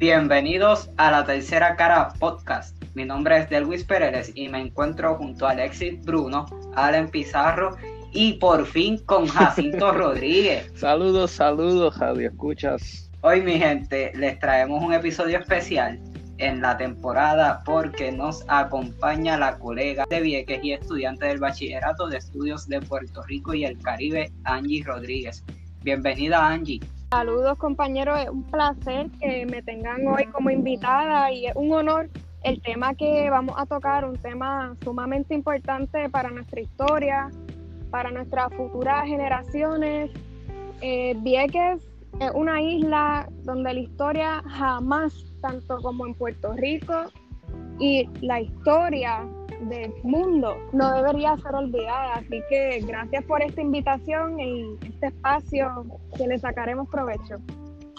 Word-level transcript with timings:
Bienvenidos 0.00 0.88
a 0.96 1.10
la 1.10 1.26
tercera 1.26 1.76
cara 1.76 2.14
podcast. 2.18 2.74
Mi 2.94 3.04
nombre 3.04 3.36
es 3.36 3.50
Delwis 3.50 3.84
Pérez 3.84 4.32
y 4.34 4.48
me 4.48 4.58
encuentro 4.58 5.14
junto 5.16 5.46
a 5.46 5.50
Alexis 5.50 6.02
Bruno, 6.02 6.46
Allen 6.74 7.10
Pizarro 7.10 7.76
y 8.10 8.32
por 8.38 8.64
fin 8.64 8.96
con 9.04 9.26
Jacinto 9.26 9.92
Rodríguez. 9.92 10.72
Saludos, 10.74 11.32
saludos, 11.32 11.98
Radio 11.98 12.30
Escuchas. 12.30 13.10
Hoy, 13.20 13.42
mi 13.42 13.58
gente, 13.58 14.10
les 14.14 14.38
traemos 14.38 14.82
un 14.82 14.94
episodio 14.94 15.38
especial 15.38 16.00
en 16.38 16.62
la 16.62 16.78
temporada 16.78 17.62
porque 17.66 18.10
nos 18.10 18.42
acompaña 18.48 19.36
la 19.36 19.58
colega 19.58 20.06
de 20.08 20.22
Vieques 20.22 20.64
y 20.64 20.72
estudiante 20.72 21.26
del 21.26 21.40
Bachillerato 21.40 22.08
de 22.08 22.16
Estudios 22.16 22.66
de 22.68 22.80
Puerto 22.80 23.22
Rico 23.24 23.52
y 23.52 23.66
el 23.66 23.76
Caribe, 23.76 24.32
Angie 24.44 24.82
Rodríguez. 24.82 25.44
Bienvenida, 25.82 26.46
Angie. 26.46 26.80
Saludos 27.10 27.58
compañeros, 27.58 28.20
es 28.20 28.28
un 28.28 28.44
placer 28.44 29.10
que 29.18 29.44
me 29.44 29.62
tengan 29.62 30.06
hoy 30.06 30.26
como 30.26 30.48
invitada 30.48 31.32
y 31.32 31.46
es 31.46 31.56
un 31.56 31.72
honor 31.72 32.08
el 32.44 32.62
tema 32.62 32.94
que 32.94 33.28
vamos 33.28 33.56
a 33.58 33.66
tocar, 33.66 34.04
un 34.04 34.16
tema 34.16 34.76
sumamente 34.84 35.34
importante 35.34 36.08
para 36.08 36.30
nuestra 36.30 36.60
historia, 36.60 37.28
para 37.90 38.12
nuestras 38.12 38.54
futuras 38.54 39.06
generaciones. 39.06 40.12
Eh, 40.82 41.16
Vieques 41.18 41.82
es 42.20 42.30
una 42.32 42.62
isla 42.62 43.28
donde 43.42 43.74
la 43.74 43.80
historia 43.80 44.42
jamás, 44.46 45.12
tanto 45.42 45.78
como 45.82 46.06
en 46.06 46.14
Puerto 46.14 46.52
Rico, 46.52 46.94
y 47.80 48.08
la 48.20 48.40
historia 48.40 49.26
del 49.68 49.92
mundo 50.02 50.56
no 50.72 50.92
debería 50.94 51.36
ser 51.38 51.54
olvidada. 51.54 52.14
Así 52.14 52.42
que 52.48 52.80
gracias 52.86 53.24
por 53.24 53.42
esta 53.42 53.60
invitación 53.60 54.38
y 54.40 54.76
este 54.86 55.08
espacio 55.08 55.84
que 56.16 56.26
le 56.26 56.38
sacaremos 56.38 56.88
provecho. 56.88 57.36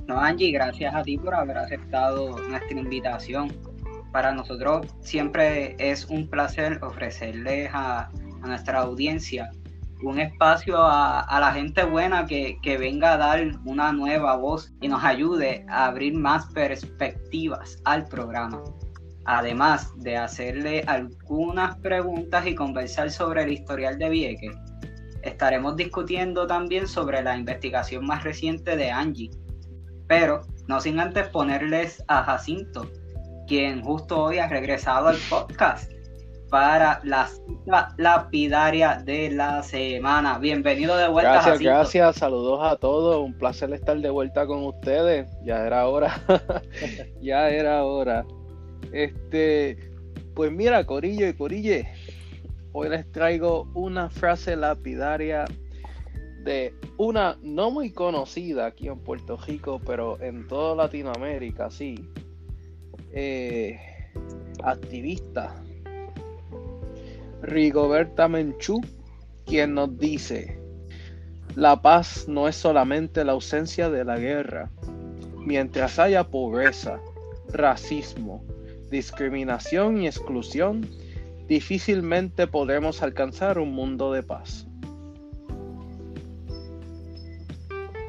No, 0.08 0.20
Angie, 0.20 0.52
gracias 0.52 0.94
a 0.94 1.04
ti 1.04 1.18
por 1.18 1.34
haber 1.36 1.58
aceptado 1.58 2.38
nuestra 2.50 2.80
invitación. 2.80 3.52
Para 4.12 4.34
nosotros 4.34 4.88
siempre 5.00 5.76
es 5.78 6.06
un 6.06 6.28
placer 6.28 6.80
ofrecerles 6.84 7.70
a, 7.74 8.10
a 8.42 8.48
nuestra 8.48 8.80
audiencia 8.80 9.50
un 10.04 10.20
espacio 10.20 10.78
a, 10.80 11.20
a 11.22 11.40
la 11.40 11.54
gente 11.54 11.84
buena 11.84 12.26
que, 12.26 12.58
que, 12.64 12.78
venga 12.78 13.14
a 13.14 13.18
dar 13.18 13.40
una 13.66 13.92
nueva 13.92 14.36
voz 14.36 14.74
y 14.82 14.88
nos 14.88 15.04
ayude 15.04 15.64
a 15.70 15.86
abrir 15.86 16.16
más 16.16 16.48
perspectivas 16.48 17.80
al 17.86 18.06
programa 18.06 18.64
además 19.26 19.92
de 19.98 20.18
hacerle 20.18 20.84
algunas 20.88 21.78
preguntas 21.80 22.46
y 22.48 22.56
conversar 22.56 23.12
sobre 23.12 23.44
el 23.44 23.52
historial 23.52 23.98
de 23.98 24.10
Vieques, 24.10 24.56
estaremos 25.22 25.76
discutiendo 25.76 26.48
también 26.48 26.88
sobre 26.88 27.22
la 27.22 27.38
investigación 27.38 28.06
más 28.06 28.24
reciente 28.24 28.76
de 28.76 28.92
Angie. 28.92 29.32
Pero 30.08 30.42
no 30.68 30.82
sin 30.82 31.00
antes 31.00 31.28
ponerles 31.28 32.04
a 32.08 32.24
Jacinto, 32.24 32.90
quien 33.48 33.82
justo 33.82 34.24
hoy 34.24 34.40
ha 34.40 34.48
regresado 34.48 35.08
al 35.08 35.18
podcast 35.30 35.92
para 36.50 37.00
la 37.06 37.30
lapidaria 37.98 39.02
de 39.06 39.32
la 39.32 39.64
semana. 39.64 40.38
Bienvenido 40.38 40.98
de 40.98 41.08
vuelta. 41.08 41.32
Gracias, 41.32 41.60
gracias. 41.60 42.16
Saludos 42.18 42.60
a 42.62 42.76
todos. 42.76 43.22
Un 43.24 43.34
placer 43.38 43.72
estar 43.74 43.98
de 43.98 44.10
vuelta 44.10 44.46
con 44.46 44.66
ustedes. 44.66 45.30
Ya 45.46 45.66
era 45.66 45.88
hora. 45.88 46.22
ya 47.22 47.50
era 47.50 47.86
hora. 47.86 48.26
Este, 48.92 49.92
pues 50.34 50.52
mira, 50.52 50.86
Corillo 50.86 51.28
y 51.28 51.34
Corille, 51.34 51.88
hoy 52.74 52.90
les 52.90 53.12
traigo 53.12 53.70
una 53.74 54.10
frase 54.10 54.56
lapidaria 54.56 55.46
de 56.44 56.74
una 56.98 57.38
no 57.42 57.72
muy 57.72 57.92
conocida 57.92 58.66
aquí 58.66 58.88
en 58.88 59.00
Puerto 59.00 59.38
Rico, 59.38 59.80
pero 59.86 60.22
en 60.22 60.48
toda 60.48 60.76
Latinoamérica, 60.76 61.70
sí. 61.70 61.96
Eh, 63.14 63.80
activista 64.64 65.56
Rigoberta 67.42 68.28
Menchú, 68.28 68.82
quien 69.46 69.74
nos 69.74 69.98
dice, 69.98 70.60
la 71.56 71.82
paz 71.82 72.28
no 72.28 72.48
es 72.48 72.56
solamente 72.56 73.26
la 73.26 73.32
ausencia 73.32 73.90
de 73.90 74.06
la 74.06 74.18
guerra. 74.18 74.70
Mientras 75.38 75.98
haya 75.98 76.24
pobreza, 76.24 77.00
racismo, 77.52 78.44
discriminación 78.92 80.02
y 80.02 80.08
exclusión, 80.08 80.88
difícilmente 81.48 82.46
podremos 82.46 83.02
alcanzar 83.02 83.58
un 83.58 83.72
mundo 83.72 84.12
de 84.12 84.22
paz. 84.22 84.68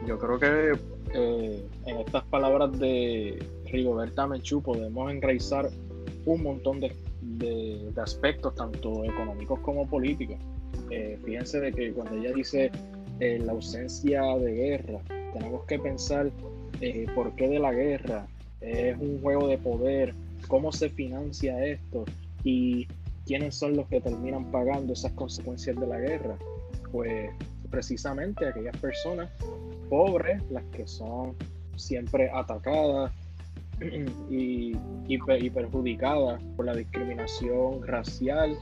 Yo 0.06 0.18
creo 0.18 0.38
que 0.38 0.72
eh, 1.14 1.64
en 1.86 1.96
estas 1.98 2.24
palabras 2.24 2.76
de 2.78 3.38
Rigoberta 3.66 4.26
Menchú 4.26 4.62
podemos 4.62 5.10
enraizar 5.10 5.70
un 6.26 6.42
montón 6.42 6.80
de, 6.80 6.92
aspectos, 7.96 8.54
tanto 8.54 9.04
económicos 9.04 9.60
como 9.60 9.88
políticos. 9.88 10.36
Eh, 10.90 11.18
fíjense 11.24 11.60
de 11.60 11.72
que 11.72 11.92
cuando 11.92 12.16
ella 12.16 12.32
dice 12.32 12.70
eh, 13.20 13.38
la 13.44 13.52
ausencia 13.52 14.22
de 14.38 14.52
guerra, 14.52 15.00
tenemos 15.32 15.64
que 15.66 15.78
pensar 15.78 16.30
por 17.14 17.34
qué 17.36 17.48
de 17.48 17.58
la 17.60 17.72
guerra. 17.72 18.26
Es 18.60 18.96
un 18.98 19.20
juego 19.20 19.46
de 19.46 19.58
poder, 19.58 20.14
cómo 20.48 20.72
se 20.72 20.88
financia 20.88 21.64
esto 21.64 22.04
y 22.44 22.86
quiénes 23.26 23.54
son 23.54 23.76
los 23.76 23.86
que 23.88 24.00
terminan 24.00 24.50
pagando 24.50 24.92
esas 24.92 25.12
consecuencias 25.12 25.76
de 25.76 25.86
la 25.86 25.98
guerra. 25.98 26.36
Pues 26.90 27.30
precisamente 27.70 28.46
aquellas 28.46 28.76
personas 28.76 29.30
pobres, 29.88 30.42
las 30.50 30.64
que 30.64 30.86
son 30.86 31.34
siempre 31.76 32.30
atacadas 32.32 33.12
y, 34.30 34.74
perjudicadas 35.50 36.42
por 36.56 36.66
la 36.66 36.74
discriminación 36.74 37.86
racial, 37.86 38.56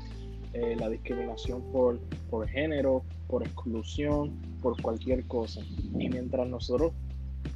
eh, 0.53 0.77
la 0.79 0.89
discriminación 0.89 1.63
por, 1.73 2.01
género, 2.49 3.03
por 3.29 3.43
exclusión, 3.43 4.33
por 4.63 4.81
cualquier 4.81 5.25
cosa. 5.27 5.61
Y 5.99 6.09
mientras 6.09 6.49
nosotros 6.49 6.93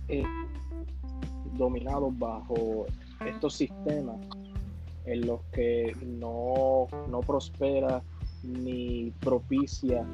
eh, 0.09 0.23
dominados 1.57 2.17
bajo 2.19 2.87
estos 3.27 3.55
sistemas 3.55 4.17
en 5.07 5.27
los 5.27 5.41
que 5.53 5.95
no, 6.05 6.87
no 7.09 7.21
prospera 7.21 8.03
ni 8.43 9.13
propicia 9.21 10.07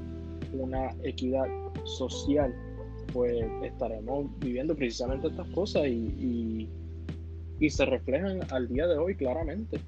una 0.52 0.90
equidad 1.02 1.46
social, 1.84 2.54
pues 3.12 3.44
estaremos 3.62 4.26
viviendo 4.38 4.74
precisamente 4.74 5.28
estas 5.28 5.48
cosas 5.48 5.86
y, 5.86 6.68
y, 7.58 7.70
se 7.70 7.84
reflejan 7.84 8.40
al 8.52 8.68
día 8.68 8.86
de 8.86 8.96
hoy 8.96 9.14
claramente. 9.14 9.80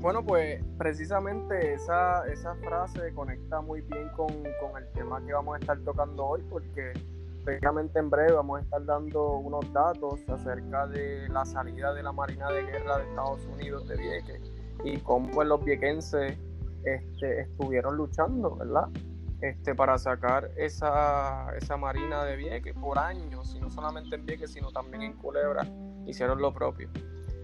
Bueno, 0.00 0.24
pues 0.24 0.64
precisamente 0.78 1.74
esa, 1.74 2.26
esa 2.32 2.54
frase 2.56 3.12
conecta 3.14 3.60
muy 3.60 3.82
bien 3.82 4.08
con, 4.16 4.28
con, 4.28 4.82
el 4.82 4.90
tema 4.94 5.24
que 5.24 5.32
vamos 5.34 5.56
a 5.56 5.58
estar 5.58 5.78
tocando 5.80 6.24
hoy, 6.24 6.42
porque 6.48 6.92
Precisamente 7.44 7.98
en 7.98 8.10
breve 8.10 8.32
vamos 8.32 8.60
a 8.60 8.62
estar 8.62 8.84
dando 8.84 9.36
unos 9.38 9.72
datos 9.72 10.20
acerca 10.28 10.86
de 10.86 11.28
la 11.28 11.44
salida 11.44 11.94
de 11.94 12.02
la 12.02 12.12
Marina 12.12 12.50
de 12.50 12.62
Guerra 12.62 12.98
de 12.98 13.04
Estados 13.04 13.46
Unidos 13.46 13.88
de 13.88 13.96
Vieques 13.96 14.52
y 14.84 14.98
cómo 14.98 15.30
pues, 15.30 15.48
los 15.48 15.64
viequenses 15.64 16.36
este, 16.84 17.40
estuvieron 17.40 17.96
luchando, 17.96 18.56
¿verdad? 18.56 18.88
Este, 19.40 19.74
para 19.74 19.96
sacar 19.96 20.50
esa, 20.56 21.54
esa 21.56 21.76
Marina 21.76 22.24
de 22.24 22.36
Vieques 22.36 22.74
por 22.74 22.98
años, 22.98 23.54
y 23.54 23.60
no 23.60 23.70
solamente 23.70 24.16
en 24.16 24.26
Vieques, 24.26 24.52
sino 24.52 24.70
también 24.70 25.02
en 25.02 25.12
Culebra, 25.14 25.66
hicieron 26.06 26.40
lo 26.42 26.52
propio. 26.52 26.90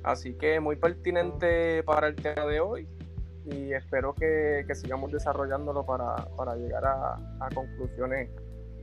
Así 0.03 0.35
que 0.35 0.61
muy 0.61 0.77
pertinente 0.77 1.83
para 1.83 2.09
el 2.09 2.17
tema 2.17 2.45
de 2.47 2.61
hoy 2.61 2.89
y 3.47 3.73
espero 3.73 4.15
que, 4.15 4.65
que 4.67 4.75
sigamos 4.75 5.11
desarrollándolo 5.11 5.85
para, 5.87 6.15
para 6.37 6.57
llegar 6.57 6.85
a, 6.85 7.15
a 7.41 7.49
conclusiones 7.55 8.31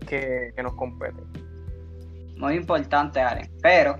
que, 0.06 0.52
nos 0.62 0.74
competen. 0.75 1.25
Muy 2.38 2.56
importante, 2.56 3.22
Aren. 3.22 3.50
Pero 3.62 3.98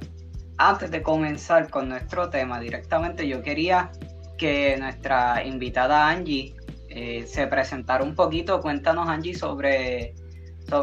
antes 0.58 0.92
de 0.92 1.02
comenzar 1.02 1.70
con 1.70 1.90
nuestro 1.90 2.30
tema 2.30 2.60
directamente, 2.60 3.28
yo 3.28 3.42
quería 3.42 3.92
que 4.38 4.76
nuestra 4.78 5.44
invitada 5.44 6.10
Angie 6.10 6.56
eh, 6.90 7.26
se 7.26 7.48
presentara 7.48 8.04
un 8.04 8.16
poquito. 8.16 8.62
Cuéntanos, 8.62 9.08
Angie, 9.08 9.34
sobre 9.34 10.14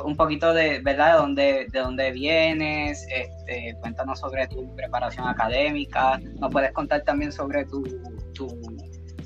un 0.04 0.16
poquito 0.16 0.52
de, 0.52 0.80
¿verdad? 0.80 1.14
De 1.14 1.18
dónde, 1.18 1.66
de 1.72 1.78
dónde 1.80 2.12
vienes, 2.12 3.06
este, 3.10 3.76
cuéntanos 3.80 4.20
sobre 4.20 4.46
tu 4.46 4.74
preparación 4.76 5.26
académica, 5.26 6.20
nos 6.38 6.50
puedes 6.50 6.72
contar 6.72 7.02
también 7.02 7.32
sobre 7.32 7.64
tu, 7.64 7.82
tu, 8.34 8.48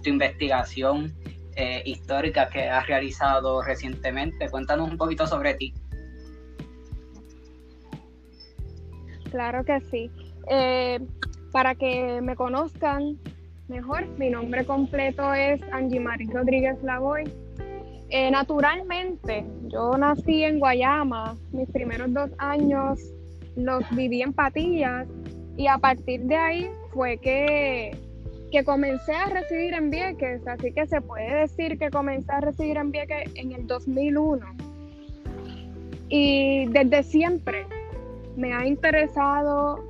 investigación 0.06 1.14
eh, 1.56 1.82
histórica 1.86 2.50
que 2.50 2.68
has 2.68 2.86
realizado 2.86 3.62
recientemente. 3.62 4.50
Cuéntanos 4.50 4.90
un 4.90 4.98
poquito 4.98 5.26
sobre 5.26 5.54
ti. 5.54 5.72
Claro 9.34 9.64
que 9.64 9.80
sí. 9.90 10.12
Eh, 10.48 11.00
para 11.50 11.74
que 11.74 12.20
me 12.22 12.36
conozcan 12.36 13.18
mejor, 13.66 14.06
mi 14.16 14.30
nombre 14.30 14.64
completo 14.64 15.34
es 15.34 15.60
Angie 15.72 15.98
Marie 15.98 16.30
Rodríguez 16.32 16.80
Lavoy. 16.84 17.24
Eh, 18.10 18.30
naturalmente, 18.30 19.44
yo 19.64 19.98
nací 19.98 20.44
en 20.44 20.60
Guayama, 20.60 21.36
mis 21.50 21.68
primeros 21.68 22.14
dos 22.14 22.30
años 22.38 23.00
los 23.56 23.82
viví 23.96 24.22
en 24.22 24.32
Patillas 24.32 25.08
Y 25.56 25.66
a 25.66 25.78
partir 25.78 26.20
de 26.26 26.36
ahí 26.36 26.70
fue 26.92 27.16
que, 27.16 27.90
que 28.52 28.62
comencé 28.62 29.14
a 29.14 29.26
recibir 29.26 29.74
en 29.74 29.90
Vieques, 29.90 30.46
así 30.46 30.70
que 30.72 30.86
se 30.86 31.00
puede 31.00 31.40
decir 31.40 31.76
que 31.76 31.90
comencé 31.90 32.30
a 32.30 32.40
recibir 32.40 32.76
en 32.76 32.92
Vieques 32.92 33.32
en 33.34 33.50
el 33.50 33.66
2001. 33.66 34.46
Y 36.08 36.66
desde 36.66 37.02
siempre 37.02 37.66
me 38.36 38.52
ha 38.52 38.66
interesado 38.66 39.84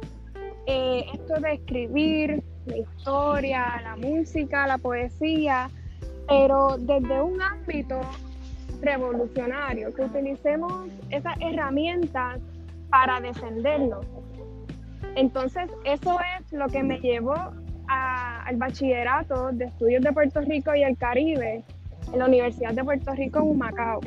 eh, 0.67 1.05
esto 1.13 1.41
de 1.41 1.55
escribir, 1.55 2.43
la 2.67 2.79
historia, 2.79 3.81
la 3.83 3.97
música, 3.97 4.67
la 4.67 4.79
poesía, 4.79 5.71
pero 6.29 6.77
desde 6.79 7.21
un 7.21 7.41
ámbito 7.43 8.01
revolucionario, 8.81 9.95
que 9.95 10.03
utilicemos 10.03 10.73
esas 11.11 11.35
herramientas 11.41 12.41
para 12.91 13.21
defendernos. 13.21 14.07
Entonces, 15.17 15.71
eso 15.85 16.19
es 16.39 16.53
lo 16.53 16.69
que 16.69 16.83
me 16.83 16.99
llevó 16.99 17.35
al 17.87 18.57
bachillerato 18.57 19.53
de 19.53 19.67
estudios 19.67 20.03
de 20.03 20.13
Puerto 20.13 20.41
Rico 20.41 20.75
y 20.75 20.83
el 20.83 20.97
Caribe 20.97 21.63
en 22.13 22.19
la 22.19 22.27
Universidad 22.27 22.73
de 22.73 22.83
Puerto 22.83 23.13
Rico 23.13 23.39
en 23.41 23.45
Humacao. 23.51 24.01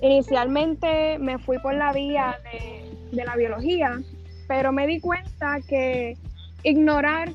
Inicialmente 0.00 1.18
me 1.18 1.38
fui 1.38 1.58
por 1.58 1.74
la 1.74 1.92
vía 1.92 2.38
de, 2.44 2.87
de 3.12 3.24
la 3.24 3.36
biología, 3.36 4.00
pero 4.46 4.72
me 4.72 4.86
di 4.86 5.00
cuenta 5.00 5.58
que 5.66 6.16
ignorar 6.62 7.30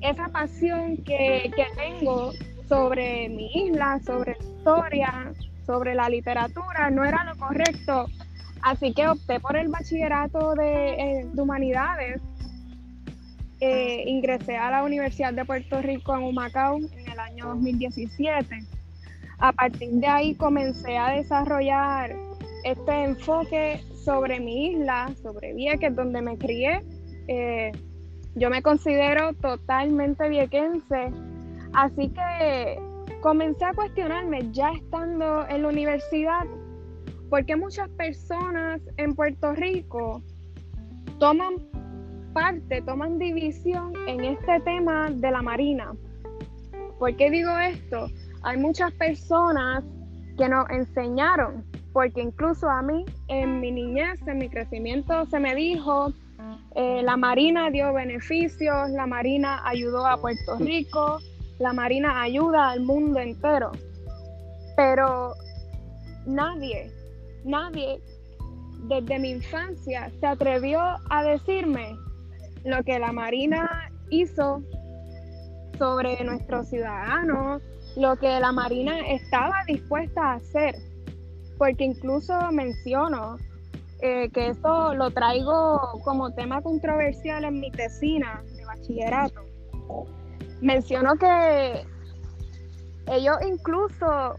esa 0.00 0.28
pasión 0.28 0.96
que, 0.98 1.50
que 1.54 1.66
tengo 1.76 2.32
sobre 2.68 3.28
mi 3.28 3.50
isla, 3.54 4.00
sobre 4.04 4.36
historia, 4.40 5.32
sobre 5.66 5.94
la 5.94 6.08
literatura, 6.08 6.90
no 6.90 7.04
era 7.04 7.24
lo 7.24 7.36
correcto. 7.36 8.06
Así 8.62 8.94
que 8.94 9.08
opté 9.08 9.40
por 9.40 9.56
el 9.56 9.68
bachillerato 9.68 10.54
de, 10.54 10.90
eh, 10.90 11.26
humanidades. 11.36 12.22
Eh, 13.60 14.04
ingresé 14.06 14.56
a 14.56 14.70
la 14.70 14.82
Universidad 14.82 15.32
de 15.32 15.44
Puerto 15.44 15.80
Rico 15.82 16.16
en 16.16 16.22
Humacao 16.22 16.78
en 16.78 17.10
el 17.10 17.18
año 17.18 17.48
2017. 17.48 18.60
A 19.38 19.52
partir 19.52 19.90
de 19.90 20.06
ahí 20.06 20.34
comencé 20.34 20.96
a 20.96 21.10
desarrollar 21.10 22.14
este 22.64 23.04
enfoque 23.04 23.80
sobre 24.04 24.40
mi 24.40 24.72
isla, 24.72 25.12
sobre 25.22 25.54
Vieques, 25.54 25.94
donde 25.94 26.22
me 26.22 26.36
crié. 26.36 26.80
Eh, 27.28 27.72
yo 28.34 28.50
me 28.50 28.62
considero 28.62 29.34
totalmente 29.34 30.28
viequense, 30.28 31.12
así 31.74 32.08
que 32.08 32.78
comencé 33.20 33.64
a 33.64 33.72
cuestionarme 33.74 34.50
ya 34.52 34.70
estando 34.72 35.46
en 35.48 35.62
la 35.62 35.68
universidad, 35.68 36.44
¿por 37.30 37.44
qué 37.44 37.56
muchas 37.56 37.88
personas 37.90 38.80
en 38.96 39.14
Puerto 39.14 39.52
Rico 39.52 40.22
toman 41.18 41.54
parte, 42.32 42.82
toman 42.82 43.18
división 43.18 43.92
en 44.08 44.24
este 44.24 44.60
tema 44.60 45.10
de 45.10 45.30
la 45.30 45.42
Marina? 45.42 45.92
¿Por 46.98 47.14
qué 47.16 47.30
digo 47.30 47.56
esto? 47.58 48.06
Hay 48.42 48.56
muchas 48.56 48.92
personas 48.92 49.84
que 50.36 50.48
nos 50.48 50.68
enseñaron, 50.70 51.64
porque 51.92 52.22
incluso 52.22 52.68
a 52.68 52.82
mí 52.82 53.04
en 53.28 53.60
mi 53.60 53.70
niñez, 53.70 54.20
en 54.26 54.38
mi 54.38 54.48
crecimiento, 54.48 55.26
se 55.26 55.38
me 55.38 55.54
dijo 55.54 56.12
eh, 56.74 57.02
la 57.02 57.16
Marina 57.16 57.70
dio 57.70 57.92
beneficios, 57.92 58.90
la 58.90 59.06
Marina 59.06 59.66
ayudó 59.66 60.06
a 60.06 60.20
Puerto 60.20 60.56
Rico, 60.58 61.18
la 61.58 61.72
Marina 61.72 62.22
ayuda 62.22 62.70
al 62.70 62.80
mundo 62.80 63.20
entero. 63.20 63.72
Pero 64.76 65.34
nadie, 66.26 66.90
nadie 67.44 68.00
desde 68.88 69.18
mi 69.18 69.30
infancia 69.30 70.10
se 70.18 70.26
atrevió 70.26 70.80
a 71.10 71.22
decirme 71.22 71.96
lo 72.64 72.82
que 72.84 72.98
la 72.98 73.12
Marina 73.12 73.90
hizo 74.10 74.62
sobre 75.78 76.22
nuestros 76.24 76.68
ciudadanos, 76.68 77.62
lo 77.96 78.16
que 78.16 78.40
la 78.40 78.52
Marina 78.52 78.98
estaba 79.08 79.56
dispuesta 79.66 80.22
a 80.22 80.34
hacer. 80.34 80.74
Porque 81.62 81.84
incluso 81.84 82.34
menciono 82.50 83.36
eh, 84.00 84.28
que 84.30 84.48
eso 84.48 84.94
lo 84.94 85.12
traigo 85.12 85.78
como 86.02 86.34
tema 86.34 86.60
controversial 86.60 87.44
en 87.44 87.60
mi 87.60 87.70
tesina 87.70 88.42
de 88.56 88.64
bachillerato. 88.64 89.44
Menciono 90.60 91.14
que 91.14 91.86
ellos 93.06 93.36
incluso 93.46 94.34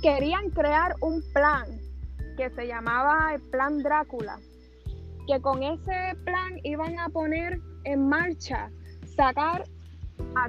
querían 0.00 0.48
crear 0.48 0.94
un 1.02 1.22
plan 1.34 1.66
que 2.38 2.48
se 2.56 2.66
llamaba 2.66 3.34
el 3.34 3.42
Plan 3.50 3.82
Drácula, 3.82 4.38
que 5.26 5.38
con 5.42 5.62
ese 5.62 6.16
plan 6.24 6.58
iban 6.62 6.98
a 6.98 7.10
poner 7.10 7.60
en 7.84 8.08
marcha, 8.08 8.70
sacar 9.14 9.64
a 10.36 10.48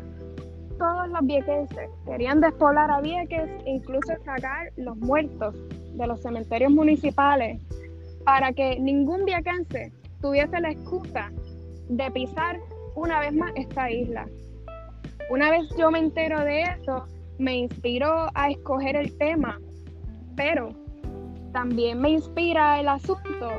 todos 0.80 1.10
los 1.10 1.22
viequenses. 1.22 1.90
Querían 2.06 2.42
despoblar 2.42 2.90
a 2.90 3.02
Vieques, 3.02 3.50
incluso 3.66 4.14
sacar 4.26 4.72
los 4.78 4.98
muertos 4.98 5.56
de 5.94 6.08
los 6.08 6.22
cementerios 6.22 6.72
municipales 6.72 7.62
para 8.26 8.52
que 8.54 8.80
ningún 8.80 9.26
viaquense 9.26 9.92
tuviese 10.22 10.60
la 10.60 10.72
excusa 10.72 11.32
de 11.90 12.12
pisar 12.12 12.60
una 12.96 13.20
vez 13.20 13.34
más 13.34 13.52
esta 13.56 13.92
isla. 13.92 14.28
Una 15.30 15.52
vez 15.52 15.70
yo 15.78 15.92
me 15.92 16.00
entero 16.00 16.40
de 16.44 16.64
eso, 16.64 17.06
me 17.38 17.56
inspiró 17.58 18.30
a 18.34 18.50
escoger 18.50 18.96
el 18.96 19.16
tema, 19.18 19.60
pero 20.36 20.70
también 21.54 22.00
me 22.00 22.12
inspira 22.12 22.80
el 22.80 22.88
asunto 22.88 23.50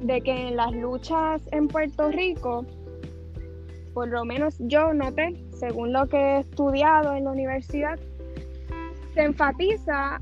de 0.00 0.20
que 0.20 0.48
en 0.48 0.56
las 0.56 0.72
luchas 0.72 1.42
en 1.52 1.68
Puerto 1.68 2.10
Rico, 2.10 2.64
por 3.94 4.08
lo 4.08 4.24
menos 4.24 4.56
yo 4.60 4.92
noté, 4.94 5.44
según 5.50 5.92
lo 5.92 6.06
que 6.06 6.16
he 6.16 6.40
estudiado 6.40 7.14
en 7.14 7.24
la 7.24 7.30
universidad, 7.32 7.98
se 9.14 9.22
enfatiza 9.22 10.20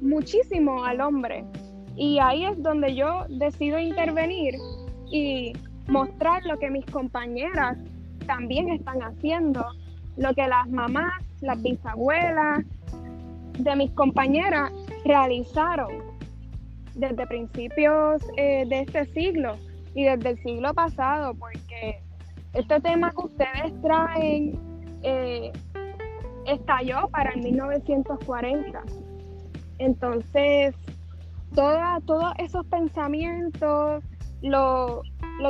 muchísimo 0.00 0.84
al 0.84 1.00
hombre, 1.00 1.44
y 1.96 2.18
ahí 2.18 2.44
es 2.44 2.62
donde 2.62 2.94
yo 2.94 3.24
decido 3.28 3.78
intervenir 3.78 4.54
y 5.10 5.54
mostrar 5.88 6.44
lo 6.44 6.58
que 6.58 6.70
mis 6.70 6.84
compañeras 6.86 7.78
también 8.26 8.68
están 8.68 9.00
haciendo, 9.02 9.64
lo 10.16 10.34
que 10.34 10.46
las 10.46 10.68
mamás, 10.68 11.22
las 11.40 11.62
bisabuelas 11.62 12.64
de 13.58 13.76
mis 13.76 13.90
compañeras 13.92 14.70
realizaron 15.04 16.16
desde 16.94 17.26
principios 17.26 18.22
eh, 18.36 18.64
de 18.66 18.80
este 18.80 19.06
siglo 19.06 19.56
y 19.94 20.04
desde 20.04 20.30
el 20.30 20.42
siglo 20.42 20.74
pasado, 20.74 21.34
porque 21.34 22.00
este 22.56 22.80
tema 22.80 23.10
que 23.10 23.26
ustedes 23.26 23.82
traen 23.82 24.58
eh, 25.02 25.52
estalló 26.46 27.08
para 27.08 27.30
el 27.32 27.42
1940. 27.42 28.82
Entonces, 29.78 30.74
todos 31.54 32.34
esos 32.38 32.66
pensamientos 32.66 34.02
los 34.40 35.02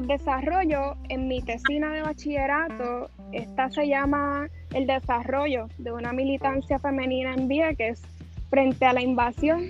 desarrollo 0.07 0.97
en 1.09 1.29
mi 1.29 1.41
tesina 1.43 1.93
de 1.93 2.03
bachillerato. 2.03 3.09
Esta 3.33 3.71
se 3.71 3.87
llama 3.87 4.49
El 4.73 4.87
desarrollo 4.87 5.69
de 5.79 5.93
una 5.93 6.13
militancia 6.13 6.79
femenina 6.79 7.35
en 7.35 7.47
Vieques 7.47 8.03
frente 8.51 8.85
a 8.85 8.93
la 8.93 9.03
invasión 9.03 9.63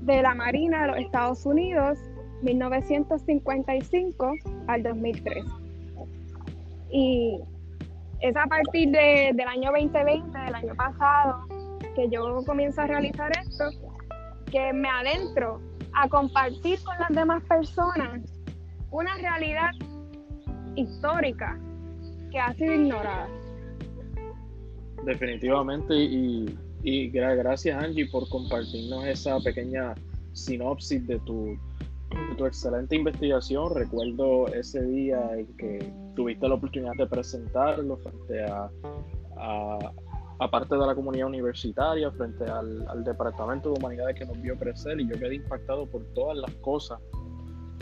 de 0.00 0.22
la 0.22 0.34
Marina 0.34 0.82
de 0.82 0.88
los 0.88 0.98
Estados 0.98 1.46
Unidos 1.46 1.98
1955 2.42 4.34
al 4.66 4.82
2003. 4.82 5.61
Y 6.92 7.40
es 8.20 8.36
a 8.36 8.46
partir 8.46 8.90
del 8.90 9.48
año 9.48 9.70
2020, 9.72 10.38
del 10.38 10.54
año 10.54 10.74
pasado, 10.76 11.46
que 11.96 12.08
yo 12.10 12.44
comienzo 12.46 12.82
a 12.82 12.86
realizar 12.86 13.32
esto, 13.36 13.64
que 14.50 14.72
me 14.72 14.88
adentro 14.88 15.60
a 15.94 16.08
compartir 16.08 16.78
con 16.84 16.96
las 16.98 17.08
demás 17.10 17.42
personas 17.44 18.20
una 18.90 19.14
realidad 19.16 19.70
histórica 20.76 21.58
que 22.30 22.38
ha 22.38 22.52
sido 22.54 22.74
ignorada. 22.74 23.28
Definitivamente 25.04 25.94
y, 25.94 26.58
y 26.82 27.08
gracias 27.10 27.82
Angie 27.82 28.06
por 28.06 28.28
compartirnos 28.28 29.04
esa 29.06 29.40
pequeña 29.40 29.94
sinopsis 30.32 31.06
de 31.06 31.18
tu, 31.20 31.58
tu 32.36 32.46
excelente 32.46 32.96
investigación. 32.96 33.74
Recuerdo 33.74 34.46
ese 34.48 34.82
día 34.82 35.30
en 35.36 35.46
que 35.56 35.92
tuviste 36.14 36.48
la 36.48 36.54
oportunidad 36.54 36.92
de 36.96 37.06
presentarlo 37.06 37.96
frente 37.98 38.44
a, 38.44 38.70
aparte 40.38 40.74
de 40.74 40.86
la 40.86 40.94
comunidad 40.94 41.26
universitaria, 41.26 42.10
frente 42.12 42.44
al, 42.44 43.04
Departamento 43.04 43.70
de 43.70 43.78
Humanidades 43.78 44.16
que 44.16 44.26
nos 44.26 44.40
vio 44.40 44.56
crecer 44.56 45.00
y 45.00 45.08
yo 45.08 45.18
quedé 45.18 45.36
impactado 45.36 45.86
por 45.86 46.04
todas 46.14 46.36
las 46.36 46.50
cosas 46.56 47.00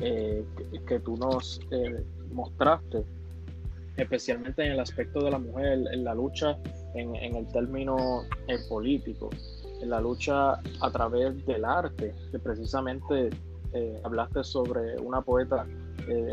eh, 0.00 0.44
que, 0.86 1.00
tú 1.00 1.16
nos 1.16 1.60
eh, 1.70 2.04
mostraste, 2.32 3.04
especialmente 3.96 4.64
en 4.64 4.72
el 4.72 4.80
aspecto 4.80 5.22
de 5.24 5.30
la 5.30 5.38
mujer, 5.38 5.80
en 5.92 6.04
la 6.04 6.14
lucha 6.14 6.56
en, 6.94 7.36
el 7.36 7.46
término 7.48 8.22
eh, 8.48 8.58
político, 8.68 9.30
en 9.80 9.90
la 9.90 10.00
lucha 10.00 10.52
a 10.52 10.90
través 10.92 11.44
del 11.46 11.64
arte, 11.64 12.14
que 12.30 12.38
precisamente 12.38 13.30
hablaste 14.04 14.44
sobre 14.44 14.98
una 14.98 15.22
poeta 15.22 15.66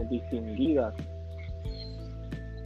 distinguida 0.09 0.93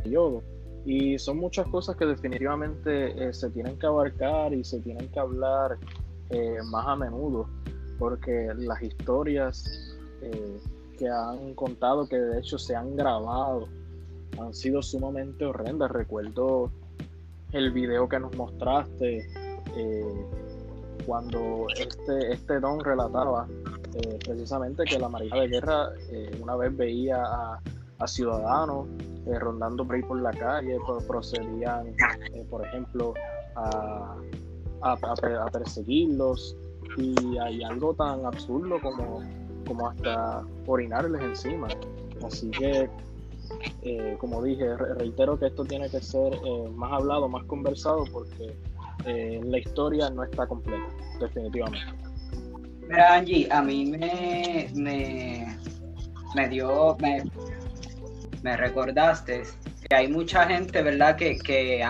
periodo. 0.04 0.44
Y 0.86 1.20
son 1.20 1.38
muchas 1.38 1.68
cosas 1.68 1.96
que 1.96 2.06
definitivamente 2.06 3.28
eh, 3.28 3.34
se 3.34 3.50
tienen 3.52 3.78
que 3.78 3.86
abarcar 3.86 4.54
y 4.54 4.64
se 4.64 4.80
tienen 4.80 5.10
que 5.10 5.20
hablar 5.20 5.78
eh, 6.32 6.58
más 6.66 6.88
a 6.88 6.96
menudo, 6.96 7.48
porque 8.00 8.52
las 8.58 8.82
historias 8.82 9.64
eh, 10.22 10.60
que 10.98 11.08
han 11.08 11.54
contado, 11.54 12.08
que 12.08 12.18
de 12.18 12.40
hecho 12.40 12.58
se 12.58 12.76
han 12.76 12.96
grabado, 12.96 13.68
han 14.40 14.54
sido 14.54 14.82
sumamente 14.82 15.46
horrendas. 15.46 15.92
Recuerdo 15.92 16.72
el 17.52 17.72
video 17.72 18.10
que 18.10 18.20
nos 18.20 18.36
mostraste 18.36 19.28
cuando 21.06 21.68
este, 21.78 22.34
este 22.34 22.60
don 22.60 22.80
relataba 22.80 23.48
precisamente 24.26 24.84
que 24.86 25.00
la 25.00 25.10
Marina 25.10 25.42
de 25.42 25.48
Guerra 25.48 25.90
una 26.42 26.56
vez 26.56 26.76
veía 26.76 27.24
a, 27.24 27.62
a 28.00 28.08
ciudadanos 28.08 28.88
eh, 29.28 29.38
rondando 29.38 29.86
por 29.86 30.08
por 30.08 30.22
la 30.22 30.32
calle, 30.32 30.80
procedían, 31.08 31.90
eh, 32.34 32.44
por 32.50 32.66
ejemplo, 32.66 33.14
a, 33.56 34.18
a, 34.82 34.98
perseguirlos 35.52 36.56
y 36.98 37.38
hay 37.38 37.62
algo 37.62 37.94
tan 37.94 38.26
absurdo 38.26 38.82
como, 38.82 39.22
como 39.68 39.90
hasta 39.90 40.44
orinarles 40.66 41.22
encima. 41.22 41.68
Así 42.26 42.50
que, 42.50 42.90
eh, 43.84 44.18
como 44.20 44.42
dije, 44.42 44.76
reitero 44.76 45.38
que 45.38 45.48
esto 45.48 45.66
tiene 45.66 45.88
que 45.88 46.02
ser 46.02 46.34
más 46.74 46.92
hablado, 46.92 47.30
más 47.30 47.46
conversado, 47.46 48.06
porque 48.12 48.56
la 49.06 49.60
historia 49.60 50.10
no 50.10 50.24
está 50.24 50.48
completa, 50.48 50.88
definitivamente. 51.20 52.11
Angie, 53.00 53.48
a 53.52 53.62
mí 53.62 53.86
me, 53.86 54.70
me, 54.74 55.58
me 56.36 56.50
dio, 56.50 56.98
me, 57.00 57.24
me 58.44 58.58
recordaste 58.58 59.44
que 59.88 59.96
hay 59.96 60.08
mucha 60.08 60.46
gente, 60.48 60.82
¿verdad?, 60.82 61.16
que, 61.16 61.38
que 61.38 61.84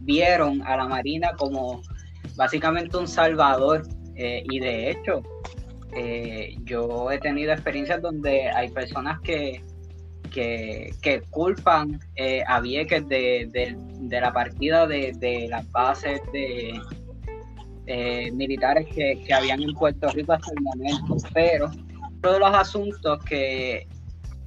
vieron 0.00 0.62
a 0.62 0.76
la 0.76 0.86
Marina 0.86 1.32
como 1.36 1.82
básicamente 2.36 2.96
un 2.96 3.08
salvador. 3.08 3.82
Eh, 4.14 4.44
y 4.50 4.60
de 4.60 4.90
hecho, 4.90 5.22
eh, 5.94 6.56
yo 6.64 7.10
he 7.10 7.18
tenido 7.18 7.52
experiencias 7.52 8.00
donde 8.00 8.48
hay 8.48 8.70
personas 8.70 9.20
que, 9.20 9.62
que, 10.30 11.22
culpan 11.30 11.98
eh, 12.16 12.42
a 12.46 12.60
Vieques 12.60 13.06
de, 13.08 13.76
la 14.10 14.32
partida 14.32 14.86
de, 14.86 15.46
las 15.48 15.70
bases 15.72 16.20
de 16.32 16.80
militares 17.86 18.86
que, 18.94 19.22
que, 19.24 19.34
habían 19.34 19.62
en 19.62 19.72
Puerto 19.74 20.08
Rico 20.08 20.32
hasta 20.32 20.50
el 20.52 20.62
momento. 20.62 21.16
Pero 21.32 21.70
todos 22.20 22.40
los 22.40 22.54
asuntos 22.54 23.22
que 23.24 23.86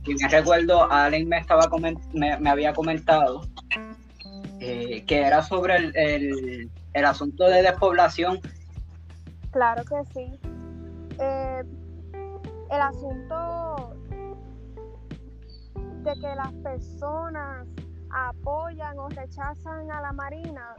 y 0.10 0.16
me 0.16 0.28
recuerdo, 0.28 0.92
Allen 0.92 1.28
me, 1.28 1.38
estaba 1.38 1.70
me, 2.14 2.50
había 2.50 2.74
comentado 2.74 3.42
eh, 4.60 5.04
que 5.06 5.22
era 5.22 5.44
sobre 5.44 5.76
el, 5.76 6.72
el, 6.94 7.06
asunto 7.06 7.46
de 7.46 7.62
despoblación. 7.62 8.40
Claro 9.52 9.84
que 9.84 10.04
sí. 10.14 10.40
Eh, 11.20 11.64
el 12.72 12.82
asunto 12.82 13.96
de 16.04 16.14
que 16.14 16.36
las 16.36 16.54
personas 16.64 17.68
apoyan 18.10 18.98
o 18.98 19.10
rechazan 19.10 19.92
a 19.92 20.02
la 20.02 20.12
Marina, 20.14 20.76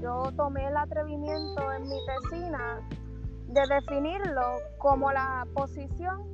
yo 0.00 0.30
tomé 0.36 0.66
el 0.66 0.76
atrevimiento 0.76 1.72
en 1.72 1.82
mi 1.82 1.98
tesina 2.06 2.80
de 3.48 3.62
definirlo 3.68 4.58
como 4.78 5.12
la 5.12 5.46
posición 5.54 6.24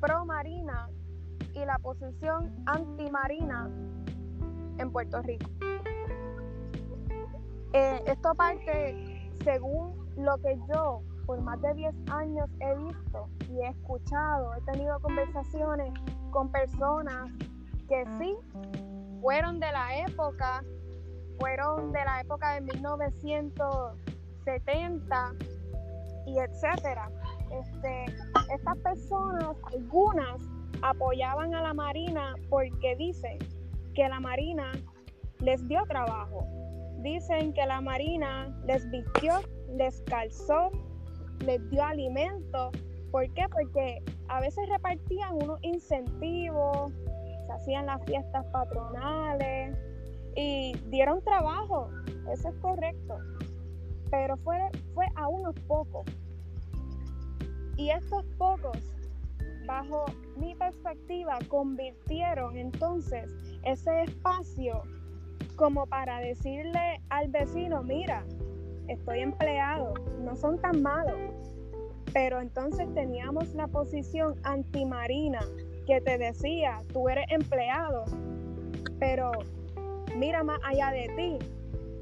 pro 0.00 0.24
Marina 0.24 0.88
y 1.54 1.64
la 1.64 1.78
posición 1.78 2.52
antimarina 2.66 3.68
en 4.78 4.90
Puerto 4.90 5.20
Rico. 5.22 5.50
Eh, 7.72 8.02
esto 8.06 8.34
parte 8.34 9.30
según 9.44 9.94
lo 10.16 10.36
que 10.38 10.58
yo 10.72 11.02
por 11.26 11.40
más 11.40 11.60
de 11.62 11.72
10 11.74 11.94
años 12.10 12.50
he 12.60 12.74
visto 12.76 13.28
y 13.48 13.60
he 13.60 13.68
escuchado, 13.68 14.54
he 14.54 14.60
tenido 14.72 14.98
conversaciones 15.00 15.92
con 16.30 16.50
personas 16.50 17.30
que 17.88 18.04
sí 18.18 18.36
fueron 19.20 19.60
de 19.60 19.70
la 19.70 19.98
época, 19.98 20.64
fueron 21.42 21.90
de 21.90 22.04
la 22.04 22.20
época 22.20 22.54
de 22.54 22.60
1970 22.60 25.32
y 26.26 26.38
etcétera. 26.38 27.10
Este, 27.50 28.04
estas 28.54 28.78
personas, 28.78 29.56
algunas 29.74 30.40
apoyaban 30.82 31.52
a 31.56 31.62
la 31.62 31.74
Marina 31.74 32.36
porque 32.48 32.94
dicen 32.94 33.38
que 33.92 34.08
la 34.08 34.20
Marina 34.20 34.70
les 35.40 35.66
dio 35.66 35.84
trabajo. 35.88 36.46
Dicen 37.00 37.52
que 37.54 37.66
la 37.66 37.80
Marina 37.80 38.56
les 38.64 38.88
vistió, 38.90 39.40
les 39.76 40.00
calzó, 40.02 40.70
les 41.44 41.68
dio 41.70 41.82
alimento. 41.82 42.70
¿Por 43.10 43.28
qué? 43.34 43.46
Porque 43.50 44.00
a 44.28 44.40
veces 44.40 44.68
repartían 44.68 45.42
unos 45.42 45.58
incentivos, 45.62 46.92
se 47.46 47.52
hacían 47.52 47.86
las 47.86 48.00
fiestas 48.04 48.46
patronales 48.52 49.76
y 50.36 50.76
dieron 50.88 51.22
trabajo. 51.22 51.90
Eso 52.32 52.48
es 52.48 52.54
correcto. 52.56 53.18
Pero 54.10 54.36
fue, 54.38 54.58
fue 54.94 55.06
a 55.16 55.28
unos 55.28 55.54
pocos. 55.66 56.04
Y 57.76 57.90
estos 57.90 58.24
pocos 58.38 58.78
bajo 59.66 60.06
mi 60.36 60.54
perspectiva, 60.54 61.38
convirtieron 61.48 62.56
entonces 62.56 63.30
ese 63.64 64.02
espacio 64.02 64.82
como 65.56 65.86
para 65.86 66.18
decirle 66.20 67.00
al 67.10 67.28
vecino, 67.28 67.82
mira, 67.82 68.24
estoy 68.88 69.20
empleado, 69.20 69.94
no 70.20 70.34
son 70.36 70.60
tan 70.60 70.82
malos. 70.82 71.18
Pero 72.12 72.40
entonces 72.40 72.92
teníamos 72.94 73.54
la 73.54 73.68
posición 73.68 74.34
antimarina 74.44 75.40
que 75.86 76.00
te 76.00 76.18
decía, 76.18 76.80
tú 76.92 77.08
eres 77.08 77.26
empleado, 77.30 78.04
pero 78.98 79.32
mira 80.16 80.42
más 80.42 80.60
allá 80.64 80.90
de 80.90 81.08
ti. 81.16 81.38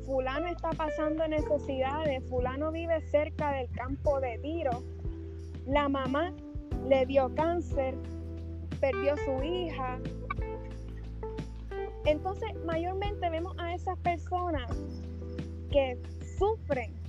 Fulano 0.06 0.46
está 0.48 0.70
pasando 0.70 1.26
necesidades, 1.28 2.28
fulano 2.28 2.72
vive 2.72 3.00
cerca 3.02 3.52
del 3.52 3.70
campo 3.70 4.20
de 4.20 4.38
tiro. 4.38 4.82
La 5.66 5.88
mamá 5.88 6.32
le 6.88 7.06
dio 7.06 7.32
cáncer, 7.34 7.94
perdió 8.80 9.16
su 9.18 9.42
hija. 9.44 9.98
Entonces, 12.06 12.48
mayormente 12.64 13.28
vemos 13.28 13.54
a 13.58 13.74
esas 13.74 13.98
personas 13.98 14.70
que 15.70 15.98
sufren 16.38 17.00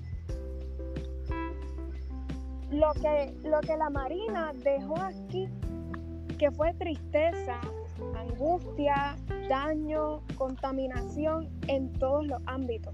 lo 2.72 2.94
que, 2.94 3.34
lo 3.44 3.60
que 3.62 3.78
la 3.78 3.90
Marina 3.90 4.54
dejó 4.64 4.96
aquí, 4.98 5.48
que 6.38 6.52
fue 6.52 6.74
tristeza, 6.74 7.60
angustia, 8.16 9.16
daño, 9.52 10.22
contaminación 10.38 11.50
en 11.68 11.92
todos 12.00 12.26
los 12.26 12.42
ámbitos. 12.46 12.94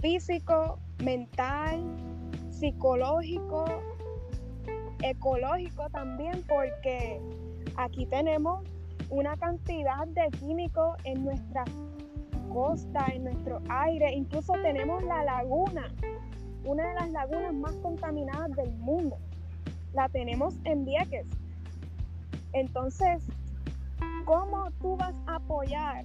Físico, 0.00 0.78
mental, 1.04 1.84
psicológico, 2.48 3.66
ecológico 5.02 5.90
también 5.90 6.42
porque 6.48 7.20
aquí 7.76 8.06
tenemos 8.06 8.64
una 9.10 9.36
cantidad 9.36 10.06
de 10.06 10.30
químicos 10.38 10.96
en 11.04 11.22
nuestra 11.22 11.64
costa, 12.50 13.08
en 13.12 13.24
nuestro 13.24 13.60
aire, 13.68 14.10
incluso 14.14 14.54
tenemos 14.62 15.04
la 15.04 15.22
laguna, 15.22 15.92
una 16.64 16.88
de 16.88 16.94
las 16.94 17.10
lagunas 17.10 17.52
más 17.52 17.74
contaminadas 17.82 18.52
del 18.56 18.72
mundo. 18.78 19.18
La 19.92 20.08
tenemos 20.08 20.54
en 20.64 20.86
Vieques. 20.86 21.26
Entonces, 22.54 23.22
¿cómo 24.28 24.70
tú 24.82 24.94
vas 24.98 25.14
a 25.26 25.36
apoyar? 25.36 26.04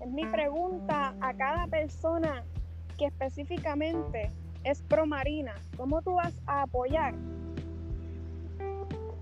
Es 0.00 0.10
mi 0.10 0.24
pregunta 0.24 1.14
a 1.20 1.34
cada 1.34 1.66
persona 1.66 2.44
que 2.96 3.04
específicamente 3.04 4.30
es 4.64 4.80
pro 4.80 5.04
marina. 5.04 5.52
¿Cómo 5.76 6.00
tú 6.00 6.14
vas 6.14 6.32
a 6.46 6.62
apoyar 6.62 7.14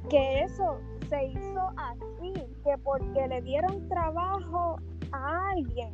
que 0.08 0.42
eso 0.42 0.78
se 1.08 1.24
hizo 1.24 1.72
así, 1.76 2.32
que 2.64 2.78
porque 2.84 3.26
le 3.26 3.42
dieron 3.42 3.88
trabajo 3.88 4.76
a 5.10 5.50
alguien, 5.50 5.92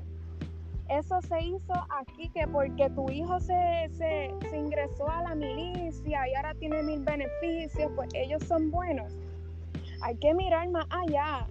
eso 0.90 1.20
se 1.22 1.40
hizo 1.40 1.72
aquí, 1.88 2.28
que 2.30 2.46
porque 2.46 2.90
tu 2.90 3.10
hijo 3.10 3.40
se, 3.40 3.88
se, 3.92 4.30
ingresó 4.56 5.08
a 5.08 5.22
la 5.22 5.34
milicia 5.34 6.28
y 6.28 6.34
ahora 6.34 6.54
tiene 6.54 6.82
mil 6.82 7.02
beneficios, 7.02 7.90
pues 7.96 8.10
ellos 8.12 8.42
son 8.44 8.70
buenos. 8.70 9.10
Hay 10.02 10.16
que 10.16 10.34
mirar 10.34 10.68
más 10.68 10.86
allá 10.90 11.46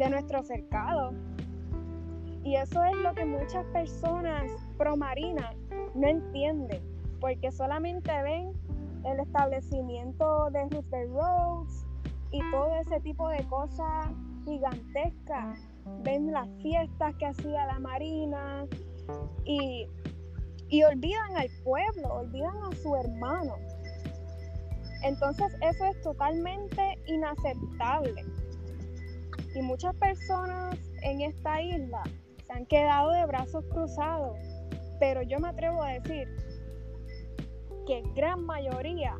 de 0.00 0.08
nuestro 0.08 0.42
cercado. 0.42 1.12
Y 2.42 2.56
eso 2.56 2.82
es 2.84 2.96
lo 2.96 3.14
que 3.14 3.26
muchas 3.26 3.66
personas 3.66 4.50
pro 4.78 4.96
marina 4.96 5.52
no 5.94 6.08
entienden, 6.08 6.80
porque 7.20 7.52
solamente 7.52 8.10
ven 8.22 8.52
el 9.04 9.20
establecimiento 9.20 10.48
de 10.50 10.62
Rooster 10.70 11.06
Roads 11.10 11.86
y 12.30 12.40
todo 12.50 12.74
ese 12.76 12.98
tipo 13.00 13.28
de 13.28 13.44
cosas 13.44 14.08
gigantescas. 14.46 15.60
ven 16.02 16.32
las 16.32 16.48
fiestas 16.62 17.14
que 17.16 17.26
hacía 17.26 17.66
la 17.66 17.78
Marina 17.78 18.64
y, 19.44 19.86
y 20.68 20.82
olvidan 20.82 21.36
al 21.36 21.48
pueblo, 21.62 22.14
olvidan 22.14 22.56
a 22.56 22.74
su 22.76 22.96
hermano. 22.96 23.54
Entonces 25.02 25.54
eso 25.60 25.84
es 25.84 26.00
totalmente 26.00 26.98
inaceptable. 27.06 28.24
Y 29.54 29.62
muchas 29.62 29.94
personas 29.96 30.76
en 31.02 31.22
esta 31.22 31.60
isla 31.60 32.02
se 32.46 32.52
han 32.52 32.66
quedado 32.66 33.10
de 33.10 33.26
brazos 33.26 33.64
cruzados, 33.66 34.38
pero 34.98 35.22
yo 35.22 35.38
me 35.38 35.48
atrevo 35.48 35.82
a 35.82 35.92
decir 35.92 36.28
que 37.86 38.02
gran 38.14 38.44
mayoría 38.44 39.16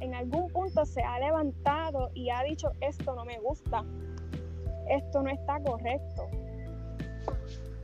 en 0.00 0.14
algún 0.14 0.50
punto 0.50 0.84
se 0.84 1.02
ha 1.02 1.18
levantado 1.18 2.10
y 2.14 2.30
ha 2.30 2.42
dicho 2.42 2.70
esto 2.80 3.14
no 3.14 3.24
me 3.24 3.38
gusta, 3.40 3.84
esto 4.88 5.22
no 5.22 5.30
está 5.30 5.60
correcto. 5.60 6.28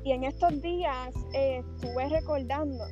Y 0.04 0.12
en 0.12 0.24
estos 0.24 0.60
días 0.60 1.14
eh, 1.32 1.62
estuve 1.76 2.08
recordando, 2.08 2.84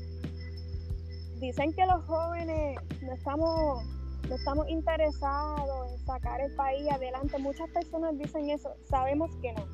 dicen 1.41 1.73
que 1.73 1.85
los 1.87 2.05
jóvenes 2.05 2.79
no 3.03 3.13
estamos, 3.13 3.85
no 4.29 4.37
estamos 4.37 4.69
interesados 4.69 5.93
en 5.93 5.99
sacar 5.99 6.41
el 6.41 6.55
país 6.55 6.91
adelante. 6.91 7.39
Muchas 7.39 7.69
personas 7.71 8.17
dicen 8.19 8.51
eso, 8.51 8.75
sabemos 8.89 9.31
que 9.41 9.53
no. 9.53 9.67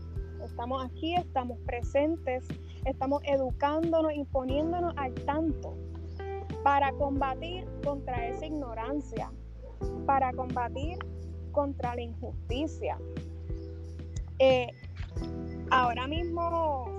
Estamos 0.44 0.84
aquí, 0.84 1.14
estamos 1.14 1.58
presentes, 1.66 2.46
estamos 2.84 3.22
educándonos 3.24 4.12
y 4.14 4.24
poniéndonos 4.24 4.94
al 4.96 5.14
tanto 5.14 5.76
para 6.62 6.92
combatir 6.92 7.66
contra 7.84 8.28
esa 8.28 8.46
ignorancia, 8.46 9.30
para 10.06 10.32
combatir 10.32 10.98
contra 11.52 11.94
la 11.94 12.02
injusticia. 12.02 12.98
Eh, 14.38 14.68
ahora 15.70 16.06
mismo 16.06 16.97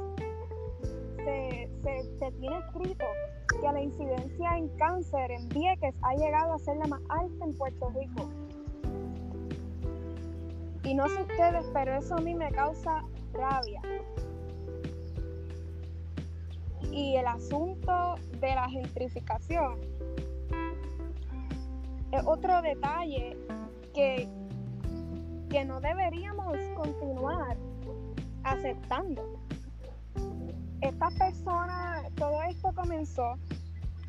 se, 2.20 2.32
tiene 2.40 2.58
escrito 2.60 3.06
que 3.50 3.72
la 3.72 3.82
incidencia 3.82 4.58
en 4.58 4.70
cáncer 4.78 5.32
en 5.32 5.50
Vieques 5.50 5.96
ha 6.02 6.14
llegado 6.16 6.54
a 6.54 6.60
ser 6.60 6.78
la 6.78 6.88
más 6.88 7.02
alta 7.10 7.46
en 7.46 7.54
Puerto 7.58 7.90
Rico. 7.90 8.30
Y 10.84 10.94
no 10.94 11.08
sé 11.10 11.22
ustedes, 11.22 11.66
pero 11.74 11.98
eso 11.98 12.16
a 12.16 12.22
mí 12.22 12.34
me 12.34 12.52
causa 12.52 13.04
rabia. 13.34 13.82
Y 16.92 17.16
el 17.16 17.28
asunto 17.28 18.16
de 18.40 18.56
la 18.56 18.68
gentrificación 18.70 19.80
es 22.12 22.26
otro 22.26 22.62
detalle 22.62 23.38
que, 23.94 24.28
que 25.50 25.66
no 25.66 25.80
deberíamos 25.80 26.58
continuar 26.76 27.58
aceptando. 28.44 29.40
Estas 30.82 31.14
personas, 31.16 32.06
todo 32.16 32.42
esto 32.44 32.72
comenzó 32.74 33.38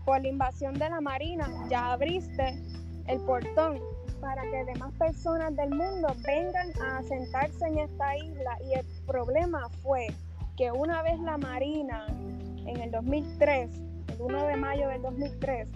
por 0.04 0.20
la 0.20 0.28
invasión 0.28 0.74
de 0.74 0.88
la 0.88 1.00
Marina. 1.00 1.48
Ya 1.68 1.92
abriste 1.92 2.62
el 3.06 3.20
portón 3.22 3.80
para 4.20 4.42
que 4.42 4.64
demás 4.64 4.92
personas 4.94 5.56
del 5.56 5.70
mundo 5.70 6.14
vengan 6.24 6.70
a 6.80 7.02
sentarse 7.02 7.66
en 7.66 7.78
esta 7.78 8.16
isla. 8.16 8.56
Y 8.64 8.74
el 8.74 8.86
problema 9.04 9.68
fue 9.82 10.08
que 10.56 10.70
una 10.70 11.02
vez 11.02 11.18
la 11.20 11.38
Marina, 11.38 12.06
en 12.66 12.76
el 12.76 12.90
2003, 12.92 13.70
el 14.08 14.20
1 14.20 14.46
de 14.46 14.56
mayo 14.56 14.88
del 14.88 15.02
2003, 15.02 15.68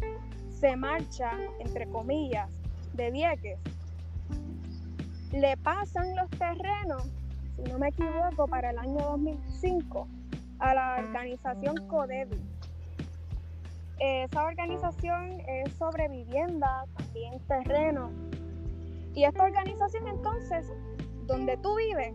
se 0.48 0.76
marcha, 0.76 1.32
entre 1.58 1.88
comillas, 1.88 2.48
de 2.92 3.10
Vieques, 3.10 3.58
le 5.32 5.56
pasan 5.56 6.14
los 6.14 6.30
terrenos, 6.30 7.02
si 7.56 7.62
no 7.64 7.78
me 7.80 7.88
equivoco, 7.88 8.46
para 8.46 8.70
el 8.70 8.78
año 8.78 9.00
2005 9.00 10.06
a 10.64 10.72
la 10.72 10.96
organización 10.98 11.76
CODEVI. 11.88 12.40
Esa 13.98 14.44
organización 14.44 15.40
es 15.40 15.72
sobre 15.74 16.08
vivienda, 16.08 16.86
también 16.96 17.38
terreno. 17.46 18.10
Y 19.14 19.24
esta 19.24 19.44
organización 19.44 20.08
entonces, 20.08 20.72
donde 21.26 21.58
tú 21.58 21.76
vives, 21.76 22.14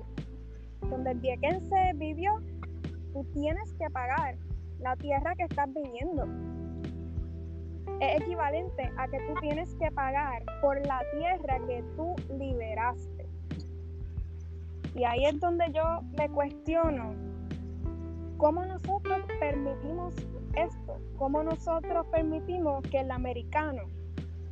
donde 0.90 1.12
el 1.12 1.20
viequense 1.20 1.94
vivió, 1.96 2.42
tú 3.14 3.24
tienes 3.34 3.72
que 3.76 3.88
pagar 3.92 4.36
la 4.80 4.96
tierra 4.96 5.36
que 5.36 5.44
estás 5.44 5.72
viviendo 5.72 6.26
es 8.00 8.22
equivalente 8.22 8.90
a 8.98 9.08
que 9.10 9.18
tú 9.28 9.34
tienes 9.42 9.76
que 9.76 9.92
pagar 9.92 10.44
por 10.62 10.80
la 10.88 11.02
tierra 11.12 11.60
que 11.68 11.84
tú 11.98 12.16
liberaste. 12.38 13.28
Y 14.96 15.04
ahí 15.04 15.26
es 15.26 15.40
donde 15.40 15.66
yo 15.74 16.02
me 16.18 16.30
cuestiono 16.30 17.14
cómo 18.40 18.66
nosotros 18.66 19.20
permitimos 19.38 20.16
esto, 20.56 20.98
cómo 21.18 21.44
nosotros 21.44 22.08
permitimos 22.08 22.82
que 22.90 23.02
el 23.02 23.12
americano 23.12 23.84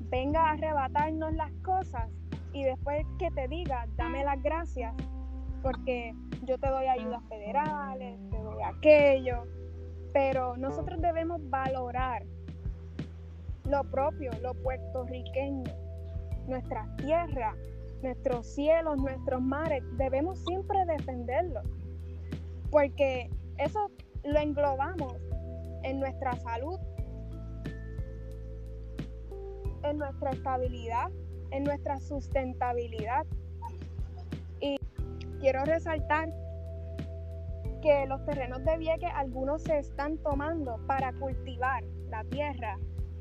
venga 0.10 0.42
a 0.42 0.52
arrebatarnos 0.52 1.34
las 1.34 1.52
cosas 1.64 2.10
y 2.52 2.66
después 2.66 3.06
que 3.18 3.32
te 3.32 3.48
diga, 3.48 3.88
dame 3.96 4.26
las 4.26 4.44
gracias, 4.44 4.94
porque 5.64 6.14
yo 6.44 6.58
te 6.58 6.70
doy 6.70 6.86
ayudas 6.86 7.24
federales, 7.30 8.20
te 8.30 8.38
doy 8.38 8.62
aquello, 8.62 9.46
pero 10.14 10.58
nosotros 10.58 11.02
debemos 11.02 11.40
valorar 11.50 12.24
lo 13.70 13.86
propio, 13.86 14.32
lo 14.42 14.54
puertorriqueño, 14.56 15.64
nuestras 16.46 16.94
tierras, 16.98 17.56
nuestros 18.04 18.48
cielos, 18.48 18.98
nuestros 18.98 19.42
mares, 19.42 19.82
debemos 19.98 20.40
siempre 20.44 20.86
defenderlos, 20.86 21.64
porque 22.70 23.30
eso 23.58 23.92
lo 24.24 24.40
englobamos 24.40 25.16
en 25.84 26.00
nuestra 26.00 26.36
salud, 26.38 26.80
en 29.84 29.98
nuestra 29.98 30.32
estabilidad, 30.32 31.12
en 31.52 31.64
nuestra 31.64 32.00
sustentabilidad. 32.00 33.26
Y 34.60 34.78
quiero 35.40 35.64
resaltar 35.66 36.30
que 37.82 38.06
los 38.08 38.26
terrenos 38.26 38.64
de 38.66 38.78
Vieques 38.78 39.12
algunos 39.14 39.62
se 39.64 39.78
están 39.80 40.18
tomando 40.18 40.78
para 40.88 41.14
cultivar 41.14 41.84
la 42.10 42.24
tierra 42.26 42.78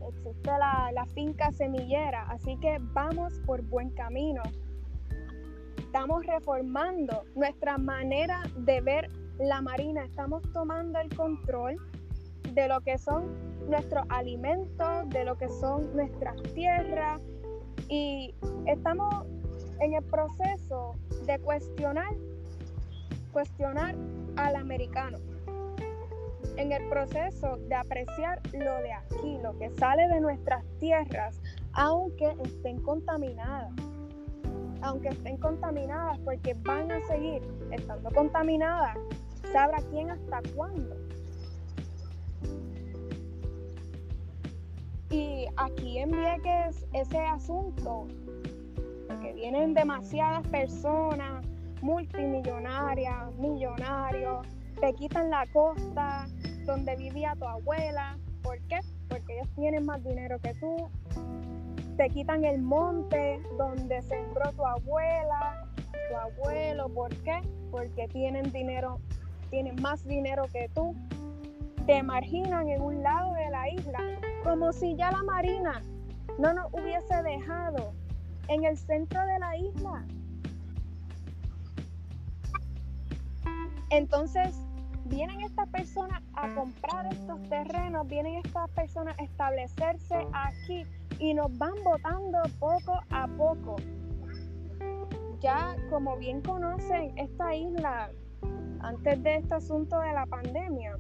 existe 0.09 0.51
la, 0.51 1.07
finca 1.14 1.53
semillera, 1.53 2.22
así 2.29 2.57
que 2.59 2.79
vamos 2.81 3.40
por 3.46 3.62
buen 3.62 3.90
camino. 3.90 4.42
Estamos 5.79 6.27
reformando 6.27 7.25
nuestra 7.35 7.79
manera 7.79 8.42
de 8.57 8.81
ver 8.81 9.11
la 9.38 9.61
marina, 9.61 10.05
estamos 10.05 10.42
tomando 10.53 10.99
el 10.99 11.14
control 11.14 11.77
de 12.53 12.68
lo 12.68 12.81
que 12.81 12.99
son 12.99 13.25
nuestros 13.68 14.05
alimentos, 14.09 15.09
de 15.11 15.25
lo 15.25 15.37
que 15.37 15.49
son 15.49 15.94
nuestras 15.94 16.40
tierras 16.55 17.20
y 17.88 18.35
estamos 18.66 19.27
en 19.81 19.94
el 19.94 20.05
proceso 20.05 20.96
de 21.27 21.38
cuestionar, 21.40 22.14
cuestionar 23.33 23.94
al 24.37 24.57
americano 24.57 25.18
en 26.57 26.72
el 26.72 26.88
proceso 26.88 27.57
de 27.68 27.75
apreciar 27.75 28.40
lo 28.53 28.77
de 28.79 28.92
aquí, 28.92 29.38
lo 29.42 29.57
que 29.59 29.70
sale 29.77 30.09
de 30.09 30.20
nuestras 30.20 30.64
tierras, 30.79 31.40
aunque 31.72 32.35
estén 32.42 32.81
contaminadas. 32.83 33.72
Aunque 34.83 35.09
estén 35.09 35.38
contaminadas, 35.38 36.18
porque 36.20 36.55
van 36.62 36.92
a 36.92 37.01
seguir 37.07 37.42
estando 37.72 38.11
contaminadas, 38.11 38.96
sabrá 39.53 39.79
quién 39.91 40.11
hasta 40.11 40.43
cuándo. 40.55 40.97
Y 45.11 45.47
aquí 45.57 45.99
en 45.99 46.11
Vieques 46.11 46.87
ese 46.93 47.19
asunto 47.19 48.07
de 49.09 49.19
que 49.21 49.33
vienen 49.35 49.75
demasiadas 49.75 50.47
personas 50.49 51.45
multimillonarias, 51.81 53.35
millonarios, 53.37 54.47
te 54.81 54.93
quitan 54.95 55.31
la 55.31 55.47
costa, 55.53 56.27
donde 56.65 56.97
vivía 56.97 57.35
tu 57.39 57.45
abuela. 57.45 58.19
¿Por 58.43 58.59
qué? 58.69 58.81
Porque 59.09 59.39
ellos 59.39 59.49
tienen 59.55 59.87
más 59.87 60.03
dinero 60.05 60.39
que 60.41 60.53
tú. 60.55 60.89
Te 61.97 62.11
quitan 62.11 62.45
el 62.45 62.61
monte 62.61 63.41
donde 63.57 64.03
sembró 64.03 64.53
tu 64.53 64.67
abuela, 64.67 65.67
tu 66.11 66.17
abuelo. 66.17 66.89
¿Por 66.91 67.15
qué? 67.23 67.41
Porque 67.71 68.07
tienen 68.09 68.53
dinero, 68.53 69.01
tienen 69.57 69.81
más 69.81 70.07
dinero 70.07 70.45
que 70.53 70.69
tú. 70.75 70.95
Te 71.87 72.03
marginan 72.03 72.69
en 72.69 72.83
un 72.83 73.03
lado 73.03 73.33
de 73.33 73.49
la 73.49 73.71
isla, 73.71 74.01
como 74.45 74.71
si 74.71 74.95
ya 74.97 75.11
la 75.11 75.23
marina 75.23 75.81
no 76.38 76.53
nos 76.53 76.71
hubiese 76.75 77.23
dejado 77.23 77.95
en 78.49 78.64
el 78.64 78.77
centro 78.77 79.19
de 79.25 79.38
la 79.38 79.57
isla. 79.57 80.05
Entonces, 83.88 84.61
vienen 85.07 85.40
estas 85.40 85.71
personas 85.71 86.23
a 86.35 86.55
comprar 86.55 87.07
estos 87.07 87.40
terrenos, 87.49 88.07
vienen 88.09 88.35
estas 88.45 88.69
personas 88.73 89.19
a 89.19 89.23
establecerse 89.23 90.16
aquí 90.35 90.85
y 91.19 91.33
nos 91.33 91.57
van 91.57 91.83
votando 91.83 92.42
poco 92.59 93.01
a 93.09 93.27
poco. 93.27 93.77
Ya 95.40 95.75
como 95.88 96.19
bien 96.19 96.42
conocen, 96.42 97.16
esta 97.16 97.55
isla 97.55 98.11
antes 98.87 99.20
de 99.25 99.37
este 99.37 99.55
asunto 99.55 99.99
de 99.99 100.12
la 100.12 100.27
pandemia, 100.27 100.96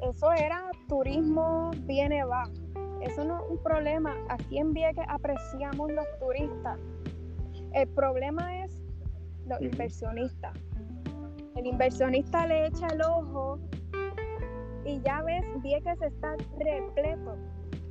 eso 0.00 0.32
era 0.32 0.70
turismo 0.88 1.72
viene 1.86 2.22
va. 2.24 2.44
Eso 3.00 3.24
no 3.24 3.38
es 3.38 3.50
un 3.50 3.58
problema. 3.58 4.14
Aquí 4.28 4.58
en 4.58 4.72
Vieques 4.72 5.04
apreciamos 5.08 5.90
los 5.90 6.06
turistas. 6.20 6.78
El 7.72 7.88
problema 7.88 8.64
es 8.64 8.80
los 9.48 9.60
inversionistas. 9.60 10.56
El 11.56 11.66
inversionista 11.66 12.46
le 12.46 12.66
echa 12.66 12.86
el 12.86 13.02
ojo 13.02 13.58
y 14.84 15.00
ya 15.00 15.20
ves, 15.22 15.44
Vieques 15.62 16.00
está 16.00 16.36
repleto 16.58 17.36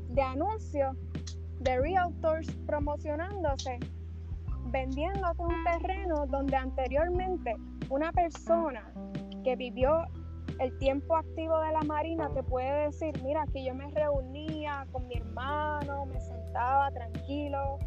de 0.10 0.22
anuncios 0.22 0.96
de 1.60 1.78
realtors 1.78 2.50
promocionándose, 2.68 3.80
vendiéndote 4.68 5.42
un 5.42 5.64
terreno 5.66 6.26
donde 6.28 6.56
anteriormente 6.56 7.56
una 7.94 8.12
persona 8.12 8.92
que 9.44 9.56
vivió 9.56 10.04
el 10.60 10.76
tiempo 10.80 11.16
activo 11.16 11.60
de 11.60 11.74
la 11.74 11.82
Marina 11.82 12.28
te 12.34 12.42
puede 12.42 12.86
decir, 12.86 13.14
mira, 13.24 13.44
aquí 13.44 13.64
yo 13.66 13.76
me 13.76 13.88
reunía 13.92 14.88
con 14.92 15.08
mi 15.08 15.18
hermano, 15.18 16.08
me 16.08 16.20
sentaba 16.20 16.90
tranquilo, 16.90 17.78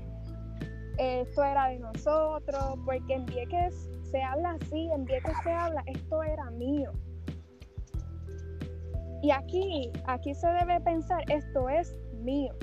esto 0.99 1.43
era 1.43 1.71
de 1.71 1.81
nosotros, 1.81 2.79
porque 2.85 3.15
en 3.15 3.27
Vieques 3.27 3.91
se 4.09 4.23
habla 4.23 4.57
así, 4.61 4.89
en 4.93 5.05
Vieques 5.07 5.37
se 5.43 5.51
habla, 5.51 5.83
esto 5.87 6.23
era 6.23 6.51
mío. 6.53 6.93
Y 9.23 9.33
aquí, 9.33 9.91
aquí 10.07 10.35
se 10.35 10.47
debe 10.47 10.81
pensar, 10.83 11.25
esto 11.33 11.69
es 11.69 11.99
mío. 12.21 12.55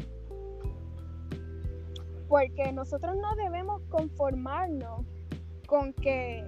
Porque 2.30 2.72
nosotros 2.72 3.18
no 3.18 3.36
debemos 3.36 3.82
conformarnos 3.90 5.06
con 5.68 5.92
que 5.94 6.46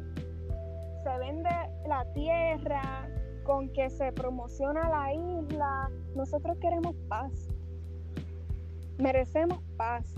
se 1.05 1.19
vende 1.19 1.49
la 1.87 2.03
tierra, 2.13 3.07
con 3.43 3.71
que 3.73 3.91
se 3.91 4.11
promociona 4.11 4.89
la 4.89 5.13
isla. 5.13 5.91
Nosotros 6.15 6.57
queremos 6.59 6.95
paz. 7.07 7.47
Merecemos 8.97 9.61
paz. 9.77 10.15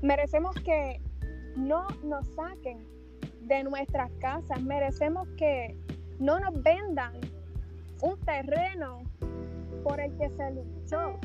Merecemos 0.00 0.54
que 0.64 0.98
no 1.56 1.86
nos 2.02 2.26
saquen 2.28 2.88
de 3.42 3.64
nuestras 3.64 4.10
casas. 4.12 4.62
Merecemos 4.62 5.28
que 5.36 5.76
no 6.18 6.40
nos 6.40 6.62
vendan 6.62 7.12
un 8.00 8.18
terreno 8.20 9.02
por 9.82 10.00
el 10.00 10.16
que 10.16 10.30
se 10.30 10.52
luchó. 10.52 11.18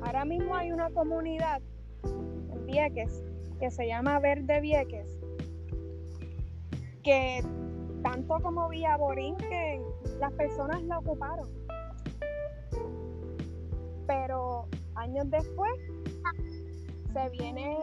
Ahora 0.00 0.24
mismo 0.24 0.54
hay 0.54 0.70
una 0.70 0.90
comunidad 0.90 1.60
en 2.04 2.66
Vieques 2.66 3.24
que 3.58 3.72
se 3.72 3.88
llama 3.88 4.20
Verde 4.20 4.60
Vieques, 4.60 5.23
que 7.04 7.44
tanto 8.02 8.40
como 8.40 8.68
Villa 8.70 8.96
Borín 8.96 9.36
que 9.36 9.80
las 10.18 10.32
personas 10.32 10.82
la 10.84 10.98
ocuparon. 10.98 11.48
Pero 14.06 14.66
años 14.96 15.30
después 15.30 15.72
se 17.12 17.28
viene, 17.30 17.76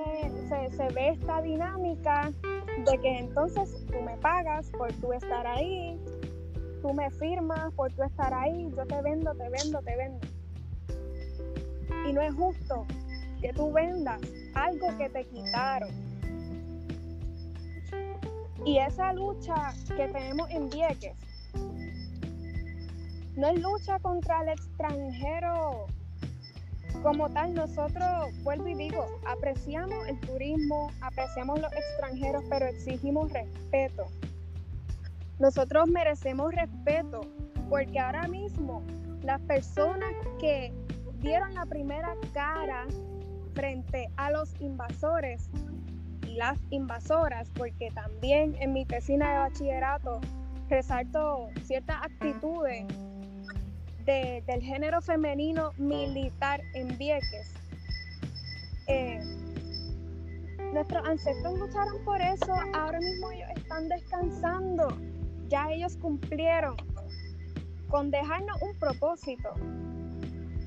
se, 0.49 0.75
se 0.75 0.87
ve 0.89 1.09
esta 1.09 1.41
dinámica 1.41 2.31
de 2.85 2.97
que 2.97 3.19
entonces 3.19 3.85
tú 3.87 4.01
me 4.01 4.17
pagas 4.17 4.69
por 4.71 4.91
tú 4.93 5.13
estar 5.13 5.45
ahí, 5.47 5.99
tú 6.81 6.93
me 6.93 7.09
firmas 7.11 7.73
por 7.75 7.93
tú 7.93 8.03
estar 8.03 8.33
ahí, 8.33 8.69
yo 8.75 8.85
te 8.85 9.01
vendo, 9.01 9.33
te 9.35 9.49
vendo, 9.49 9.79
te 9.81 9.95
vendo. 9.95 10.27
Y 12.07 12.13
no 12.13 12.21
es 12.21 12.33
justo 12.33 12.85
que 13.39 13.53
tú 13.53 13.71
vendas 13.71 14.19
algo 14.55 14.87
que 14.97 15.09
te 15.09 15.25
quitaron. 15.25 16.10
Y 18.65 18.77
esa 18.77 19.13
lucha 19.13 19.73
que 19.87 20.07
tenemos 20.07 20.49
en 20.51 20.69
Vieques 20.69 21.15
no 23.35 23.47
es 23.47 23.59
lucha 23.59 23.97
contra 23.99 24.43
el 24.43 24.49
extranjero 24.49 25.87
como 27.01 27.29
tal. 27.29 27.53
Nosotros, 27.53 28.31
vuelvo 28.43 28.67
y 28.67 28.75
digo, 28.75 29.05
apreciamos 29.25 30.07
el 30.07 30.19
turismo, 30.19 30.91
apreciamos 31.01 31.59
los 31.59 31.71
extranjeros, 31.73 32.43
pero 32.49 32.67
exigimos 32.67 33.31
respeto. 33.31 34.05
Nosotros 35.39 35.87
merecemos 35.87 36.53
respeto 36.53 37.21
porque 37.69 37.99
ahora 37.99 38.27
mismo 38.27 38.83
las 39.23 39.41
personas 39.41 40.13
que 40.39 40.71
dieron 41.19 41.53
la 41.55 41.65
primera 41.65 42.15
cara 42.33 42.85
frente 43.53 44.09
a 44.17 44.31
los 44.31 44.53
invasores 44.61 45.49
las 46.31 46.57
invasoras, 46.69 47.49
porque 47.55 47.91
también 47.91 48.55
en 48.59 48.73
mi 48.73 48.85
tesina 48.85 49.31
de 49.31 49.37
bachillerato 49.39 50.21
resalto 50.69 51.49
ciertas 51.63 51.97
actitudes 52.01 52.85
del 54.05 54.61
género 54.61 55.01
femenino 55.01 55.71
militar 55.77 56.61
en 56.73 56.97
Vieques. 56.97 57.53
Eh, 58.87 59.19
nuestros 60.73 61.07
ancestros 61.07 61.59
lucharon 61.59 62.03
por 62.03 62.21
eso, 62.21 62.53
ahora 62.73 62.99
mismo 62.99 63.31
ellos 63.31 63.49
están 63.55 63.87
descansando 63.89 64.87
ya 65.51 65.69
ellos 65.69 65.97
cumplieron 65.97 66.77
con 67.89 68.09
dejarnos 68.09 68.55
un 68.61 68.73
propósito 68.79 69.53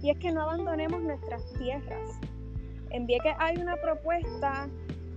y 0.03 0.11
es 0.11 0.19
que 0.19 0.31
no 0.31 0.43
abandonemos 0.43 1.01
nuestras 1.01 1.43
tierras. 1.55 2.11
En 2.91 3.07
Vieques 3.07 3.35
hay 3.39 3.57
una 3.57 3.77
propuesta 3.77 4.69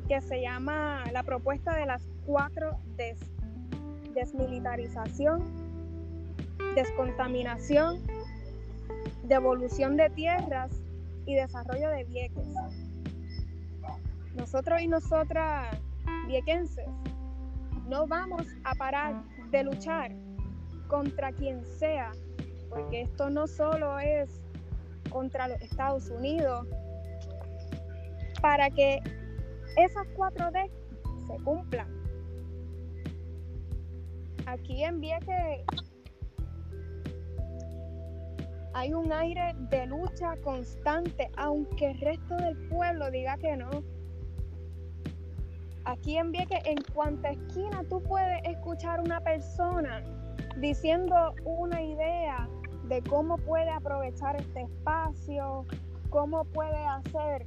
que 0.07 0.21
se 0.21 0.41
llama 0.41 1.03
la 1.11 1.23
propuesta 1.23 1.75
de 1.75 1.85
las 1.85 2.07
cuatro 2.25 2.79
des, 2.95 3.19
desmilitarización, 4.13 5.43
descontaminación, 6.75 8.01
devolución 9.23 9.97
de 9.97 10.09
tierras 10.09 10.71
y 11.25 11.35
desarrollo 11.35 11.89
de 11.89 12.05
Vieques. 12.05 12.47
Nosotros 14.35 14.81
y 14.81 14.87
nosotras 14.87 15.77
viequenses 16.27 16.87
no 17.87 18.07
vamos 18.07 18.45
a 18.63 18.75
parar 18.75 19.23
de 19.51 19.63
luchar 19.63 20.11
contra 20.87 21.33
quien 21.33 21.65
sea, 21.65 22.11
porque 22.69 23.01
esto 23.01 23.29
no 23.29 23.47
solo 23.47 23.99
es 23.99 24.29
contra 25.09 25.47
los 25.47 25.61
Estados 25.61 26.09
Unidos, 26.09 26.65
para 28.41 28.69
que 28.69 29.01
esas 29.77 30.07
cuatro 30.15 30.51
D 30.51 30.69
se 31.27 31.43
cumplan. 31.43 31.87
Aquí 34.45 34.83
en 34.83 34.99
Vieques 34.99 35.65
hay 38.73 38.93
un 38.93 39.11
aire 39.11 39.53
de 39.69 39.85
lucha 39.87 40.35
constante, 40.43 41.29
aunque 41.37 41.91
el 41.91 41.99
resto 41.99 42.35
del 42.37 42.57
pueblo 42.69 43.09
diga 43.11 43.37
que 43.37 43.55
no. 43.57 43.69
Aquí 45.85 46.17
en 46.17 46.31
Vieques, 46.31 46.61
en 46.65 46.77
cuanta 46.93 47.31
esquina 47.31 47.83
tú 47.89 48.01
puedes 48.03 48.41
escuchar 48.45 48.99
una 48.99 49.21
persona 49.21 50.03
diciendo 50.57 51.33
una 51.45 51.81
idea 51.81 52.49
de 52.87 53.01
cómo 53.03 53.37
puede 53.37 53.69
aprovechar 53.69 54.35
este 54.37 54.61
espacio, 54.61 55.65
cómo 56.09 56.45
puede 56.45 56.85
hacer 56.85 57.45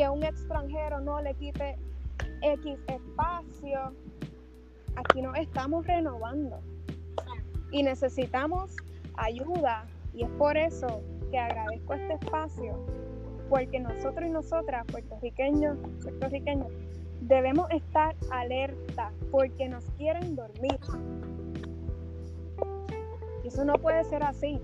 que 0.00 0.08
un 0.08 0.22
extranjero 0.22 0.98
no 0.98 1.20
le 1.20 1.34
quite 1.34 1.76
X 2.40 2.78
espacio. 2.86 3.92
Aquí 4.96 5.20
nos 5.20 5.36
estamos 5.36 5.86
renovando 5.86 6.58
y 7.70 7.82
necesitamos 7.82 8.74
ayuda 9.16 9.84
y 10.14 10.24
es 10.24 10.30
por 10.38 10.56
eso 10.56 11.02
que 11.30 11.38
agradezco 11.38 11.92
este 11.92 12.14
espacio, 12.14 12.82
porque 13.50 13.78
nosotros 13.78 14.26
y 14.26 14.30
nosotras, 14.30 14.86
puertorriqueños, 14.90 15.76
puertorriqueños, 16.02 16.68
debemos 17.20 17.70
estar 17.70 18.16
alerta 18.30 19.12
porque 19.30 19.68
nos 19.68 19.84
quieren 19.98 20.34
dormir. 20.34 20.80
Eso 23.44 23.66
no 23.66 23.74
puede 23.74 24.02
ser 24.04 24.22
así. 24.22 24.58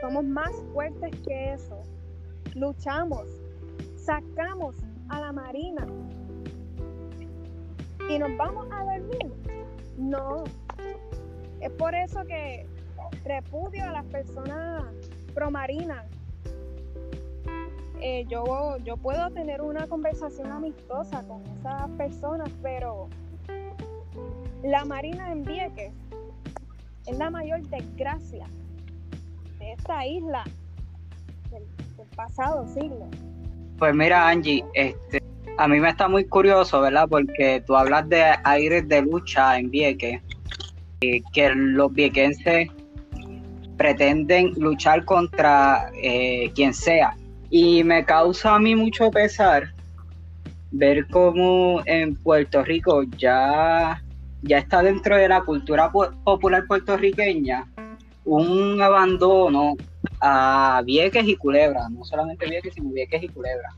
Somos 0.00 0.24
más 0.24 0.54
fuertes 0.72 1.14
que 1.26 1.52
eso. 1.52 1.82
Luchamos, 2.54 3.43
sacamos 4.04 4.76
a 5.08 5.20
la 5.20 5.32
marina 5.32 5.86
y 8.08 8.18
nos 8.18 8.36
vamos 8.36 8.66
a 8.70 8.84
dormir. 8.84 9.32
No. 9.96 10.44
Es 11.60 11.70
por 11.72 11.94
eso 11.94 12.24
que 12.24 12.66
repudio 13.24 13.84
a 13.84 13.92
las 13.92 14.04
personas 14.06 14.84
promarinas 15.34 16.04
eh, 18.06 18.26
yo, 18.28 18.76
yo 18.84 18.98
puedo 18.98 19.30
tener 19.30 19.62
una 19.62 19.86
conversación 19.86 20.52
amistosa 20.52 21.22
con 21.26 21.42
esas 21.58 21.88
personas, 21.92 22.50
pero 22.62 23.08
la 24.62 24.84
Marina 24.84 25.32
en 25.32 25.42
Vieques 25.42 25.94
es 27.06 27.16
la 27.16 27.30
mayor 27.30 27.62
desgracia 27.68 28.46
de 29.58 29.72
esta 29.72 30.06
isla 30.06 30.44
del, 31.50 31.62
pasado 32.14 32.66
siglo. 32.68 33.08
Pues 33.78 33.94
mira, 33.94 34.28
Angie, 34.28 34.64
este, 34.74 35.22
a 35.58 35.68
mí 35.68 35.80
me 35.80 35.90
está 35.90 36.08
muy 36.08 36.24
curioso, 36.24 36.80
¿verdad? 36.80 37.08
Porque 37.08 37.62
tú 37.66 37.76
hablas 37.76 38.08
de 38.08 38.24
aires 38.44 38.88
de 38.88 39.02
lucha 39.02 39.58
en 39.58 39.70
Vieques, 39.70 40.20
que 41.00 41.54
los 41.54 41.92
viequenses 41.92 42.68
pretenden 43.76 44.52
luchar 44.56 45.04
contra 45.04 45.90
eh, 46.00 46.50
quien 46.54 46.72
sea. 46.72 47.16
Y 47.50 47.84
me 47.84 48.04
causa 48.04 48.54
a 48.54 48.58
mí 48.58 48.74
mucho 48.74 49.10
pesar 49.10 49.72
ver 50.70 51.06
cómo 51.08 51.82
en 51.84 52.16
Puerto 52.16 52.64
Rico 52.64 53.02
ya, 53.16 54.02
ya 54.42 54.58
está 54.58 54.82
dentro 54.82 55.16
de 55.16 55.28
la 55.28 55.42
cultura 55.42 55.90
popular 55.90 56.64
puertorriqueña 56.66 57.66
un 58.24 58.80
abandono 58.80 59.74
a 60.26 60.80
Vieques 60.86 61.28
y 61.28 61.36
Culebra, 61.36 61.86
no 61.90 62.02
solamente 62.02 62.48
Vieques, 62.48 62.72
sino 62.72 62.90
Vieques 62.90 63.22
y 63.22 63.28
Culebra. 63.28 63.68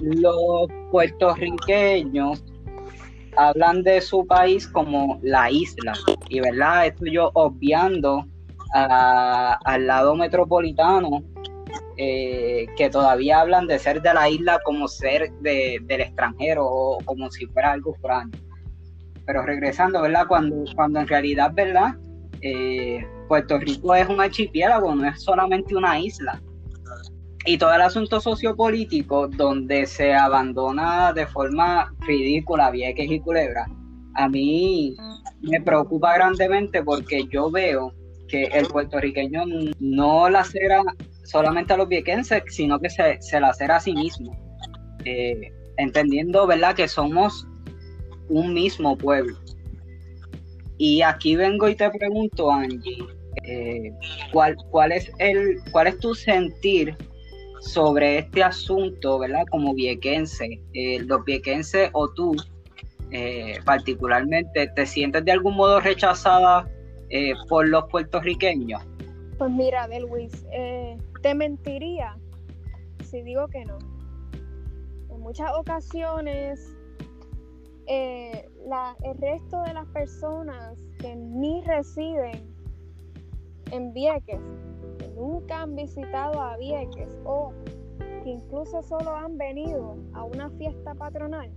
Los 0.00 0.68
puertorriqueños 0.92 2.44
hablan 3.36 3.82
de 3.82 4.00
su 4.00 4.24
país 4.24 4.68
como 4.68 5.18
la 5.22 5.50
isla, 5.50 5.94
y 6.28 6.38
verdad, 6.38 6.86
esto 6.86 7.06
yo 7.06 7.32
obviando 7.34 8.24
al 8.72 9.86
lado 9.86 10.14
metropolitano, 10.14 11.24
eh, 11.96 12.66
que 12.76 12.88
todavía 12.88 13.40
hablan 13.40 13.66
de 13.66 13.80
ser 13.80 14.00
de 14.00 14.14
la 14.14 14.28
isla 14.28 14.60
como 14.64 14.86
ser 14.86 15.32
del 15.40 16.00
extranjero 16.00 16.64
o 16.64 16.98
como 17.04 17.28
si 17.32 17.46
fuera 17.46 17.72
algo 17.72 17.94
extraño. 17.94 18.30
Pero 19.26 19.42
regresando, 19.42 20.02
¿verdad? 20.02 20.28
Cuando, 20.28 20.64
cuando 20.76 21.00
en 21.00 21.08
realidad, 21.08 21.50
¿verdad? 21.52 21.96
Eh, 22.40 23.04
Puerto 23.28 23.58
Rico 23.58 23.94
es 23.94 24.08
un 24.08 24.20
archipiélago, 24.20 24.94
no 24.94 25.06
es 25.06 25.22
solamente 25.22 25.76
una 25.76 26.00
isla. 26.00 26.40
Y 27.44 27.56
todo 27.56 27.72
el 27.74 27.82
asunto 27.82 28.20
sociopolítico 28.20 29.28
donde 29.28 29.86
se 29.86 30.12
abandona 30.14 31.12
de 31.12 31.26
forma 31.26 31.94
ridícula 32.00 32.70
Vieques 32.70 33.10
y 33.10 33.20
Culebra, 33.20 33.66
a 34.14 34.28
mí 34.28 34.96
me 35.42 35.60
preocupa 35.60 36.14
grandemente 36.14 36.82
porque 36.82 37.26
yo 37.30 37.50
veo 37.50 37.92
que 38.28 38.44
el 38.44 38.66
puertorriqueño 38.66 39.44
no 39.78 40.28
la 40.28 40.44
cera 40.44 40.82
solamente 41.24 41.72
a 41.72 41.76
los 41.76 41.88
viequenses, 41.88 42.42
sino 42.48 42.78
que 42.80 42.90
se, 42.90 43.20
se 43.22 43.40
la 43.40 43.54
cera 43.54 43.76
a 43.76 43.80
sí 43.80 43.94
mismo. 43.94 44.36
Eh, 45.04 45.52
entendiendo, 45.78 46.46
¿verdad?, 46.46 46.74
que 46.74 46.88
somos 46.88 47.46
un 48.28 48.52
mismo 48.52 48.96
pueblo. 48.98 49.36
Y 50.78 51.02
aquí 51.02 51.36
vengo 51.36 51.68
y 51.68 51.74
te 51.74 51.90
pregunto, 51.90 52.50
Angie, 52.50 53.04
eh, 53.44 53.92
¿cuál, 54.32 54.56
cuál, 54.70 54.92
es 54.92 55.10
el, 55.18 55.60
¿cuál 55.72 55.88
es 55.88 55.98
tu 55.98 56.14
sentir 56.14 56.96
sobre 57.60 58.18
este 58.18 58.42
asunto, 58.44 59.18
¿verdad? 59.18 59.44
Como 59.50 59.74
viequense, 59.74 60.60
eh, 60.74 61.00
los 61.00 61.24
viequenses 61.24 61.90
o 61.92 62.08
tú 62.10 62.36
eh, 63.10 63.58
particularmente, 63.64 64.68
¿te 64.68 64.86
sientes 64.86 65.24
de 65.24 65.32
algún 65.32 65.56
modo 65.56 65.80
rechazada 65.80 66.68
por 67.48 67.66
los 67.66 67.84
puertorriqueños? 67.90 68.82
Pues 69.38 69.50
mira, 69.50 69.88
de 69.88 70.00
Luis, 70.00 70.44
te 71.22 71.34
mentiría 71.34 72.16
si 73.08 73.22
digo 73.22 73.48
que 73.48 73.64
no. 73.64 73.78
En 75.10 75.20
muchas 75.20 75.50
ocasiones 75.56 76.77
eh, 77.88 78.48
el 79.02 79.18
resto 79.18 79.62
de 79.62 79.72
las 79.72 79.86
personas 79.88 80.78
que 80.98 81.16
ni 81.16 81.62
residen 81.62 82.54
en 83.72 83.92
Vieques, 83.94 84.40
que 84.98 85.08
nunca 85.16 85.62
han 85.62 85.74
visitado 85.74 86.40
a 86.40 86.56
Vieques 86.58 87.10
o 87.24 87.52
que 88.22 88.30
incluso 88.30 88.82
solo 88.82 89.10
han 89.10 89.38
venido 89.38 89.96
a 90.12 90.24
una 90.24 90.50
fiesta 90.50 90.94
patronal, 90.94 91.50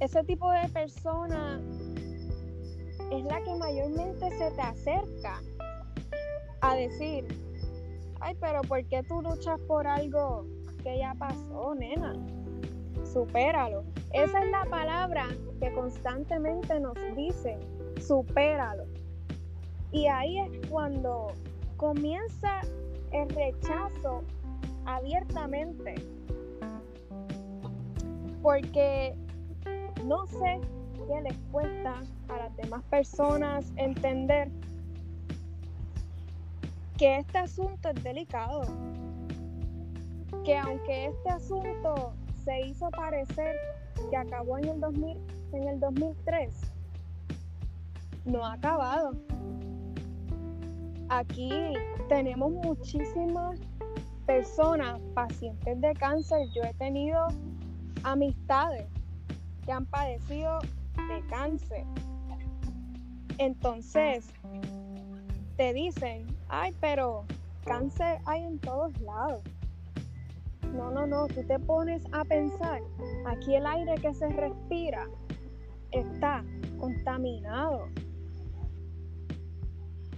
ese 0.00 0.22
tipo 0.24 0.50
de 0.50 0.68
persona 0.68 1.60
es 3.12 3.24
la 3.24 3.42
que 3.42 3.54
mayormente 3.54 4.30
se 4.30 4.50
te 4.50 4.60
acerca 4.60 5.40
a 6.60 6.74
decir, 6.74 7.26
ay, 8.20 8.36
pero 8.40 8.62
¿por 8.62 8.84
qué 8.86 9.02
tú 9.04 9.22
luchas 9.22 9.60
por 9.62 9.86
algo 9.86 10.44
que 10.82 10.98
ya 10.98 11.14
pasó, 11.18 11.74
nena? 11.74 12.14
Supéralo. 13.04 13.84
Esa 14.12 14.42
es 14.42 14.50
la 14.50 14.64
palabra 14.70 15.26
que 15.60 15.72
constantemente 15.72 16.78
nos 16.80 16.94
dice, 17.16 17.58
supéralo. 18.00 18.84
Y 19.92 20.06
ahí 20.06 20.38
es 20.38 20.70
cuando 20.70 21.32
comienza 21.76 22.60
el 23.12 23.28
rechazo 23.30 24.22
abiertamente. 24.84 25.94
Porque 28.42 29.14
no 30.04 30.26
sé 30.26 30.60
qué 31.06 31.20
les 31.22 31.36
cuesta 31.50 32.00
a 32.28 32.36
las 32.36 32.56
demás 32.56 32.82
personas 32.84 33.72
entender 33.76 34.50
que 36.96 37.18
este 37.18 37.38
asunto 37.38 37.90
es 37.90 38.02
delicado. 38.02 38.62
Que 40.44 40.56
aunque 40.56 41.06
este 41.06 41.30
asunto 41.30 42.12
se 42.48 42.66
hizo 42.66 42.88
parecer 42.92 43.54
que 44.08 44.16
acabó 44.16 44.56
en 44.56 44.68
el, 44.68 44.80
2000, 44.80 45.18
en 45.52 45.68
el 45.68 45.80
2003. 45.80 46.54
No 48.24 48.42
ha 48.42 48.54
acabado. 48.54 49.12
Aquí 51.10 51.50
tenemos 52.08 52.50
muchísimas 52.50 53.60
personas, 54.24 54.98
pacientes 55.12 55.78
de 55.78 55.92
cáncer. 55.92 56.48
Yo 56.54 56.62
he 56.62 56.72
tenido 56.74 57.26
amistades 58.02 58.86
que 59.66 59.72
han 59.72 59.84
padecido 59.84 60.58
de 60.96 61.26
cáncer. 61.28 61.84
Entonces, 63.36 64.26
te 65.58 65.74
dicen, 65.74 66.26
ay, 66.48 66.74
pero 66.80 67.26
cáncer 67.66 68.20
hay 68.24 68.44
en 68.44 68.58
todos 68.58 68.98
lados. 69.02 69.42
No, 70.74 70.90
no, 70.90 71.06
no, 71.06 71.26
tú 71.26 71.42
te 71.44 71.58
pones 71.58 72.02
a 72.12 72.24
pensar, 72.24 72.82
aquí 73.26 73.54
el 73.54 73.66
aire 73.66 73.94
que 73.96 74.14
se 74.14 74.28
respira 74.28 75.08
está 75.90 76.44
contaminado. 76.78 77.88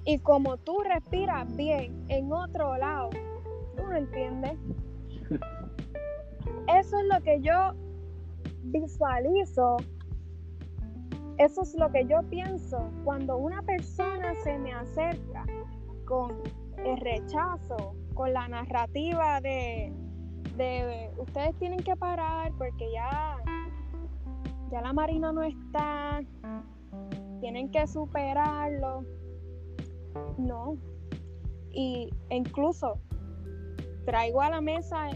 Y 0.04 0.18
como 0.18 0.56
tú 0.56 0.80
respiras 0.80 1.54
bien 1.56 2.04
en 2.08 2.32
otro 2.32 2.76
lado, 2.76 3.10
tú 3.76 3.84
no 3.84 3.96
entiendes. 3.96 4.58
Eso 6.68 6.98
es 6.98 7.04
lo 7.12 7.20
que 7.22 7.40
yo 7.40 7.72
visualizo. 8.64 9.76
Eso 11.38 11.62
es 11.62 11.74
lo 11.74 11.90
que 11.90 12.06
yo 12.06 12.22
pienso 12.28 12.90
cuando 13.04 13.36
una 13.36 13.62
persona 13.62 14.34
se 14.42 14.58
me 14.58 14.72
acerca 14.72 15.46
con 16.04 16.42
el 16.84 16.96
rechazo, 16.98 17.94
con 18.14 18.32
la 18.32 18.48
narrativa 18.48 19.40
de, 19.40 19.92
ustedes 21.16 21.56
tienen 21.58 21.80
que 21.80 21.96
parar 21.96 22.52
porque 22.58 22.90
ya, 22.92 23.38
ya 24.70 24.80
la 24.80 24.92
marina 24.92 25.32
no 25.32 25.42
está, 25.42 26.22
tienen 27.40 27.70
que 27.70 27.86
superarlo. 27.86 29.04
No. 30.38 30.76
Y 31.72 32.10
incluso 32.30 32.98
traigo 34.04 34.42
a 34.42 34.50
la 34.50 34.60
mesa 34.60 35.08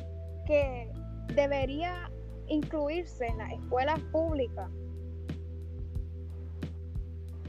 que 0.46 0.90
debería 1.34 2.10
incluirse 2.46 3.26
en 3.26 3.38
las 3.38 3.52
escuelas 3.52 3.98
públicas. 4.12 4.70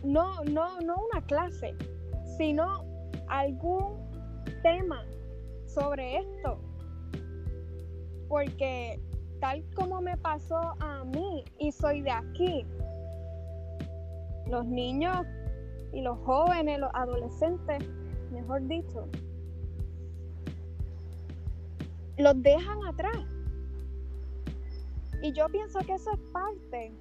No, 0.03 0.43
no, 0.45 0.79
no 0.81 0.95
una 1.11 1.25
clase, 1.25 1.75
sino 2.37 2.83
algún 3.27 4.09
tema 4.61 5.03
sobre 5.65 6.17
esto 6.19 6.64
porque 8.27 8.99
tal 9.39 9.63
como 9.75 10.01
me 10.01 10.17
pasó 10.17 10.75
a 10.79 11.03
mí 11.05 11.43
y 11.59 11.71
soy 11.71 12.01
de 12.01 12.11
aquí, 12.11 12.65
los 14.47 14.65
niños 14.65 15.25
y 15.91 16.01
los 16.01 16.17
jóvenes, 16.19 16.79
los 16.79 16.91
adolescentes, 16.93 17.83
mejor 18.31 18.65
dicho, 18.67 19.07
los 22.17 22.41
dejan 22.41 22.85
atrás. 22.85 23.17
Y 25.21 25.31
yo 25.33 25.47
pienso 25.49 25.79
que 25.79 25.93
eso 25.93 26.11
es 26.11 26.19
parte 26.31 26.91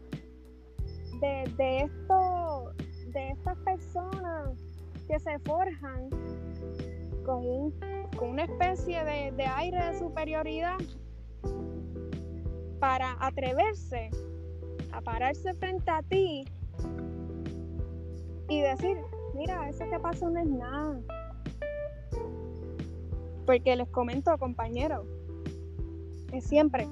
de, 1.20 1.80
esto, 1.80 2.72
de 3.12 3.30
estas 3.30 3.56
personas 3.58 4.58
que 5.08 5.18
se 5.18 5.38
forjan 5.40 6.08
con, 7.24 7.70
con 8.16 8.30
una 8.30 8.44
especie 8.44 9.04
de, 9.04 9.32
de 9.32 9.44
aire 9.44 9.84
de 9.84 9.98
superioridad 9.98 10.78
para 12.80 13.16
atreverse 13.20 14.10
a 14.92 15.00
pararse 15.00 15.54
frente 15.54 15.90
a 15.90 16.02
ti 16.02 16.44
y 18.48 18.60
decir, 18.60 18.98
mira, 19.34 19.68
eso 19.68 19.84
que 19.90 19.98
pasó 19.98 20.30
no 20.30 20.40
es 20.40 20.46
nada. 20.46 21.00
Porque 23.46 23.76
les 23.76 23.88
comento, 23.88 24.36
compañeros, 24.38 25.06
Es 26.32 26.44
siempre. 26.44 26.88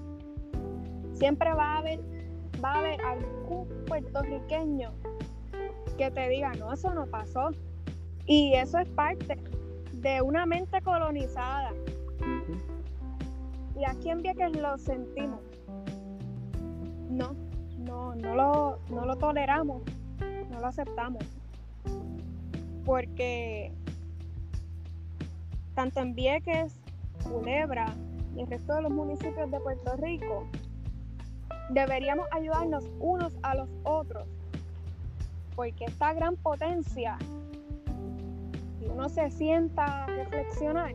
Siempre 1.15 1.53
va 1.53 1.77
a 1.77 1.79
haber, 1.79 2.01
va 2.63 2.73
a 2.73 2.79
haber 2.79 3.01
algún 3.03 3.69
puertorriqueño 3.87 4.93
que 5.97 6.11
te 6.11 6.29
diga, 6.29 6.53
no, 6.55 6.73
eso 6.73 6.93
no 6.95 7.07
pasó. 7.07 7.51
Y 8.27 8.55
eso 8.55 8.79
es 8.79 8.89
parte 8.91 9.37
de 9.93 10.23
una 10.23 10.47
mente 10.47 10.81
colonizada. 10.83 11.73
Y 13.77 13.85
aquí 13.85 14.11
en 14.11 14.23
Vieques 14.23 14.57
lo 14.57 14.77
sentimos. 14.79 15.41
No, 17.11 17.35
no, 17.79 18.15
no 18.15 18.35
lo, 18.35 18.79
no 18.91 19.05
lo 19.07 19.17
toleramos, 19.17 19.83
no 20.51 20.61
lo 20.61 20.67
aceptamos. 20.67 21.25
Porque 22.85 23.73
tanto 25.75 26.01
en 26.01 26.15
Vieques, 26.15 26.79
Culebra 27.23 27.95
y 28.37 28.41
el 28.41 28.47
resto 28.47 28.75
de 28.75 28.83
los 28.83 28.93
municipios 28.93 29.51
de 29.51 29.61
Puerto 29.61 29.97
Rico, 29.97 30.47
deberíamos 31.71 32.27
ayudarnos 32.33 32.85
unos 32.99 33.35
a 33.43 33.55
los 33.55 33.69
otros. 33.85 34.27
Porque 35.55 35.85
esta 35.85 36.13
gran 36.15 36.37
potencia, 36.37 37.19
si 38.79 38.87
uno 38.87 39.09
se 39.09 39.31
sienta 39.31 40.07
reflexionar, 40.07 40.95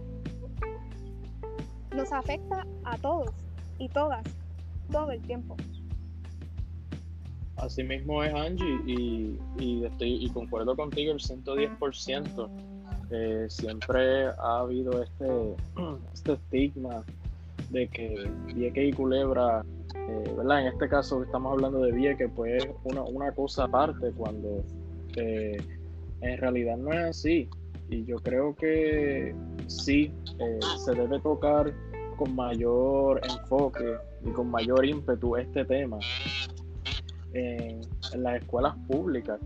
nos 1.97 2.13
afecta 2.13 2.65
a 2.85 2.97
todos 2.99 3.31
y 3.79 3.89
todas, 3.89 4.23
todo 4.91 5.11
el 5.11 5.21
tiempo. 5.23 5.57
Así 7.57 7.83
mismo 7.83 8.23
es 8.23 8.33
Angie 8.33 8.81
y, 8.85 9.39
y, 9.57 9.83
estoy, 9.83 10.25
y 10.25 10.29
concuerdo 10.29 10.75
contigo 10.75 11.11
el 11.11 11.19
110%. 11.19 12.49
Eh, 13.09 13.45
siempre 13.49 14.27
ha 14.27 14.59
habido 14.59 15.01
este, 15.01 15.55
este 16.13 16.33
estigma 16.33 17.03
de 17.71 17.87
que 17.87 18.29
Vieque 18.53 18.85
y 18.85 18.93
Culebra, 18.93 19.65
eh, 19.95 20.33
¿verdad? 20.37 20.61
En 20.61 20.67
este 20.67 20.87
caso 20.87 21.23
estamos 21.23 21.53
hablando 21.53 21.79
de 21.79 21.91
Vieque, 21.93 22.29
pues 22.29 22.63
una, 22.83 23.01
una 23.01 23.31
cosa 23.31 23.63
aparte 23.63 24.11
cuando 24.11 24.63
eh, 25.15 25.57
en 26.21 26.37
realidad 26.37 26.77
no 26.77 26.93
es 26.93 27.05
así. 27.05 27.49
Y 27.89 28.05
yo 28.05 28.17
creo 28.17 28.53
que 28.53 29.33
sí, 29.67 30.11
se 30.83 30.91
debe 30.91 31.19
tocar 31.21 31.73
con 32.17 32.35
mayor 32.35 33.21
enfoque 33.23 33.95
y 34.25 34.31
con 34.31 34.49
mayor 34.49 34.85
ímpetu 34.85 35.37
este 35.37 35.63
tema 35.63 35.99
en, 37.33 37.81
las 38.15 38.41
escuelas 38.41 38.75
públicas 38.87 39.39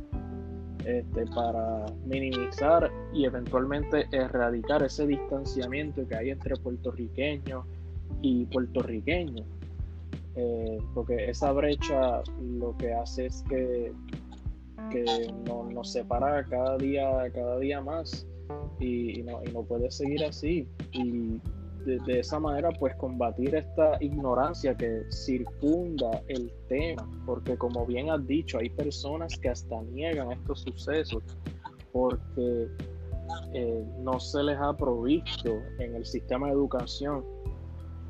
este, 0.86 1.26
para 1.28 1.86
minimizar 2.06 2.92
y 3.14 3.26
eventualmente 3.26 4.08
erradicar 4.12 4.82
ese 4.84 5.06
distanciamiento 5.06 6.08
que 6.08 6.16
hay 6.16 6.30
entre 6.32 6.56
puertorriqueños 6.56 7.66
y 8.22 8.46
puertorriqueños. 8.46 9.46
Eh, 10.36 10.78
porque 10.94 11.30
esa 11.30 11.52
brecha 11.52 12.22
lo 12.42 12.76
que 12.78 12.94
hace 12.94 13.26
es 13.26 13.44
que, 13.50 13.92
que 14.90 15.34
nos 15.46 15.92
separa 15.92 16.44
cada 16.46 16.78
día, 16.78 17.30
cada 17.34 17.60
día 17.60 17.82
más 17.82 18.26
y, 18.80 19.22
no, 19.24 19.42
y 19.44 19.52
no 19.52 19.64
puede 19.64 19.92
seguir 19.92 20.24
así. 20.24 20.68
Y 20.94 21.40
de, 21.86 22.20
esa 22.20 22.40
manera 22.40 22.72
pues 22.72 22.96
combatir 22.96 23.56
esta 23.56 23.98
ignorancia 24.02 24.76
que 24.76 25.04
circunda 25.10 26.22
el 26.28 26.52
tema, 26.68 27.08
porque 27.26 27.58
como 27.58 27.86
bien 27.86 28.10
has 28.10 28.26
dicho, 28.26 28.60
hay 28.60 28.70
personas 28.70 29.38
que 29.38 29.50
hasta 29.50 29.82
niegan 29.84 30.32
estos 30.32 30.62
sucesos 30.62 31.24
porque 31.92 32.68
eh, 33.54 33.86
no 34.00 34.20
se 34.20 34.44
les 34.44 34.58
ha 34.60 34.76
provisto 34.76 35.60
en 35.80 35.96
el 35.96 36.06
sistema 36.06 36.48
de 36.48 36.54
educación 36.54 37.24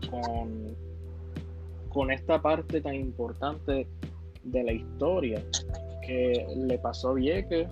con, 0.10 0.76
con 1.90 2.12
esta 2.12 2.42
parte 2.42 2.82
tan 2.82 2.96
importante 2.96 3.88
de 4.44 4.64
la 4.64 4.72
historia 4.72 5.44
que 6.06 6.46
le 6.56 6.78
pasó 6.80 7.10
a 7.10 7.14
Vieques, 7.14 7.70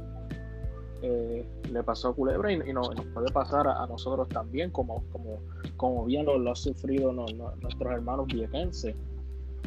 eh, 1.02 1.46
le 1.72 1.84
pasó 1.84 2.10
a 2.10 2.14
Culebra 2.14 2.52
y, 2.52 2.74
nos 2.74 2.90
puede 3.14 3.32
pasar 3.32 3.68
a, 3.68 3.86
nosotros 3.88 4.28
también, 4.30 4.70
como, 4.72 5.04
como, 5.12 5.40
como 5.78 6.06
bien 6.06 6.26
lo, 6.26 6.38
lo 6.38 6.50
han 6.50 6.56
sufrido 6.56 7.12
nuestros 7.14 7.92
hermanos 7.92 8.28
viequenses. 8.28 8.96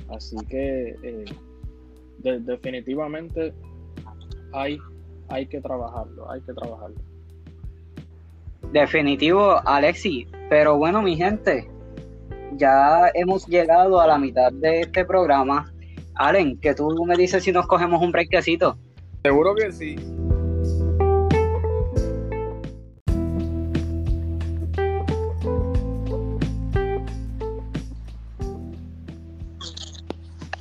Así 0.08 0.36
que 0.46 0.96
eh, 1.02 1.24
definitivamente 2.18 3.52
hay, 4.52 4.78
hay 5.28 5.46
que 5.46 5.60
trabajarlo, 5.60 6.30
hay 6.30 6.40
que 6.42 6.52
trabajarlo. 6.52 6.96
Definitivo, 8.72 9.60
Alexi. 9.66 10.26
Pero 10.48 10.76
bueno, 10.76 11.02
mi 11.02 11.16
gente, 11.16 11.68
ya 12.56 13.10
hemos 13.14 13.46
llegado 13.46 14.00
a 14.00 14.06
la 14.06 14.18
mitad 14.18 14.52
de 14.52 14.80
este 14.80 15.04
programa. 15.04 15.72
Allen, 16.14 16.58
que 16.58 16.74
tú 16.74 17.04
me 17.06 17.16
dices 17.16 17.44
si 17.44 17.52
nos 17.52 17.66
cogemos 17.66 18.02
un 18.02 18.12
breakcito. 18.12 18.76
Seguro 19.22 19.54
que 19.54 19.72
sí. 19.72 19.96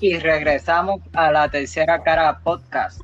Y 0.02 0.18
regresamos 0.18 1.00
a 1.14 1.32
la 1.32 1.50
tercera 1.50 2.02
cara 2.02 2.40
podcast. 2.40 3.02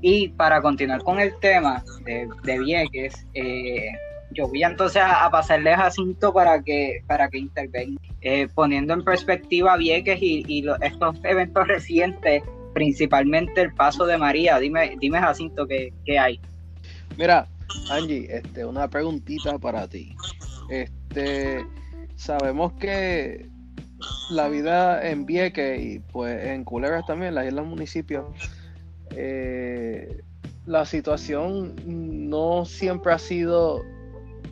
Y 0.00 0.28
para 0.28 0.62
continuar 0.62 1.02
con 1.02 1.18
el 1.18 1.36
tema 1.40 1.82
de, 2.04 2.28
de 2.44 2.58
Vieques, 2.60 3.26
eh, 3.34 3.90
yo 4.30 4.46
voy 4.46 4.62
entonces 4.62 5.02
a, 5.04 5.28
pasarles 5.30 5.74
a 5.74 5.82
Jacinto 5.82 6.32
para 6.32 6.62
que, 6.62 7.02
para 7.08 7.28
que 7.28 7.38
intervenga, 7.38 8.00
eh, 8.20 8.46
poniendo 8.54 8.94
en 8.94 9.02
perspectiva 9.02 9.76
Vieques 9.76 10.22
y, 10.22 10.44
y 10.46 10.64
estos 10.82 11.16
eventos 11.24 11.66
recientes, 11.66 12.44
principalmente 12.74 13.60
el 13.62 13.74
paso 13.74 14.06
de 14.06 14.16
María. 14.18 14.60
Dime, 14.60 14.96
dime 15.00 15.18
Jacinto, 15.18 15.66
¿qué, 15.66 15.92
qué 16.04 16.16
hay? 16.16 16.40
Mira, 17.16 17.48
Angie, 17.90 18.28
este, 18.30 18.64
una 18.64 18.88
preguntita 18.88 19.58
para 19.58 19.88
ti. 19.88 20.14
Este, 20.70 21.66
sabemos 22.14 22.74
que 22.74 23.48
la 24.30 24.48
vida 24.48 25.08
en 25.08 25.26
Vieques 25.26 25.80
y 25.80 25.98
pues 26.00 26.44
en 26.44 26.64
Culebras 26.64 27.06
también, 27.06 27.34
las 27.34 27.46
islas 27.46 27.66
municipios, 27.66 28.26
eh, 29.10 30.22
la 30.66 30.84
situación 30.84 31.74
no 31.86 32.64
siempre 32.64 33.12
ha 33.12 33.18
sido 33.18 33.82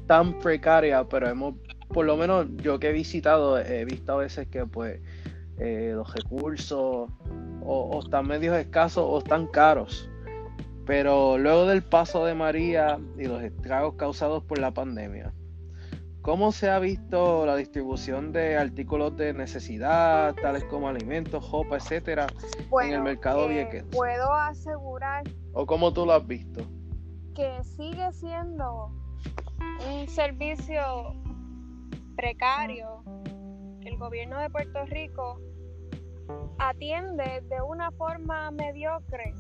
tan 0.07 0.39
precaria, 0.39 1.05
pero 1.05 1.29
hemos, 1.29 1.55
por 1.89 2.07
lo 2.07 2.17
menos 2.17 2.47
yo 2.63 2.79
que 2.79 2.89
he 2.89 2.93
visitado, 2.93 3.59
he 3.59 3.85
visto 3.85 4.13
a 4.13 4.17
veces 4.17 4.49
que 4.49 4.67
pues 4.67 5.01
eh, 5.59 5.93
los 5.95 6.13
recursos 6.15 7.11
o, 7.63 8.01
están 8.03 8.27
medios 8.27 8.57
escasos 8.57 9.05
o 9.07 9.19
están 9.19 9.47
caros. 9.47 10.09
Pero 10.87 11.37
luego 11.37 11.67
del 11.67 11.83
paso 11.83 12.25
de 12.25 12.35
María 12.35 12.99
y 13.19 13.25
los 13.25 13.43
estragos 13.43 13.95
causados 13.97 14.45
por 14.45 14.59
la 14.59 14.71
pandemia, 14.71 15.33
¿Cómo 16.27 16.51
se 16.51 16.69
ha 16.69 16.81
visto 16.81 17.47
la 17.47 17.55
distribución 17.55 18.33
de 18.33 18.57
artículos 18.57 19.17
de 19.17 19.33
necesidad, 19.33 20.35
tales 20.35 20.65
como 20.65 20.89
alimentos, 20.89 21.49
ropa, 21.53 21.77
etcétera, 21.77 22.27
en 22.83 22.95
el 22.95 23.01
mercado 23.01 23.49
eh, 23.49 23.85
Puedo 23.93 24.35
asegurar. 24.35 25.23
¿O 25.53 25.65
cómo 25.67 25.93
tú 25.93 26.05
lo 26.05 26.15
has 26.15 26.27
visto? 26.27 26.67
Que 27.37 27.62
sigue 27.62 28.11
siendo 28.11 28.91
un 29.89 30.09
servicio 30.09 31.15
precario 32.17 33.05
que 33.81 33.91
el 33.91 33.97
gobierno 33.97 34.41
de 34.41 34.51
Puerto 34.51 34.85
Rico 34.87 35.41
atiende 36.59 37.45
de 37.49 37.62
una 37.62 37.93
forma 37.93 38.51
mediocre 38.51 39.33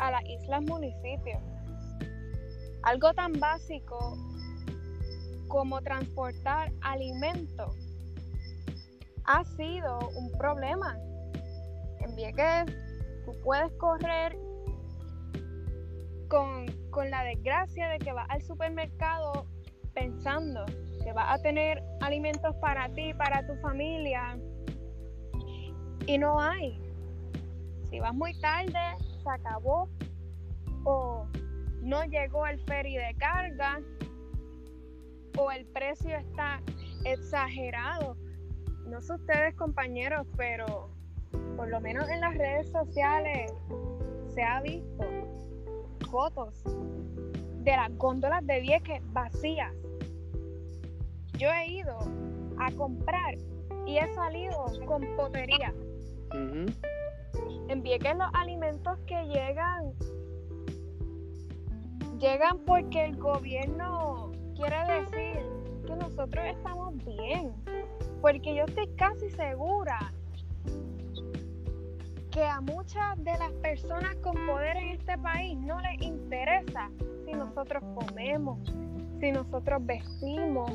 a 0.00 0.12
las 0.12 0.24
islas 0.24 0.62
municipios. 0.62 1.42
Algo 2.84 3.12
tan 3.12 3.32
básico 3.34 4.16
como 5.48 5.80
transportar 5.80 6.72
alimentos 6.82 7.74
ha 9.24 9.44
sido 9.44 9.98
un 10.16 10.30
problema. 10.38 10.96
En 12.00 12.14
Vieques 12.14 12.66
tú 13.24 13.32
puedes 13.42 13.72
correr 13.74 14.38
con, 16.28 16.66
con 16.90 17.10
la 17.10 17.24
desgracia 17.24 17.88
de 17.88 17.98
que 17.98 18.12
vas 18.12 18.26
al 18.30 18.42
supermercado 18.42 19.46
pensando 19.94 20.64
que 21.02 21.12
vas 21.12 21.38
a 21.38 21.42
tener 21.42 21.82
alimentos 22.00 22.54
para 22.56 22.88
ti, 22.90 23.12
para 23.14 23.46
tu 23.46 23.54
familia, 23.56 24.38
y 26.08 26.16
no 26.16 26.40
hay. 26.40 26.80
Si 27.90 28.00
vas 28.00 28.14
muy 28.14 28.38
tarde, 28.40 28.78
se 29.22 29.30
acabó 29.30 29.88
o 30.84 31.26
no 31.82 32.02
llegó 32.04 32.46
el 32.46 32.58
ferry 32.64 32.96
de 32.96 33.14
carga 33.18 33.80
o 35.38 35.50
el 35.50 35.64
precio 35.66 36.16
está 36.16 36.60
exagerado. 37.04 38.16
No 38.86 39.00
sé 39.00 39.14
ustedes 39.14 39.54
compañeros, 39.54 40.26
pero 40.36 40.90
por 41.56 41.68
lo 41.68 41.80
menos 41.80 42.08
en 42.08 42.20
las 42.20 42.36
redes 42.36 42.70
sociales 42.70 43.52
se 44.34 44.42
ha 44.42 44.60
visto 44.60 45.04
fotos 46.10 46.62
de 47.62 47.70
las 47.70 47.96
góndolas 47.96 48.44
de 48.46 48.60
Vieques 48.60 49.02
vacías. 49.12 49.74
Yo 51.38 51.48
he 51.50 51.68
ido 51.68 51.98
a 52.58 52.70
comprar 52.72 53.36
y 53.86 53.98
he 53.98 54.14
salido 54.14 54.66
con 54.86 55.04
potería. 55.16 55.72
Envié 57.68 57.98
que 57.98 58.14
los 58.14 58.28
alimentos 58.34 58.98
que 59.06 59.22
llegan 59.26 59.92
llegan 62.18 62.58
porque 62.66 63.04
el 63.04 63.16
gobierno 63.16 64.32
quiere 64.58 64.76
decir 65.00 65.42
que 65.86 65.96
nosotros 65.96 66.44
estamos 66.44 66.94
bien. 67.04 67.54
Porque 68.20 68.54
yo 68.54 68.64
estoy 68.64 68.88
casi 68.96 69.30
segura 69.30 70.12
que 72.30 72.44
a 72.44 72.60
muchas 72.60 73.16
de 73.24 73.38
las 73.38 73.52
personas 73.62 74.14
con 74.16 74.34
poder 74.46 74.76
en 74.76 74.88
este 74.88 75.16
país 75.18 75.56
no 75.56 75.80
les 75.80 76.02
interesa 76.02 76.90
si 77.24 77.32
nosotros 77.32 77.82
comemos, 77.94 78.58
si 79.20 79.32
nosotros 79.32 79.84
vestimos 79.86 80.72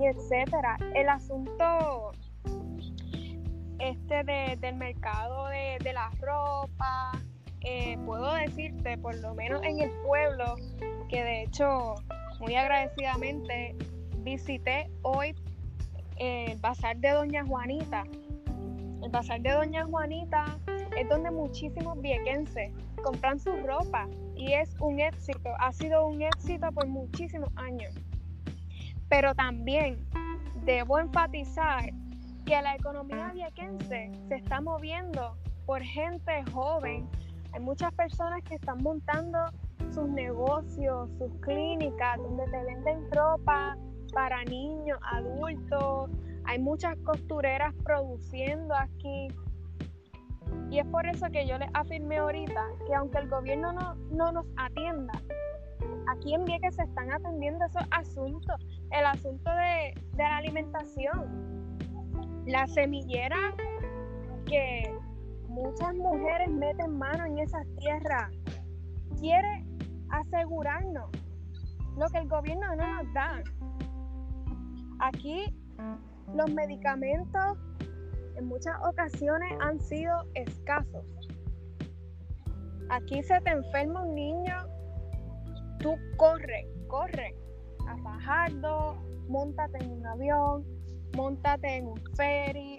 y 0.00 0.06
etcétera. 0.06 0.76
El 0.94 1.08
asunto 1.08 2.12
este 3.78 4.24
del 4.24 4.76
mercado 4.76 5.48
de, 5.48 5.76
de 5.82 5.92
la 5.92 6.10
ropa, 6.20 7.12
eh, 7.60 7.98
puedo 8.04 8.32
decirte, 8.34 8.96
por 8.98 9.14
lo 9.16 9.34
menos 9.34 9.62
en 9.62 9.80
el 9.80 9.90
pueblo, 10.02 10.56
que 11.08 11.22
de 11.22 11.42
hecho, 11.42 11.94
muy 12.44 12.56
agradecidamente, 12.56 13.74
visité 14.18 14.90
hoy 15.00 15.34
el 16.18 16.58
bazar 16.58 16.94
de 16.98 17.10
Doña 17.10 17.42
Juanita. 17.42 18.04
El 19.02 19.10
bazar 19.10 19.40
de 19.40 19.50
Doña 19.50 19.86
Juanita 19.86 20.58
es 20.94 21.08
donde 21.08 21.30
muchísimos 21.30 21.98
viequenses 22.02 22.70
compran 23.02 23.40
su 23.40 23.50
ropa 23.66 24.06
y 24.36 24.52
es 24.52 24.76
un 24.80 25.00
éxito, 25.00 25.54
ha 25.58 25.72
sido 25.72 26.06
un 26.06 26.20
éxito 26.20 26.70
por 26.72 26.86
muchísimos 26.86 27.48
años. 27.56 27.94
Pero 29.08 29.34
también 29.34 30.06
debo 30.66 30.98
enfatizar 30.98 31.90
que 32.44 32.60
la 32.60 32.74
economía 32.74 33.32
viequense 33.32 34.12
se 34.28 34.34
está 34.34 34.60
moviendo 34.60 35.34
por 35.64 35.82
gente 35.82 36.44
joven 36.52 37.08
hay 37.54 37.60
muchas 37.60 37.94
personas 37.94 38.42
que 38.42 38.56
están 38.56 38.82
montando 38.82 39.38
sus 39.92 40.08
negocios, 40.08 41.10
sus 41.18 41.32
clínicas, 41.40 42.18
donde 42.18 42.44
te 42.44 42.64
venden 42.64 43.10
ropa 43.12 43.76
para 44.12 44.44
niños, 44.44 44.98
adultos. 45.12 46.10
Hay 46.44 46.58
muchas 46.58 46.96
costureras 46.98 47.74
produciendo 47.84 48.74
aquí. 48.74 49.28
Y 50.70 50.78
es 50.78 50.86
por 50.86 51.06
eso 51.06 51.26
que 51.32 51.46
yo 51.46 51.58
les 51.58 51.68
afirmé 51.74 52.18
ahorita 52.18 52.66
que 52.86 52.94
aunque 52.94 53.18
el 53.18 53.28
gobierno 53.28 53.72
no, 53.72 53.94
no 54.10 54.32
nos 54.32 54.46
atienda, 54.56 55.12
aquí 56.08 56.34
en 56.34 56.44
Vieques 56.44 56.76
se 56.76 56.82
están 56.82 57.12
atendiendo 57.12 57.64
esos 57.64 57.82
asuntos. 57.90 58.56
El 58.90 59.06
asunto 59.06 59.50
de, 59.50 59.94
de 60.12 60.22
la 60.22 60.36
alimentación. 60.36 61.76
La 62.46 62.66
semillera 62.66 63.38
que 64.46 64.94
muchas 65.48 65.94
mujeres 65.94 66.50
meten 66.50 66.98
mano 66.98 67.24
en 67.24 67.38
esas 67.38 67.66
tierras. 67.76 68.30
Quiere 69.18 69.64
asegurarnos 70.14 71.10
lo 71.96 72.06
que 72.08 72.18
el 72.18 72.28
gobierno 72.28 72.74
no 72.76 73.02
nos 73.02 73.14
da. 73.14 73.42
Aquí 75.00 75.44
los 76.34 76.52
medicamentos 76.52 77.58
en 78.36 78.46
muchas 78.46 78.76
ocasiones 78.84 79.52
han 79.60 79.80
sido 79.80 80.14
escasos. 80.34 81.04
Aquí 82.90 83.22
se 83.22 83.40
te 83.40 83.50
enferma 83.50 84.02
un 84.02 84.14
niño, 84.14 84.54
tú 85.78 85.94
corre, 86.16 86.68
corre 86.88 87.34
a 87.88 87.96
Fajardo, 87.98 88.96
montate 89.28 89.78
en 89.82 89.92
un 89.92 90.06
avión, 90.06 90.64
montate 91.16 91.76
en 91.76 91.86
un 91.86 92.02
ferry, 92.16 92.78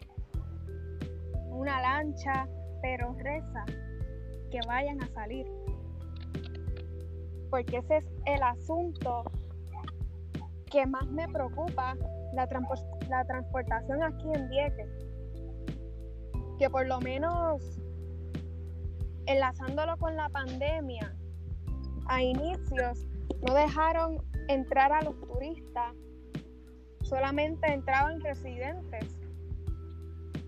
una 1.50 1.82
lancha, 1.82 2.48
pero 2.82 3.14
reza 3.14 3.66
que 4.52 4.60
vayan 4.68 5.02
a 5.02 5.08
salir. 5.08 5.65
Porque 7.56 7.78
ese 7.78 7.98
es 8.00 8.06
el 8.26 8.44
asunto 8.44 9.24
que 10.70 10.86
más 10.86 11.08
me 11.08 11.26
preocupa, 11.30 11.96
la, 12.34 12.50
la 13.08 13.24
transportación 13.24 14.04
aquí 14.04 14.28
en 14.34 14.50
Vieques. 14.50 14.90
Que 16.60 16.70
por 16.70 16.86
lo 16.86 17.00
menos 17.00 17.80
enlazándolo 19.26 19.96
con 19.96 20.18
la 20.18 20.28
pandemia, 20.28 21.16
a 22.08 22.22
inicios 22.22 23.08
no 23.48 23.54
dejaron 23.54 24.18
entrar 24.50 24.92
a 24.92 25.02
los 25.04 25.18
turistas, 25.22 25.96
solamente 27.04 27.72
entraban 27.72 28.20
residentes. 28.20 29.18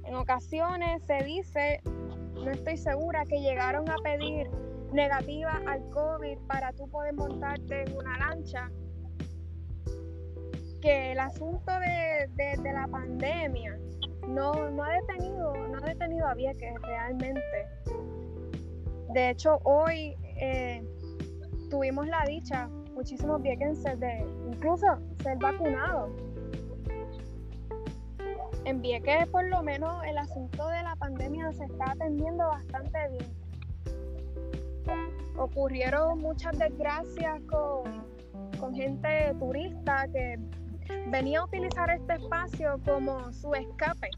En 0.04 0.14
ocasiones 0.14 1.06
se 1.06 1.24
dice 1.24 1.80
no 1.86 2.52
estoy 2.52 2.76
segura 2.76 3.24
que 3.24 3.40
llegaron 3.40 3.90
a 3.90 3.96
pedir 4.04 4.50
negativa 4.92 5.62
al 5.68 5.90
COVID 5.90 6.38
para 6.48 6.72
tú 6.74 6.90
poder 6.90 7.14
montarte 7.14 7.84
en 7.84 7.98
una 7.98 8.18
lancha. 8.18 8.72
Que 10.82 11.12
el 11.12 11.20
asunto 11.20 11.72
de, 11.80 12.72
la 12.72 12.88
pandemia 12.88 13.78
no, 14.28 14.54
ha 14.54 14.92
detenido, 14.92 15.54
no 15.54 15.78
ha 15.78 15.88
detenido 15.88 16.28
a 16.28 16.34
Vieques 16.34 16.74
realmente. 16.82 17.68
De 19.14 19.30
hecho, 19.32 19.60
hoy 19.64 20.16
eh, 20.40 20.84
tuvimos 21.70 22.08
la 22.08 22.24
dicha, 22.28 22.68
muchísimos 22.94 23.42
viequenses, 23.42 24.00
de 24.00 24.26
incluso 24.52 24.86
ser 25.24 25.38
vacunados 25.38 26.12
en 28.68 28.82
Vieques 28.82 29.28
por 29.28 29.46
lo 29.46 29.64
menos 29.64 30.04
el 30.04 30.18
asunto 30.18 30.68
de 30.68 30.84
la 30.84 30.96
pandemia 30.98 31.54
se 31.54 31.64
está 31.64 31.92
atendiendo 31.92 32.46
bastante 32.48 32.98
bien. 33.12 33.47
Ocurrieron 35.38 36.20
muchas 36.20 36.58
desgracias 36.58 37.42
con, 37.50 38.06
gente 38.74 39.36
turista 39.40 40.08
que 40.12 40.40
venía 41.10 41.40
a 41.40 41.46
utilizar 41.46 41.90
este 41.92 42.14
espacio 42.16 42.80
como 42.86 43.32
su 43.32 43.54
escape. 43.54 44.10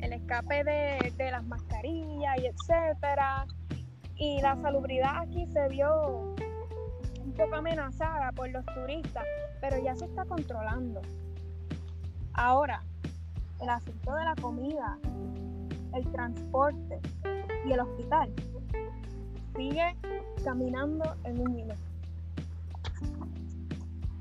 El 0.00 0.12
escape 0.12 0.62
de, 0.64 1.12
de 1.16 1.30
las 1.30 1.44
mascarillas 1.44 2.36
y 2.38 2.46
etcétera. 2.46 3.46
Y 4.16 4.40
la 4.42 4.56
salubridad 4.56 5.22
aquí 5.22 5.46
se 5.46 5.68
vio 5.68 6.34
un 7.24 7.32
poco 7.34 7.56
amenazada 7.56 8.32
por 8.32 8.50
los 8.50 8.64
turistas, 8.66 9.24
pero 9.60 9.82
ya 9.82 9.94
se 9.94 10.04
está 10.04 10.24
controlando. 10.24 11.00
Ahora, 12.34 12.82
el 13.60 13.68
asunto 13.68 14.14
de 14.14 14.24
la 14.24 14.34
comida, 14.36 14.98
el 15.94 16.12
transporte 16.12 17.00
y 17.66 17.72
el 17.72 17.80
hospital 17.80 18.32
sigue 19.58 19.94
caminando 20.44 21.04
en 21.24 21.40
un 21.40 21.58
hilo. 21.58 21.74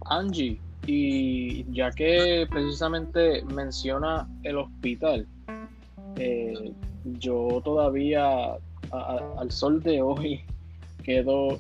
Angie, 0.05 0.59
y 0.87 1.71
ya 1.71 1.91
que 1.91 2.47
precisamente 2.49 3.43
menciona 3.53 4.27
el 4.43 4.57
hospital, 4.57 5.27
eh, 6.15 6.73
yo 7.19 7.61
todavía 7.63 8.55
al 8.91 9.51
sol 9.51 9.83
de 9.83 10.01
hoy 10.01 10.41
quedo 11.03 11.59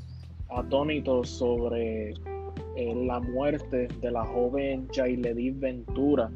atónito 0.49 1.23
sobre 1.23 2.11
eh, 2.11 2.95
la 3.05 3.19
muerte 3.19 3.87
de 4.01 4.11
la 4.11 4.25
joven 4.25 4.87
Jailedith 4.93 5.59
Ventura, 5.59 6.31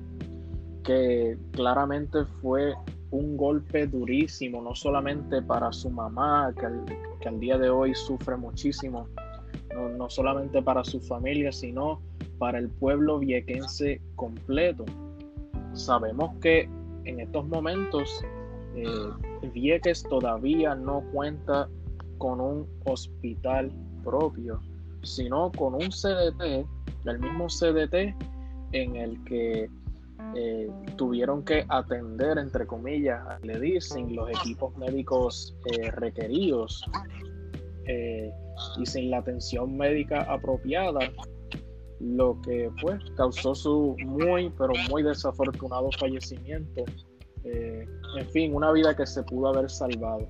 que 0.83 1.37
claramente 1.53 2.25
fue 2.41 2.73
un 3.11 3.37
golpe 3.37 3.87
durísimo, 3.87 4.61
no 4.61 4.73
solamente 4.73 5.41
para 5.41 5.71
su 5.71 5.89
mamá, 5.89 6.53
que 6.57 7.27
al, 7.27 7.39
día 7.39 7.57
de 7.57 7.69
hoy 7.69 7.93
sufre 7.93 8.37
muchísimo, 8.37 9.07
no, 9.97 10.09
solamente 10.09 10.61
para 10.61 10.83
su 10.83 10.99
familia, 10.99 11.51
sino 11.51 12.01
para 12.37 12.57
el 12.57 12.69
pueblo 12.69 13.19
viequense 13.19 14.01
completo. 14.15 14.85
Sabemos 15.73 16.37
que 16.39 16.69
en 17.05 17.19
estos 17.19 17.47
momentos 17.47 18.23
eh, 18.75 18.85
Vieques 19.53 20.03
todavía 20.03 20.75
no 20.75 21.03
cuenta 21.11 21.67
con 22.17 22.39
un 22.39 22.67
hospital 22.85 23.71
propio, 24.03 24.61
sino 25.03 25.51
con 25.51 25.75
un 25.75 25.89
CDT, 25.89 26.65
el 27.05 27.19
mismo 27.19 27.47
CDT 27.47 28.15
en 28.73 28.95
el 28.95 29.21
que 29.25 29.69
eh, 30.35 30.69
tuvieron 30.95 31.43
que 31.43 31.65
atender, 31.67 32.37
entre 32.37 32.65
comillas, 32.65 33.21
le 33.43 33.59
dicen, 33.59 34.15
los 34.15 34.29
equipos 34.29 34.75
médicos 34.77 35.55
eh, 35.71 35.91
requeridos 35.91 36.85
eh, 37.85 38.31
y 38.79 38.85
sin 38.85 39.11
la 39.11 39.17
atención 39.17 39.75
médica 39.75 40.21
apropiada, 40.21 40.99
lo 41.99 42.39
que 42.41 42.69
pues 42.81 42.99
causó 43.17 43.53
su 43.53 43.95
muy, 44.05 44.49
pero 44.57 44.73
muy 44.89 45.03
desafortunado 45.03 45.89
fallecimiento. 45.99 46.85
en 47.43 48.29
fin, 48.31 48.55
una 48.55 48.71
vida 48.71 48.95
que 48.95 49.05
se 49.05 49.23
pudo 49.23 49.49
haber 49.49 49.69
salvado. 49.69 50.27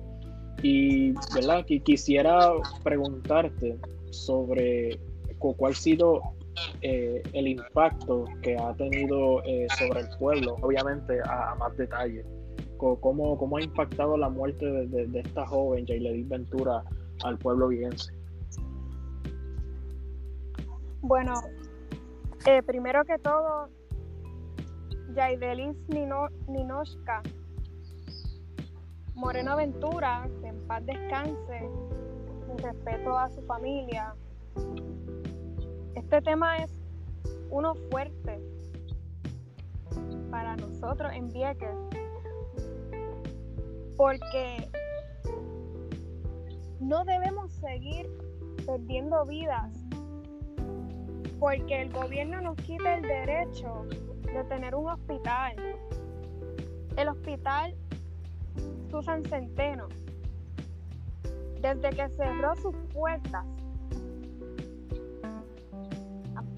Y, 0.62 1.12
¿verdad? 1.34 1.64
quisiera 1.84 2.52
preguntarte 2.82 3.78
sobre 4.10 5.00
cuál 5.38 5.72
ha 5.72 5.76
sido 5.76 6.20
eh, 6.82 7.22
el 7.32 7.48
impacto 7.48 8.24
que 8.42 8.56
ha 8.56 8.74
tenido 8.74 9.42
eh, 9.44 9.66
sobre 9.78 10.00
el 10.00 10.08
pueblo, 10.18 10.56
obviamente 10.62 11.20
a, 11.24 11.54
más 11.56 11.76
detalle. 11.76 12.24
¿Cómo, 12.76 13.38
¿Cómo, 13.38 13.58
ha 13.58 13.62
impactado 13.62 14.16
la 14.16 14.28
muerte 14.28 14.66
de, 14.66 15.20
esta 15.20 15.46
joven, 15.46 15.86
Jailedis 15.86 16.28
Ventura, 16.28 16.82
al 17.22 17.38
pueblo 17.38 17.68
viguense? 17.68 18.12
Bueno, 21.00 21.34
eh, 22.44 22.60
primero 22.64 23.04
que 23.04 23.18
todo, 23.18 23.68
Jaidelis 25.14 25.76
Ninoshka, 26.48 27.22
Moreno 29.14 29.56
Ventura, 29.56 30.28
en 30.42 30.66
paz 30.66 30.84
descanse, 30.84 31.68
respeto 32.56 33.16
a 33.16 33.30
su 33.30 33.42
familia, 33.42 34.14
este 35.94 36.22
tema 36.22 36.58
es 36.58 36.70
uno 37.50 37.74
fuerte 37.90 38.40
para 40.30 40.56
nosotros 40.56 41.12
en 41.14 41.28
Vieques, 41.28 41.76
porque 43.96 44.68
no 46.80 47.04
debemos 47.04 47.52
seguir 47.52 48.08
perdiendo 48.64 49.24
vidas, 49.26 49.72
porque 51.38 51.82
el 51.82 51.92
gobierno 51.92 52.40
nos 52.40 52.56
quita 52.56 52.94
el 52.96 53.02
derecho 53.02 53.86
de 54.22 54.44
tener 54.44 54.74
un 54.74 54.88
hospital. 54.88 55.54
El 56.96 57.08
hospital 57.08 57.74
Susan 58.90 59.22
Centeno, 59.24 59.88
desde 61.60 61.90
que 61.90 62.08
cerró 62.10 62.54
sus 62.56 62.74
puertas 62.92 63.46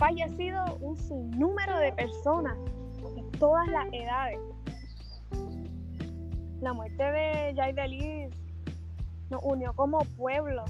fallecido 0.04 0.62
un 0.82 0.98
sinnúmero 0.98 1.78
de 1.78 1.90
personas 1.94 2.58
de 3.14 3.22
todas 3.38 3.66
las 3.68 3.86
edades. 3.90 4.38
La 6.60 6.74
muerte 6.74 7.02
de 7.02 7.54
Jay 7.56 8.28
nos 9.30 9.42
unió 9.42 9.72
como 9.72 10.00
pueblo, 10.18 10.66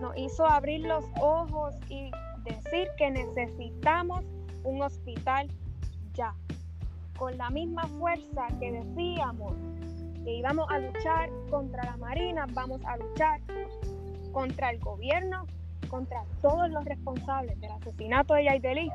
nos 0.00 0.16
hizo 0.16 0.46
abrir 0.46 0.80
los 0.80 1.04
ojos 1.20 1.74
y 1.90 2.10
decir 2.44 2.88
que 2.96 3.10
necesitamos 3.10 4.24
un 4.64 4.80
hospital 4.80 5.46
ya, 6.14 6.34
con 7.18 7.36
la 7.36 7.50
misma 7.50 7.82
fuerza 7.98 8.46
que 8.58 8.72
decíamos 8.72 9.52
que 10.24 10.36
íbamos 10.36 10.70
a 10.70 10.78
luchar 10.78 11.28
contra 11.50 11.84
la 11.84 11.98
Marina, 11.98 12.46
vamos 12.54 12.80
a 12.86 12.96
luchar 12.96 13.42
contra 14.32 14.70
el 14.70 14.80
gobierno 14.80 15.44
contra 15.90 16.24
todos 16.40 16.70
los 16.70 16.84
responsables 16.84 17.60
del 17.60 17.72
asesinato 17.72 18.34
de 18.34 18.44
Yaideli. 18.44 18.90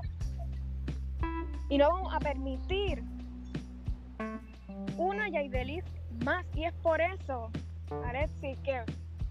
Y 1.70 1.78
no 1.78 1.90
vamos 1.90 2.14
a 2.14 2.20
permitir 2.20 3.04
una 4.98 5.30
Yaideli 5.30 5.84
más. 6.24 6.46
Y 6.56 6.64
es 6.64 6.74
por 6.76 7.02
eso, 7.02 7.52
Alexis, 8.06 8.58
que 8.60 8.82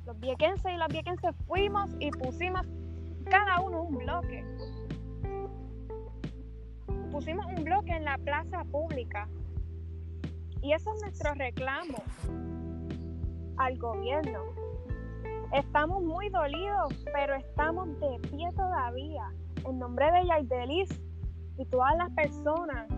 los 0.06 0.20
viequenses 0.20 0.72
y 0.72 0.76
las 0.76 0.88
viequenses 0.88 1.34
fuimos 1.46 1.90
y 1.98 2.10
pusimos 2.10 2.66
cada 3.30 3.60
uno 3.60 3.82
un 3.82 3.98
bloque. 3.98 4.44
Pusimos 7.10 7.46
un 7.46 7.64
bloque 7.64 7.92
en 7.92 8.04
la 8.04 8.18
plaza 8.18 8.64
pública. 8.64 9.28
Y 10.60 10.72
eso 10.72 10.92
es 10.94 11.02
nuestro 11.02 11.34
reclamo 11.34 12.02
al 13.56 13.78
gobierno 13.78 14.63
Estamos 15.54 16.02
muy 16.02 16.30
dolidos, 16.30 16.92
pero 17.12 17.36
estamos 17.36 17.88
de 18.00 18.18
pie 18.28 18.48
todavía. 18.56 19.32
En 19.64 19.78
nombre 19.78 20.10
de 20.10 20.26
Yaidelis 20.26 21.00
y 21.56 21.64
todas 21.66 21.96
las 21.96 22.10
personas 22.10 22.88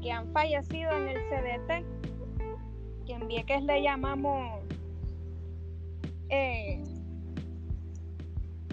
que 0.00 0.12
han 0.12 0.32
fallecido 0.32 0.92
en 0.92 1.08
el 1.08 1.16
CDT, 1.28 3.04
que 3.04 3.12
en 3.14 3.26
Vieques 3.26 3.64
le 3.64 3.82
llamamos 3.82 4.60
eh, 6.28 6.84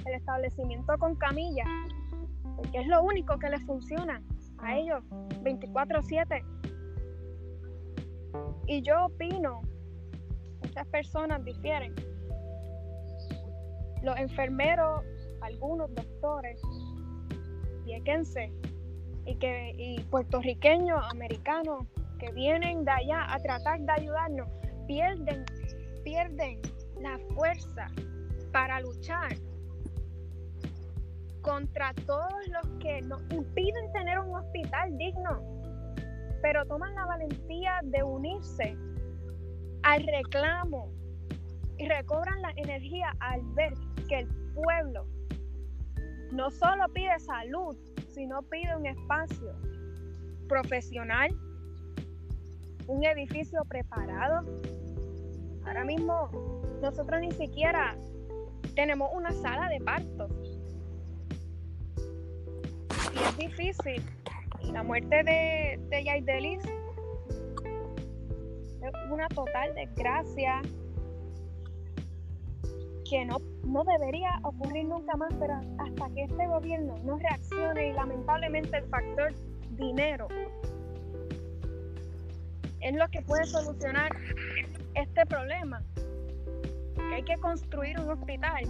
el 0.05 0.13
establecimiento 0.13 0.95
con 0.99 1.15
camilla, 1.15 1.65
porque 2.57 2.77
es 2.77 2.87
lo 2.87 3.01
único 3.01 3.39
que 3.39 3.49
les 3.49 3.65
funciona 3.65 4.21
a 4.59 4.77
ellos 4.77 5.03
24/7. 5.41 6.45
Y 8.67 8.83
yo 8.83 9.05
opino, 9.05 9.61
muchas 10.61 10.85
personas 10.89 11.43
difieren, 11.43 11.95
los 14.03 14.17
enfermeros, 14.17 15.03
algunos 15.41 15.93
doctores, 15.95 16.59
viequenses 17.85 18.51
y, 19.25 19.35
que, 19.35 19.73
y 19.77 19.99
puertorriqueños, 20.03 20.99
americanos, 21.11 21.85
que 22.19 22.31
vienen 22.31 22.85
de 22.85 22.91
allá 22.91 23.33
a 23.33 23.39
tratar 23.39 23.79
de 23.79 23.91
ayudarnos, 23.91 24.47
pierden, 24.87 25.45
pierden 26.03 26.61
la 26.99 27.19
fuerza 27.33 27.87
para 28.51 28.79
luchar 28.81 29.35
contra 31.41 31.93
todos 32.05 32.47
los 32.49 32.79
que 32.79 33.01
nos 33.01 33.21
impiden 33.31 33.91
tener 33.93 34.19
un 34.19 34.35
hospital 34.35 34.95
digno, 34.97 35.41
pero 36.41 36.65
toman 36.65 36.93
la 36.93 37.05
valentía 37.05 37.79
de 37.83 38.03
unirse 38.03 38.77
al 39.83 40.05
reclamo 40.05 40.91
y 41.77 41.87
recobran 41.87 42.41
la 42.43 42.51
energía 42.57 43.11
al 43.19 43.41
ver 43.55 43.73
que 44.11 44.19
el 44.19 44.27
pueblo 44.53 45.05
no 46.33 46.51
solo 46.51 46.83
pide 46.93 47.17
salud, 47.19 47.77
sino 48.09 48.41
pide 48.41 48.75
un 48.75 48.85
espacio 48.85 49.55
profesional, 50.49 51.29
un 52.87 53.05
edificio 53.05 53.63
preparado. 53.69 54.45
Ahora 55.65 55.85
mismo 55.85 56.29
nosotros 56.81 57.21
ni 57.21 57.31
siquiera 57.31 57.95
tenemos 58.75 59.09
una 59.13 59.31
sala 59.31 59.69
de 59.69 59.79
partos. 59.79 60.59
Y 63.15 63.19
es 63.29 63.37
difícil. 63.37 64.03
La 64.73 64.83
muerte 64.83 65.23
de, 65.23 65.79
de 65.89 66.03
Yaidelis 66.03 66.63
es 68.81 69.09
una 69.09 69.29
total 69.29 69.73
desgracia 69.73 70.61
que 73.09 73.25
no, 73.25 73.37
no 73.65 73.83
debería 73.83 74.39
ocurrir 74.43 74.85
nunca 74.85 75.15
más, 75.15 75.33
pero 75.39 75.53
hasta 75.53 76.09
que 76.13 76.23
este 76.23 76.47
gobierno 76.47 76.95
no 77.03 77.17
reaccione 77.17 77.89
y 77.89 77.93
lamentablemente 77.93 78.77
el 78.77 78.85
factor 78.85 79.33
dinero 79.71 80.27
es 82.81 82.95
lo 82.95 83.07
que 83.09 83.21
puede 83.21 83.45
solucionar 83.45 84.11
este 84.95 85.25
problema. 85.25 85.81
Hay 87.13 87.23
que 87.23 87.35
construir 87.37 87.99
un 87.99 88.09
hospital. 88.09 88.63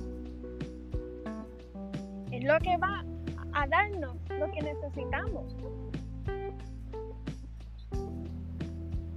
Es 2.31 2.43
lo 2.43 2.59
que 2.59 2.77
va 2.77 3.03
a 3.53 3.67
darnos 3.67 4.17
lo 4.29 4.51
que 4.51 4.61
necesitamos. 4.61 5.55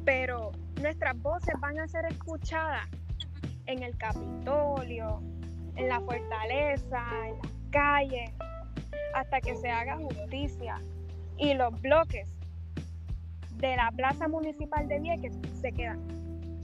Pero 0.05 0.53
nuestras 0.81 1.21
voces 1.23 1.55
van 1.61 1.79
a 1.79 1.89
ser 1.89 2.05
escuchadas 2.07 2.87
en 3.67 3.83
el 3.83 3.97
Capitolio, 3.97 5.23
en 5.77 5.89
la 5.89 6.01
fortaleza, 6.01 7.05
en 7.27 7.39
las 7.39 7.53
calles, 7.71 8.31
hasta 9.15 9.41
que 9.41 9.55
se 9.57 9.71
haga 9.71 9.97
justicia 9.97 10.81
y 11.37 11.55
los 11.55 11.81
bloques 11.81 12.29
de 13.57 13.77
la 13.77 13.91
plaza 13.93 14.29
municipal 14.29 14.87
de 14.89 15.01
Vieques 15.01 15.35
se 15.61 15.73
quedan 15.73 16.01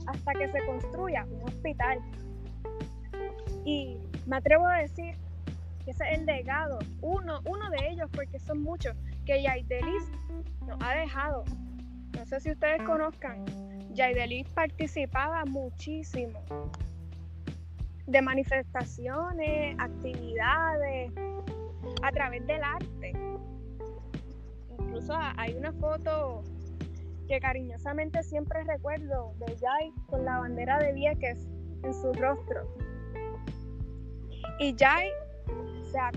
hasta 0.07 0.33
que 0.33 0.51
se 0.51 0.65
construya 0.65 1.25
un 1.25 1.43
hospital. 1.43 1.99
Y 3.65 3.97
me 4.25 4.37
atrevo 4.37 4.67
a 4.67 4.79
decir 4.79 5.15
que 5.85 5.91
ese 5.91 6.03
es 6.11 6.19
el 6.19 6.25
legado, 6.25 6.79
uno, 7.01 7.39
uno 7.45 7.69
de 7.69 7.89
ellos, 7.89 8.09
porque 8.13 8.39
son 8.39 8.61
muchos, 8.61 8.95
que 9.25 9.41
Yaidelis 9.41 10.03
nos 10.67 10.81
ha 10.81 10.95
dejado. 10.95 11.43
No 12.17 12.25
sé 12.25 12.39
si 12.39 12.51
ustedes 12.51 12.81
conozcan, 12.83 13.45
Yaidelis 13.93 14.47
participaba 14.49 15.43
muchísimo 15.45 16.39
de 18.07 18.21
manifestaciones, 18.21 19.75
actividades, 19.79 21.11
a 22.01 22.11
través 22.11 22.45
del 22.47 22.63
arte. 22.63 23.13
Incluso 24.79 25.13
hay 25.37 25.53
una 25.53 25.71
foto 25.73 26.43
que 27.27 27.39
cariñosamente 27.39 28.23
siempre 28.23 28.63
recuerdo 28.63 29.33
de 29.39 29.55
Jai 29.57 29.93
con 30.07 30.25
la 30.25 30.39
bandera 30.39 30.79
de 30.79 30.93
Vieques 30.93 31.47
en 31.83 31.93
su 31.93 32.13
rostro. 32.13 32.67
Y 34.59 34.75
Jai 34.77 35.09
se 35.91 35.99
ha, 35.99 36.11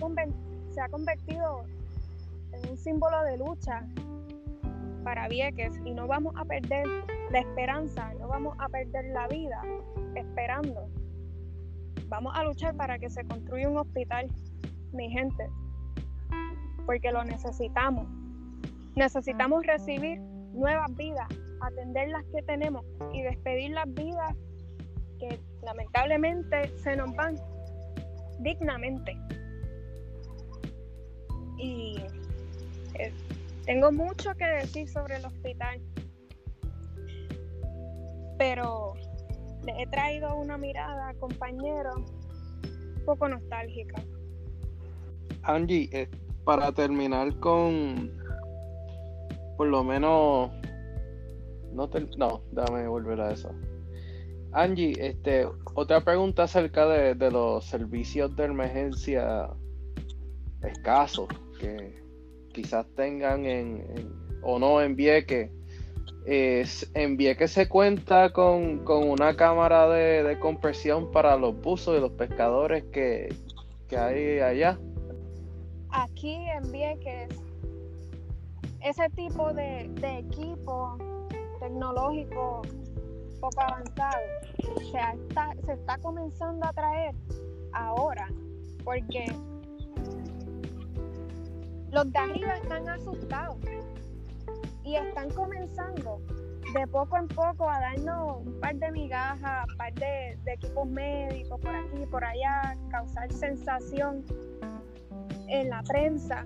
se 0.71 0.81
ha 0.81 0.89
convertido 0.89 1.65
en 2.53 2.71
un 2.71 2.77
símbolo 2.77 3.23
de 3.23 3.39
lucha 3.39 3.87
para 5.05 5.29
Vieques 5.29 5.75
y 5.85 5.95
no 5.95 6.07
vamos 6.07 6.35
a 6.37 6.45
perder 6.45 6.87
la 7.31 7.41
esperanza, 7.41 8.13
no 8.19 8.29
vamos 8.29 8.57
a 8.59 8.69
perder 8.69 9.05
la 9.07 9.29
vida 9.29 9.63
esperando 10.15 10.89
vamos 12.15 12.33
a 12.37 12.45
luchar 12.45 12.77
para 12.77 12.97
que 12.97 13.11
se 13.11 13.25
construya 13.25 13.69
un 13.69 13.77
hospital 13.77 14.31
mi 14.93 15.11
gente, 15.11 15.49
porque 16.87 17.11
lo 17.11 17.25
necesitamos. 17.25 18.07
Necesitamos 18.95 19.67
recibir 19.67 20.21
nuevas 20.53 20.95
vidas, 20.95 21.27
atender 21.61 22.11
las 22.11 22.25
que 22.27 22.41
tenemos 22.43 22.85
y 23.13 23.23
despedir 23.23 23.73
las 23.73 23.93
vidas 23.93 24.33
que 25.19 25.41
lamentablemente 25.63 26.69
se 26.79 26.95
nos 26.95 27.13
van 27.17 27.35
dignamente. 28.39 29.19
Y 31.59 31.97
eh, 32.95 33.13
tengo 33.67 33.91
mucho 33.91 34.33
que 34.37 34.45
decir 34.45 34.89
sobre 34.89 35.17
el 35.17 35.25
hospital, 35.25 35.81
pero 38.39 38.95
le 39.65 39.83
he 39.83 39.87
traído 39.87 40.37
una 40.37 40.59
mirada, 40.59 41.15
compañero, 41.15 41.91
un 41.97 43.05
poco 43.05 43.29
nostálgica. 43.29 44.03
Angie, 45.43 45.89
eh, 45.93 46.09
para 46.45 46.73
terminar 46.73 47.39
con, 47.41 48.11
por 49.57 49.69
lo 49.69 49.85
menos, 49.85 50.51
no, 51.73 51.91
no, 52.19 52.43
déjame 52.53 52.89
volver 52.89 53.21
a 53.21 53.33
eso. 53.33 53.51
Angie, 54.53 54.95
este, 54.99 55.49
otra 55.75 56.05
pregunta 56.05 56.45
acerca 56.45 56.87
de, 56.87 57.31
los 57.31 57.65
servicios 57.65 58.35
de 58.37 58.45
emergencia 58.45 59.51
escasos 60.63 61.29
que 61.59 62.01
quizás 62.53 62.87
tengan 62.95 63.45
en, 63.45 63.85
o 64.43 64.59
no 64.59 64.81
en 64.81 64.95
Vieques. 64.95 65.51
En 66.27 67.17
Vieques 67.17 67.53
se 67.53 67.69
cuenta 67.69 68.31
con, 68.33 68.87
una 68.87 69.37
cámara 69.37 69.89
de, 69.89 70.39
compresión 70.39 71.11
para 71.11 71.37
los 71.37 71.61
buzos 71.61 71.99
y 71.99 72.01
los 72.01 72.13
pescadores 72.13 72.85
que, 72.85 73.35
que 73.89 73.97
hay 73.97 74.41
allá. 74.41 74.79
Aquí 75.91 76.35
en 76.35 76.73
Vieques, 76.73 77.29
ese 78.81 79.09
tipo 79.11 79.53
de, 79.53 79.89
de 80.01 80.19
equipo 80.19 80.97
tecnológico 81.61 82.63
poco 83.41 83.61
avanzado 83.61 84.19
se 84.91 84.99
está, 84.99 85.55
se 85.67 85.73
está 85.73 85.99
comenzando 85.99 86.67
a 86.67 86.73
traer 86.73 87.15
ahora, 87.73 88.29
porque 88.83 89.27
los 91.91 92.13
de 92.13 92.19
arriba 92.19 92.55
están 92.57 92.89
asustados 92.89 93.57
y 94.85 94.97
están 94.97 95.31
comenzando 95.31 96.21
de 96.75 96.87
poco 96.89 97.17
en 97.17 97.29
poco 97.29 97.69
a 97.69 97.81
darnos 97.81 98.45
un 98.45 98.61
par 98.61 98.75
de 98.77 98.91
migajas, 98.91 99.67
un 99.71 99.77
par 99.77 99.95
de, 99.95 100.39
equipos 100.47 100.87
médicos 100.89 101.61
por 101.61 101.75
aquí 101.75 102.03
y 102.03 102.07
por 102.07 102.25
allá, 102.25 102.77
causar 102.91 103.33
sensación 103.33 104.25
en 105.49 105.71
la 105.71 105.83
prensa 105.83 106.45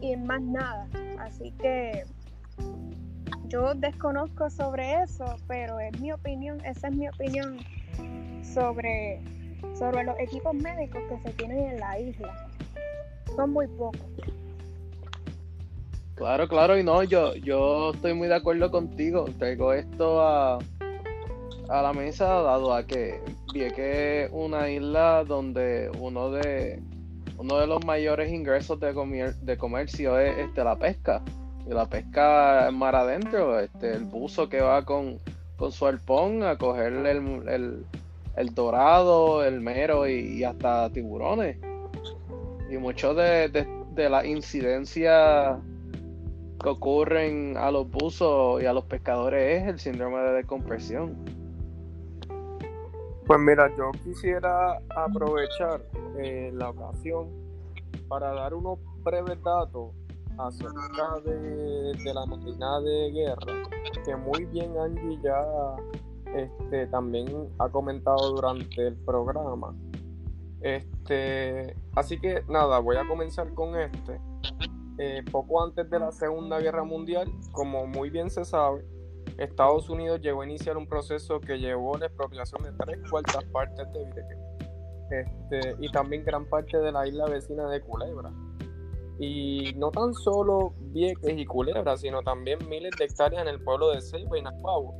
y 0.00 0.16
más 0.16 0.42
nada. 0.42 0.86
Así 1.18 1.52
que 1.52 2.04
yo 3.48 3.74
desconozco 3.74 4.50
sobre 4.50 5.02
eso, 5.02 5.36
pero 5.46 5.80
es 5.80 5.98
mi 6.00 6.12
opinión, 6.12 6.62
esa 6.64 6.88
es 6.88 6.94
mi 6.94 7.08
opinión 7.08 7.58
sobre, 8.42 9.22
sobre 9.74 10.04
los 10.04 10.18
equipos 10.18 10.54
médicos 10.54 11.02
que 11.08 11.18
se 11.20 11.30
tienen 11.34 11.58
en 11.58 11.80
la 11.80 11.98
isla. 11.98 12.48
Son 13.36 13.50
muy 13.50 13.66
pocos. 13.66 14.33
Claro, 16.14 16.46
claro, 16.48 16.78
y 16.78 16.84
no, 16.84 17.02
yo, 17.02 17.34
yo 17.34 17.90
estoy 17.92 18.14
muy 18.14 18.28
de 18.28 18.36
acuerdo 18.36 18.70
contigo. 18.70 19.24
Traigo 19.38 19.72
esto 19.72 20.20
a, 20.22 20.58
a 21.68 21.82
la 21.82 21.92
mesa 21.92 22.26
dado 22.26 22.72
a 22.72 22.86
que 22.86 23.20
vi 23.52 23.70
que 23.72 24.28
una 24.32 24.70
isla 24.70 25.24
donde 25.24 25.90
uno 25.98 26.30
de 26.30 26.80
uno 27.36 27.58
de 27.58 27.66
los 27.66 27.84
mayores 27.84 28.32
ingresos 28.32 28.78
de, 28.80 29.34
de 29.42 29.56
comercio 29.56 30.18
es 30.18 30.38
este, 30.38 30.62
la 30.62 30.76
pesca 30.76 31.22
y 31.66 31.70
la 31.70 31.86
pesca 31.86 32.70
mar 32.72 32.94
adentro, 32.94 33.58
este, 33.58 33.92
el 33.92 34.04
buzo 34.04 34.48
que 34.48 34.60
va 34.60 34.84
con, 34.84 35.18
su 35.70 35.86
arpón 35.86 36.42
a 36.42 36.56
coger 36.58 36.92
el, 36.92 38.54
dorado, 38.54 39.44
el 39.44 39.60
mero 39.60 40.06
y, 40.08 40.44
hasta 40.44 40.90
tiburones. 40.90 41.56
Y 42.70 42.76
mucho 42.76 43.14
de, 43.14 43.48
de, 43.94 44.10
las 44.10 44.24
incidencias 44.26 45.58
que 46.64 46.70
ocurren 46.70 47.58
a 47.58 47.70
los 47.70 47.90
buzos 47.90 48.62
y 48.62 48.64
a 48.64 48.72
los 48.72 48.84
pescadores 48.84 49.62
es 49.62 49.68
el 49.68 49.78
síndrome 49.78 50.18
de 50.20 50.32
descompresión. 50.32 51.14
Pues 53.26 53.38
mira, 53.38 53.70
yo 53.76 53.90
quisiera 54.02 54.80
aprovechar 54.96 55.82
eh, 56.18 56.50
la 56.54 56.70
ocasión 56.70 57.28
para 58.08 58.32
dar 58.32 58.54
unos 58.54 58.78
breves 59.02 59.42
datos 59.42 59.90
acerca 60.38 61.20
de, 61.26 62.14
la 62.14 62.24
máquina 62.24 62.80
de 62.80 63.10
guerra, 63.12 63.68
que 64.02 64.16
muy 64.16 64.46
bien 64.46 64.72
Angie 64.78 65.18
ya 65.22 65.44
este, 66.34 66.86
también 66.86 67.26
ha 67.58 67.68
comentado 67.68 68.36
durante 68.36 68.86
el 68.86 68.96
programa. 69.04 69.74
Este, 70.62 71.76
así 71.94 72.18
que 72.18 72.42
nada, 72.48 72.78
voy 72.78 72.96
a 72.96 73.06
comenzar 73.06 73.52
con 73.52 73.78
este. 73.78 74.18
Eh, 74.98 75.22
poco 75.30 75.62
antes 75.62 75.90
de 75.90 75.98
la 75.98 76.12
Segunda 76.12 76.60
Guerra 76.60 76.84
Mundial, 76.84 77.28
como 77.52 77.86
muy 77.86 78.10
bien 78.10 78.30
se 78.30 78.44
sabe, 78.44 78.84
Estados 79.38 79.88
Unidos 79.88 80.20
llegó 80.20 80.42
a 80.42 80.46
iniciar 80.46 80.76
un 80.76 80.86
proceso 80.86 81.40
que 81.40 81.58
llevó 81.58 81.96
a 81.96 81.98
la 81.98 82.06
expropiación 82.06 82.62
de 82.62 82.72
tres 82.72 82.98
cuartas 83.10 83.44
partes 83.46 83.92
de 83.92 84.04
Vieques 84.04 84.38
este, 85.10 85.76
y 85.80 85.90
también 85.90 86.24
gran 86.24 86.46
parte 86.46 86.78
de 86.78 86.92
la 86.92 87.06
isla 87.06 87.26
vecina 87.26 87.68
de 87.68 87.80
Culebra. 87.80 88.32
Y 89.18 89.72
no 89.76 89.90
tan 89.90 90.14
solo 90.14 90.74
Vieques 90.78 91.38
y 91.38 91.44
Culebra, 91.44 91.96
sino 91.96 92.22
también 92.22 92.58
miles 92.68 92.92
de 92.98 93.04
hectáreas 93.04 93.42
en 93.42 93.48
el 93.48 93.62
pueblo 93.62 93.90
de 93.90 94.00
Ceiba 94.00 94.38
y 94.38 94.42
Nahuabo, 94.42 94.94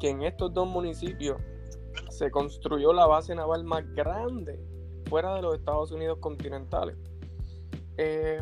que 0.00 0.10
en 0.10 0.22
estos 0.22 0.52
dos 0.52 0.68
municipios 0.68 1.40
se 2.10 2.30
construyó 2.30 2.92
la 2.92 3.06
base 3.06 3.34
naval 3.34 3.64
más 3.64 3.84
grande 3.94 4.58
fuera 5.08 5.34
de 5.34 5.42
los 5.42 5.54
Estados 5.54 5.92
Unidos 5.92 6.18
continentales. 6.20 6.96
Eh, 7.96 8.40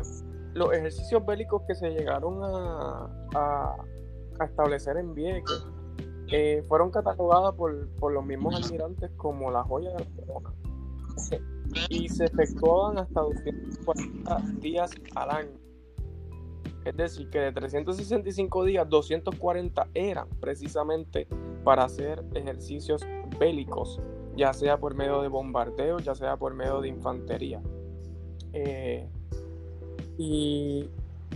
los 0.53 0.73
ejercicios 0.73 1.25
bélicos 1.25 1.63
que 1.67 1.75
se 1.75 1.89
llegaron 1.89 2.39
a, 2.43 3.75
establecer 4.43 4.95
en 4.95 5.13
Vieques 5.13 5.67
eh, 6.31 6.63
fueron 6.69 6.91
catalogados 6.91 7.55
por, 7.55 7.89
por, 7.95 8.13
los 8.13 8.25
mismos 8.25 8.55
almirantes 8.55 9.11
como 9.17 9.51
la 9.51 9.63
joya 9.63 9.91
de 9.91 9.99
la 9.99 10.25
corona 10.25 10.53
y 11.89 12.09
se 12.09 12.25
efectuaban 12.25 12.97
hasta 12.97 13.21
240 13.21 14.37
días 14.59 14.91
al 15.15 15.29
año. 15.31 15.59
Es 16.85 16.95
decir, 16.95 17.29
que 17.29 17.39
de 17.39 17.51
365 17.51 18.65
días, 18.65 18.89
240 18.89 19.87
eran 19.93 20.27
precisamente 20.39 21.27
para 21.63 21.83
hacer 21.83 22.23
ejercicios 22.33 23.05
bélicos, 23.37 23.99
ya 24.35 24.53
sea 24.53 24.77
por 24.77 24.95
medio 24.95 25.21
de 25.21 25.27
bombardeo, 25.27 25.99
ya 25.99 26.15
sea 26.15 26.37
por 26.37 26.53
medio 26.53 26.81
de 26.81 26.87
infantería. 26.87 27.61
Eh, 28.53 29.07
y, 30.19 30.89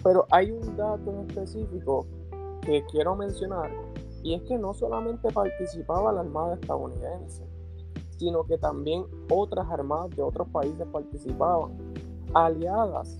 pero 0.03 0.27
hay 0.29 0.51
un 0.51 0.75
dato 0.75 1.23
específico 1.25 2.05
que 2.61 2.83
quiero 2.91 3.15
mencionar, 3.15 3.71
y 4.21 4.33
es 4.33 4.41
que 4.43 4.57
no 4.57 4.73
solamente 4.73 5.31
participaba 5.31 6.11
la 6.11 6.19
Armada 6.19 6.55
estadounidense, 6.55 7.45
sino 8.17 8.43
que 8.43 8.57
también 8.57 9.05
otras 9.31 9.69
armadas 9.71 10.15
de 10.17 10.21
otros 10.21 10.49
países 10.49 10.85
participaban, 10.91 11.71
aliadas 12.33 13.17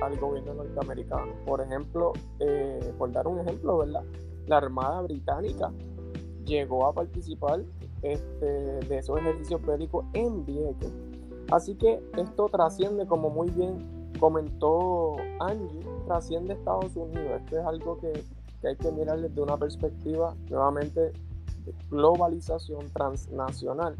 al 0.00 0.18
gobierno 0.18 0.54
norteamericano. 0.54 1.32
Por 1.46 1.60
ejemplo, 1.60 2.12
eh, 2.38 2.94
por 2.96 3.10
dar 3.10 3.26
un 3.26 3.40
ejemplo, 3.40 3.78
¿verdad? 3.78 4.04
La 4.46 4.58
Armada 4.58 5.02
Británica 5.02 5.72
llegó 6.44 6.86
a 6.86 6.92
participar 6.92 7.64
este, 8.02 8.46
de 8.46 8.98
esos 8.98 9.18
ejercicios 9.18 9.64
bélicos 9.66 10.04
en 10.12 10.44
Vieques. 10.44 10.92
Así 11.50 11.74
que 11.74 12.00
esto 12.16 12.48
trasciende, 12.48 13.06
como 13.06 13.30
muy 13.30 13.50
bien 13.50 14.01
comentó 14.22 15.16
Angie, 15.40 15.84
trasciende 16.06 16.54
Estados 16.54 16.94
Unidos. 16.94 17.40
Esto 17.40 17.58
es 17.58 17.66
algo 17.66 17.98
que, 17.98 18.12
que 18.60 18.68
hay 18.68 18.76
que 18.76 18.92
mirar 18.92 19.20
desde 19.20 19.42
una 19.42 19.56
perspectiva 19.56 20.36
nuevamente 20.48 21.10
globalización 21.90 22.88
transnacional, 22.92 23.96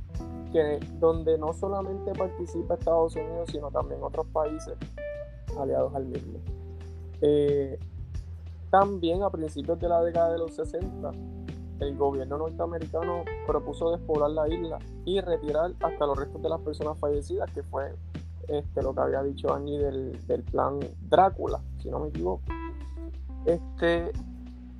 que, 0.52 0.78
donde 1.00 1.36
no 1.38 1.52
solamente 1.52 2.12
participa 2.12 2.74
Estados 2.74 3.16
Unidos, 3.16 3.50
sino 3.50 3.72
también 3.72 4.00
otros 4.00 4.24
países 4.28 4.74
aliados 5.58 5.92
al 5.92 6.06
mismo. 6.06 6.38
Eh, 7.20 7.80
también 8.70 9.24
a 9.24 9.30
principios 9.30 9.80
de 9.80 9.88
la 9.88 10.04
década 10.04 10.34
de 10.34 10.38
los 10.38 10.54
60, 10.54 11.10
el 11.80 11.96
gobierno 11.96 12.38
norteamericano 12.38 13.24
propuso 13.44 13.90
despoblar 13.90 14.30
la 14.30 14.48
isla 14.48 14.78
y 15.04 15.20
retirar 15.20 15.72
hasta 15.80 16.06
los 16.06 16.16
restos 16.16 16.40
de 16.40 16.48
las 16.48 16.60
personas 16.60 16.96
fallecidas, 17.00 17.50
que 17.50 17.64
fue 17.64 17.92
este, 18.48 18.82
lo 18.82 18.94
que 18.94 19.00
había 19.00 19.22
dicho 19.22 19.52
Annie 19.52 19.78
del, 19.78 20.26
del 20.26 20.42
plan 20.42 20.80
Drácula, 21.08 21.60
si 21.78 21.90
no 21.90 22.00
me 22.00 22.08
equivoco. 22.08 22.42
Este, 23.46 24.12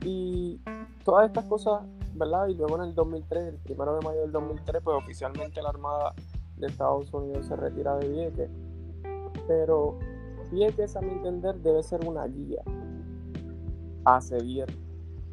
y 0.04 0.60
todas 1.04 1.26
estas 1.26 1.44
cosas 1.46 1.82
¿verdad? 2.14 2.48
Y 2.48 2.54
luego 2.54 2.76
en 2.76 2.82
el 2.82 2.94
2003, 2.94 3.48
el 3.48 3.58
primero 3.58 3.96
de 3.96 4.04
mayo 4.04 4.20
del 4.20 4.32
2003, 4.32 4.82
pues 4.82 4.96
oficialmente 4.96 5.62
la 5.62 5.70
Armada 5.70 6.14
de 6.56 6.66
Estados 6.66 7.12
Unidos 7.12 7.46
se 7.46 7.56
retira 7.56 7.96
de 7.96 8.08
Vieques, 8.08 8.50
pero 9.48 9.98
Vieques, 10.50 10.96
a 10.96 11.00
mi 11.00 11.10
entender, 11.10 11.56
debe 11.56 11.82
ser 11.82 12.06
una 12.06 12.26
guía 12.26 12.62
a 14.04 14.20
seguir, 14.20 14.66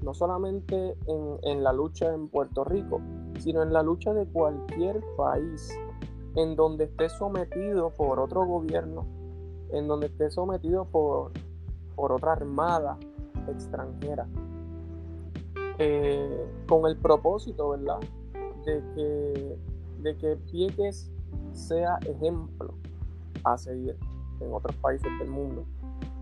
no 0.02 0.14
solamente 0.14 0.96
en, 1.08 1.38
en 1.44 1.64
la 1.64 1.74
lucha 1.74 2.14
en 2.14 2.30
Puerto 2.30 2.64
Rico, 2.64 3.02
sino 3.40 3.62
en 3.62 3.74
la 3.74 3.84
lucha 3.84 4.14
de 4.14 4.26
cualquier 4.28 5.02
país 5.18 5.78
en 6.36 6.56
donde 6.56 6.86
esté 6.86 7.10
sometido 7.10 7.92
por 7.92 8.20
otro 8.20 8.46
gobierno, 8.46 9.06
en 9.72 9.88
donde 9.88 10.08
esté 10.08 10.30
sometido 10.30 10.86
por, 10.86 11.32
por 11.96 12.12
otra 12.12 12.34
armada 12.34 12.98
extranjera, 13.48 14.28
eh, 15.78 16.46
con 16.68 16.86
el 16.86 16.98
propósito, 16.98 17.70
¿verdad?, 17.70 18.00
de 18.66 18.84
que, 18.96 19.58
de 20.02 20.18
que 20.18 20.36
Vieques 20.52 21.10
sea 21.54 21.98
ejemplo 22.06 22.74
a 23.44 23.58
seguir 23.58 23.98
en 24.40 24.54
otros 24.54 24.76
países 24.78 25.10
del 25.20 25.30
mundo, 25.30 25.66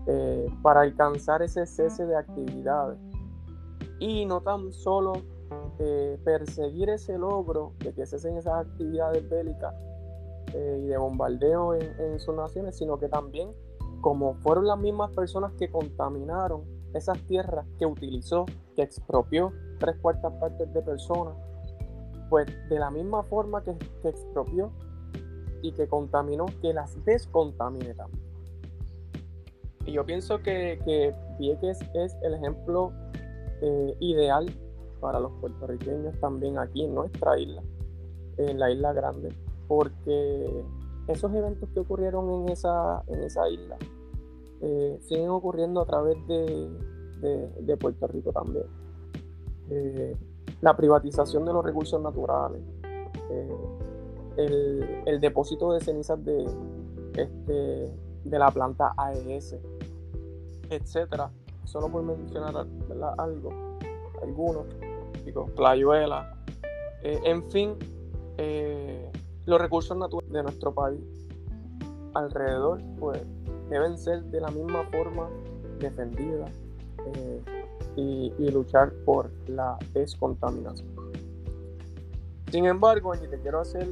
eh, 0.06 0.46
para 0.62 0.82
alcanzar 0.82 1.42
ese 1.42 1.66
cese 1.66 2.06
de 2.06 2.16
actividades. 2.16 2.98
Y 4.00 4.26
no 4.26 4.40
tan 4.40 4.72
solo 4.72 5.14
eh, 5.78 6.18
perseguir 6.24 6.88
ese 6.88 7.18
logro 7.18 7.72
de 7.80 7.92
que 7.92 8.06
cesen 8.06 8.36
esas 8.36 8.66
actividades 8.66 9.28
bélicas 9.28 9.74
eh, 10.54 10.80
y 10.82 10.86
de 10.86 10.96
bombardeo 10.96 11.74
en, 11.74 12.18
sus 12.20 12.34
naciones, 12.34 12.76
sino 12.76 12.98
que 12.98 13.08
también, 13.08 13.52
como 14.00 14.34
fueron 14.36 14.66
las 14.66 14.78
mismas 14.78 15.10
personas 15.12 15.52
que 15.58 15.70
contaminaron 15.70 16.62
esas 16.94 17.18
tierras 17.26 17.66
que 17.78 17.86
utilizó, 17.86 18.46
que 18.74 18.82
expropió 18.82 19.52
tres 19.78 19.96
cuartas 20.00 20.32
partes 20.34 20.72
de 20.72 20.82
personas, 20.82 21.34
pues 22.30 22.46
de 22.68 22.78
la 22.78 22.90
misma 22.90 23.22
forma 23.24 23.62
que, 23.62 23.76
expropió 24.04 24.70
y 25.62 25.72
que 25.72 25.86
contaminó, 25.88 26.46
que 26.60 26.72
las 26.72 27.02
descontamine 27.04 27.94
también. 27.94 28.28
Y 29.84 29.92
yo 29.92 30.04
pienso 30.04 30.38
que, 30.38 30.80
que 30.84 31.14
Vieques 31.38 31.78
es 31.94 32.16
el 32.22 32.34
ejemplo 32.34 32.92
eh, 33.60 33.96
ideal 34.00 34.46
para 35.00 35.18
los 35.20 35.32
puertorriqueños 35.40 36.18
también 36.20 36.58
aquí 36.58 36.84
en 36.84 36.94
nuestra 36.94 37.38
isla, 37.38 37.62
en 38.36 38.58
la 38.58 38.70
isla 38.70 38.92
grande, 38.92 39.30
porque 39.68 40.64
esos 41.06 41.32
eventos 41.34 41.68
que 41.70 41.80
ocurrieron 41.80 42.30
en 42.30 42.48
esa, 42.50 43.02
en 43.06 43.22
esa 43.22 43.48
isla 43.48 43.76
eh, 44.60 44.98
siguen 45.02 45.30
ocurriendo 45.30 45.80
a 45.80 45.86
través 45.86 46.16
de, 46.26 46.68
de, 47.60 47.76
Puerto 47.76 48.08
Rico 48.08 48.32
también. 48.32 48.64
Eh, 49.70 50.16
la 50.60 50.76
privatización 50.76 51.44
de 51.44 51.52
los 51.52 51.64
recursos 51.64 52.02
naturales, 52.02 52.60
eh, 53.30 55.04
el, 55.06 55.20
depósito 55.20 55.72
de 55.72 55.80
cenizas 55.80 56.24
de, 56.24 56.44
este, 57.14 57.92
de 58.24 58.38
la 58.38 58.50
planta 58.50 58.94
AES, 58.96 59.56
etcétera. 60.70 61.30
Solo 61.64 61.88
por 61.88 62.02
mencionar 62.02 62.66
algo, 63.18 63.50
algunos, 64.22 64.66
digo, 65.24 65.46
Playuela, 65.54 66.34
en 67.02 67.48
fin, 67.50 67.74
los 69.48 69.58
recursos 69.58 69.96
naturales 69.96 70.30
de 70.30 70.42
nuestro 70.42 70.74
país 70.74 71.00
alrededor 72.12 72.82
pues 73.00 73.22
deben 73.70 73.96
ser 73.96 74.22
de 74.24 74.42
la 74.42 74.48
misma 74.48 74.84
forma 74.92 75.30
defendidas 75.80 76.50
eh, 77.14 77.42
y, 77.96 78.50
luchar 78.50 78.92
por 79.06 79.30
la 79.48 79.78
descontaminación. 79.94 80.88
Sin 82.50 82.66
embargo, 82.66 83.12
Angie, 83.12 83.28
te 83.28 83.40
quiero 83.40 83.60
hacer 83.60 83.88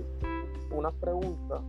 una 0.71 0.91
pregunta 0.91 1.61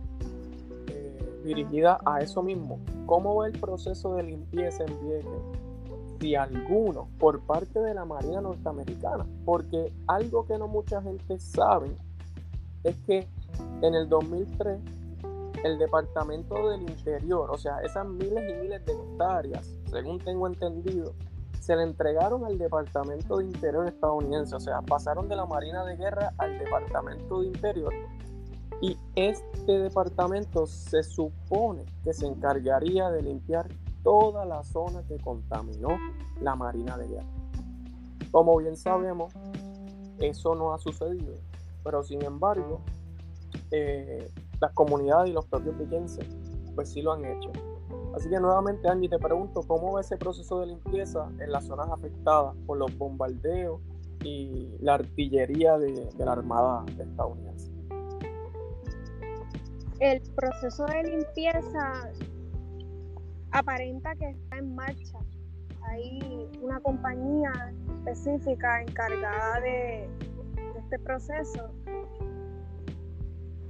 eh, 0.88 1.40
dirigida 1.44 1.98
a 2.04 2.20
eso 2.20 2.42
mismo. 2.42 2.78
¿Cómo 3.06 3.36
va 3.36 3.46
el 3.46 3.58
proceso 3.58 4.14
de 4.14 4.22
limpieza 4.24 4.84
en 4.84 5.00
Vieques? 5.00 5.42
Si 6.20 6.34
alguno, 6.34 7.08
por 7.18 7.40
parte 7.40 7.80
de 7.80 7.94
la 7.94 8.04
Marina 8.04 8.40
Norteamericana, 8.40 9.26
porque 9.44 9.92
algo 10.06 10.46
que 10.46 10.58
no 10.58 10.68
mucha 10.68 11.00
gente 11.00 11.38
sabe 11.38 11.88
es 12.84 12.96
que 13.02 13.26
en 13.82 13.94
el 13.94 14.08
2003, 14.08 14.80
el 15.64 15.78
Departamento 15.78 16.68
del 16.70 16.82
Interior, 16.82 17.50
o 17.50 17.58
sea, 17.58 17.80
esas 17.80 18.06
miles 18.06 18.44
y 18.50 18.62
miles 18.62 18.84
de 18.84 18.92
hectáreas, 18.92 19.76
según 19.90 20.18
tengo 20.18 20.46
entendido, 20.46 21.14
se 21.60 21.76
le 21.76 21.82
entregaron 21.82 22.44
al 22.44 22.58
Departamento 22.58 23.38
de 23.38 23.44
Interior 23.44 23.86
estadounidense, 23.86 24.54
o 24.54 24.60
sea, 24.60 24.80
pasaron 24.82 25.28
de 25.28 25.36
la 25.36 25.46
Marina 25.46 25.84
de 25.84 25.96
Guerra 25.96 26.32
al 26.38 26.58
Departamento 26.58 27.40
de 27.40 27.48
Interior. 27.48 27.92
Y 28.80 28.96
este 29.16 29.78
departamento 29.78 30.66
se 30.66 31.02
supone 31.02 31.84
que 32.04 32.12
se 32.12 32.26
encargaría 32.26 33.10
de 33.10 33.22
limpiar 33.22 33.68
toda 34.04 34.44
la 34.44 34.62
zona 34.62 35.02
que 35.02 35.18
contaminó 35.18 35.98
la 36.40 36.54
Marina 36.54 36.96
de 36.96 37.08
Guerra. 37.08 37.28
Como 38.30 38.56
bien 38.58 38.76
sabemos, 38.76 39.34
eso 40.20 40.54
no 40.54 40.72
ha 40.72 40.78
sucedido, 40.78 41.34
pero 41.82 42.02
sin 42.02 42.24
embargo, 42.24 42.80
eh, 43.70 44.30
las 44.60 44.72
comunidades 44.72 45.30
y 45.30 45.32
los 45.32 45.46
propios 45.46 45.78
vigenses, 45.78 46.26
pues 46.74 46.90
sí 46.90 47.02
lo 47.02 47.12
han 47.12 47.24
hecho. 47.24 47.50
Así 48.14 48.28
que 48.28 48.40
nuevamente, 48.40 48.88
Angie, 48.88 49.08
te 49.08 49.18
pregunto, 49.18 49.62
¿cómo 49.66 49.92
va 49.92 50.00
ese 50.00 50.16
proceso 50.16 50.60
de 50.60 50.66
limpieza 50.66 51.28
en 51.38 51.52
las 51.52 51.66
zonas 51.66 51.88
afectadas 51.90 52.56
por 52.66 52.78
los 52.78 52.96
bombardeos 52.96 53.80
y 54.24 54.68
la 54.80 54.94
artillería 54.94 55.78
de, 55.78 56.08
la 56.18 56.32
Armada 56.32 56.84
estadounidense? 56.98 57.70
El 60.00 60.20
proceso 60.34 60.86
de 60.86 61.02
limpieza 61.04 62.10
aparenta 63.52 64.14
que 64.16 64.30
está 64.30 64.58
en 64.58 64.74
marcha. 64.74 65.18
Hay 65.82 66.50
una 66.60 66.80
compañía 66.80 67.52
específica 67.98 68.82
encargada 68.82 69.60
de 69.60 70.08
este 70.76 70.98
proceso 70.98 71.70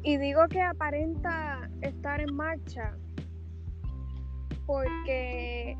y 0.02 0.16
digo 0.16 0.46
que 0.48 0.62
aparenta 0.62 1.68
estar 1.82 2.20
en 2.20 2.34
marcha 2.34 2.96
porque 4.66 5.76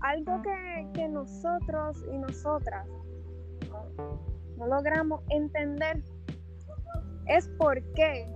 algo 0.00 0.42
que, 0.42 1.08
nosotros 1.08 2.02
y 2.10 2.18
nosotras 2.18 2.86
no, 4.56 4.66
logramos 4.66 5.22
entender 5.28 6.02
es 7.26 7.48
por 7.58 7.80
qué 7.92 8.26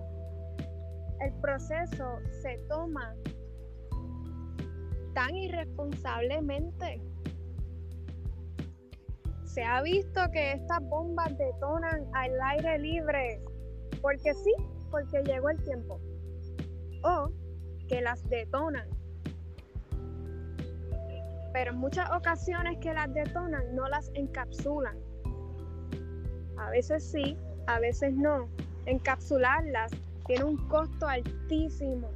el 1.20 1.32
proceso 1.40 2.18
se 2.42 2.58
toma 2.68 3.14
tan 5.14 5.34
irresponsablemente. 5.34 7.00
Se 9.44 9.64
ha 9.64 9.80
visto 9.80 10.20
que 10.32 10.52
estas 10.52 10.80
bombas 10.82 11.36
detonan 11.38 12.06
al 12.12 12.30
aire 12.42 12.78
libre 12.78 13.40
porque 14.06 14.34
sí, 14.34 14.54
porque 14.92 15.20
llegó 15.24 15.50
el 15.50 15.60
tiempo. 15.64 16.00
O 17.02 17.28
que 17.88 18.00
las 18.00 18.22
detonan. 18.28 18.88
Pero 21.52 21.72
en 21.72 21.78
muchas 21.78 22.08
ocasiones 22.12 22.78
que 22.78 22.94
las 22.94 23.12
detonan 23.12 23.74
no 23.74 23.88
las 23.88 24.12
encapsulan. 24.14 24.96
A 26.56 26.70
veces 26.70 27.02
sí, 27.02 27.36
a 27.66 27.80
veces 27.80 28.12
no. 28.12 28.48
Encapsularlas 28.84 29.90
tiene 30.28 30.44
un 30.44 30.56
costo 30.68 31.08
altísimo. 31.08 32.08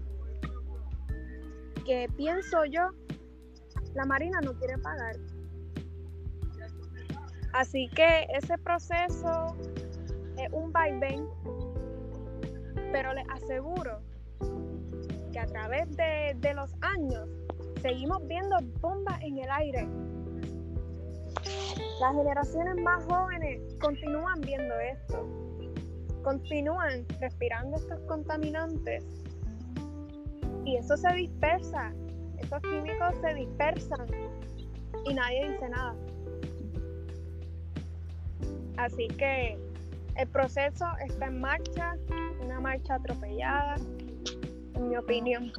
Que 1.85 2.09
pienso 2.17 2.67
yo, 2.67 2.91
la 3.95 4.05
Marina 4.05 4.41
no 4.41 4.53
quiere 4.55 4.79
pagar. 4.79 5.17
Así 7.53 7.89
que 7.97 8.29
ese 8.33 8.57
proceso 8.59 9.57
es 10.37 10.53
un 10.53 10.71
vaivén 10.71 11.27
pero 12.93 13.13
les 13.15 13.29
aseguro 13.31 14.01
que 15.33 15.39
a 15.39 15.47
través 15.47 15.89
de, 15.97 16.55
los 16.55 16.75
años 16.81 17.29
seguimos 17.83 18.27
viendo 18.27 18.57
bombas 18.81 19.21
en 19.23 19.39
el 19.39 19.51
aire. 19.51 19.89
Las 22.01 22.15
generaciones 22.15 22.77
más 22.83 23.05
jóvenes 23.05 23.61
continúan 23.81 24.41
viendo 24.41 24.75
esto, 24.81 25.27
continúan 26.23 27.07
respirando 27.21 27.77
estos 27.77 28.01
contaminantes 28.01 29.05
y 30.65 30.77
eso 30.77 30.97
se 30.97 31.13
dispersa, 31.15 31.93
estos 32.39 32.61
químicos 32.63 33.15
se 33.21 33.35
dispersan 33.35 34.07
y 35.05 35.15
nadie 35.15 35.51
dice 35.51 35.69
nada. 35.69 35.95
Así 38.77 39.09
que 39.09 39.59
el 40.21 40.29
proceso 40.29 40.85
está 41.07 41.27
en 41.27 41.41
marcha, 41.41 41.97
una 42.45 42.61
marcha 42.61 42.97
atropellada, 42.97 43.77
en 44.75 44.89
mi 44.89 44.97
opinión. 44.97 45.51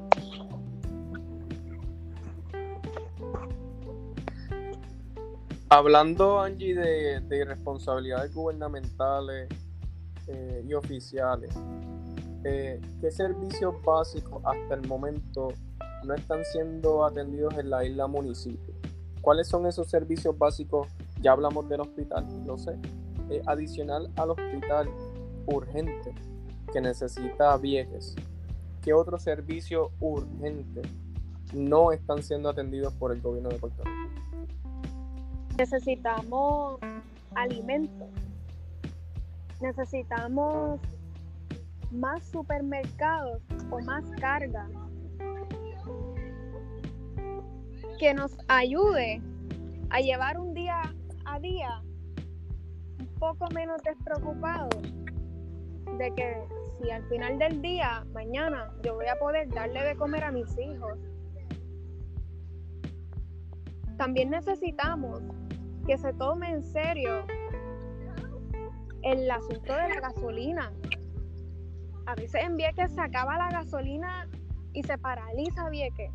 Hablando, 5.70 6.40
Angie, 6.40 6.76
de, 6.76 7.22
de 7.22 7.38
irresponsabilidades 7.38 8.36
gubernamentales 8.36 9.50
eh, 10.28 10.64
y 10.68 10.74
oficiales, 10.76 11.56
eh, 12.44 12.80
¿qué 13.00 13.10
servicios 13.10 13.74
básicos 13.84 14.44
hasta 14.46 14.76
el 14.76 14.88
momento 14.88 15.54
no 16.04 16.14
están 16.14 16.44
siendo 16.46 17.04
atendidos 17.04 17.58
en 17.58 17.72
la 17.72 17.84
isla 17.84 18.06
municipio? 18.06 18.76
¿Cuáles 19.22 19.48
son 19.48 19.66
esos 19.66 19.90
servicios 19.90 20.38
básicos? 20.38 20.88
Ya 21.20 21.32
hablamos 21.32 21.68
del 21.68 21.82
hospital, 21.82 22.28
lo 22.46 22.60
sé. 22.60 22.78
Eh, 23.32 23.42
adicional 23.46 24.12
al 24.18 24.32
hospital 24.32 24.90
urgente 25.46 26.14
que 26.74 26.82
necesita 26.82 27.56
Vieques, 27.56 28.14
¿qué 28.82 28.94
otros 28.94 29.24
servicios 29.24 29.90
urgentes 30.02 30.86
no 31.54 31.94
están 31.94 32.24
siendo 32.24 32.50
atendidos 32.50 32.94
por 32.96 33.14
el 33.14 33.22
gobierno 33.22 33.48
de 33.48 33.58
Puerto 33.58 33.84
Rico? 33.86 34.50
Necesitamos 35.58 36.82
alimentos. 37.34 38.10
Necesitamos 39.62 40.82
más 41.90 42.22
supermercados 42.26 43.42
o 43.70 43.80
más 43.80 44.04
carga 44.20 44.68
que 47.98 48.14
nos 48.14 48.38
ayude 48.50 49.22
a 49.90 50.02
llevar 50.02 50.38
un 50.38 50.54
día 50.54 50.82
a 51.24 51.40
día 51.40 51.82
poco 53.22 53.48
menos 53.54 53.80
despreocupado 53.84 54.68
de 56.00 56.12
que 56.16 56.44
si 56.82 56.90
al 56.90 57.04
final 57.04 57.38
del 57.38 57.62
día, 57.62 58.04
mañana, 58.14 58.74
yo 58.82 58.96
voy 58.96 59.06
a 59.06 59.16
poder 59.20 59.48
darle 59.50 59.84
de 59.84 59.96
comer 59.96 60.24
a 60.24 60.32
mis 60.32 60.58
hijos. 60.58 60.98
También 63.98 64.32
necesitamos 64.32 65.22
que 65.86 66.00
se 66.00 66.12
tome 66.14 66.50
en 66.50 66.64
serio 66.64 67.24
el 69.04 69.30
asunto 69.30 69.72
de 69.72 69.90
la 69.90 70.00
gasolina. 70.02 70.74
A 72.08 72.16
veces 72.16 72.44
en 72.44 72.58
Vieques 72.58 72.92
se 72.92 73.02
acaba 73.02 73.38
la 73.38 73.52
gasolina 73.52 74.28
y 74.74 74.82
se 74.82 74.98
paraliza 74.98 75.70
Vieques. 75.70 76.12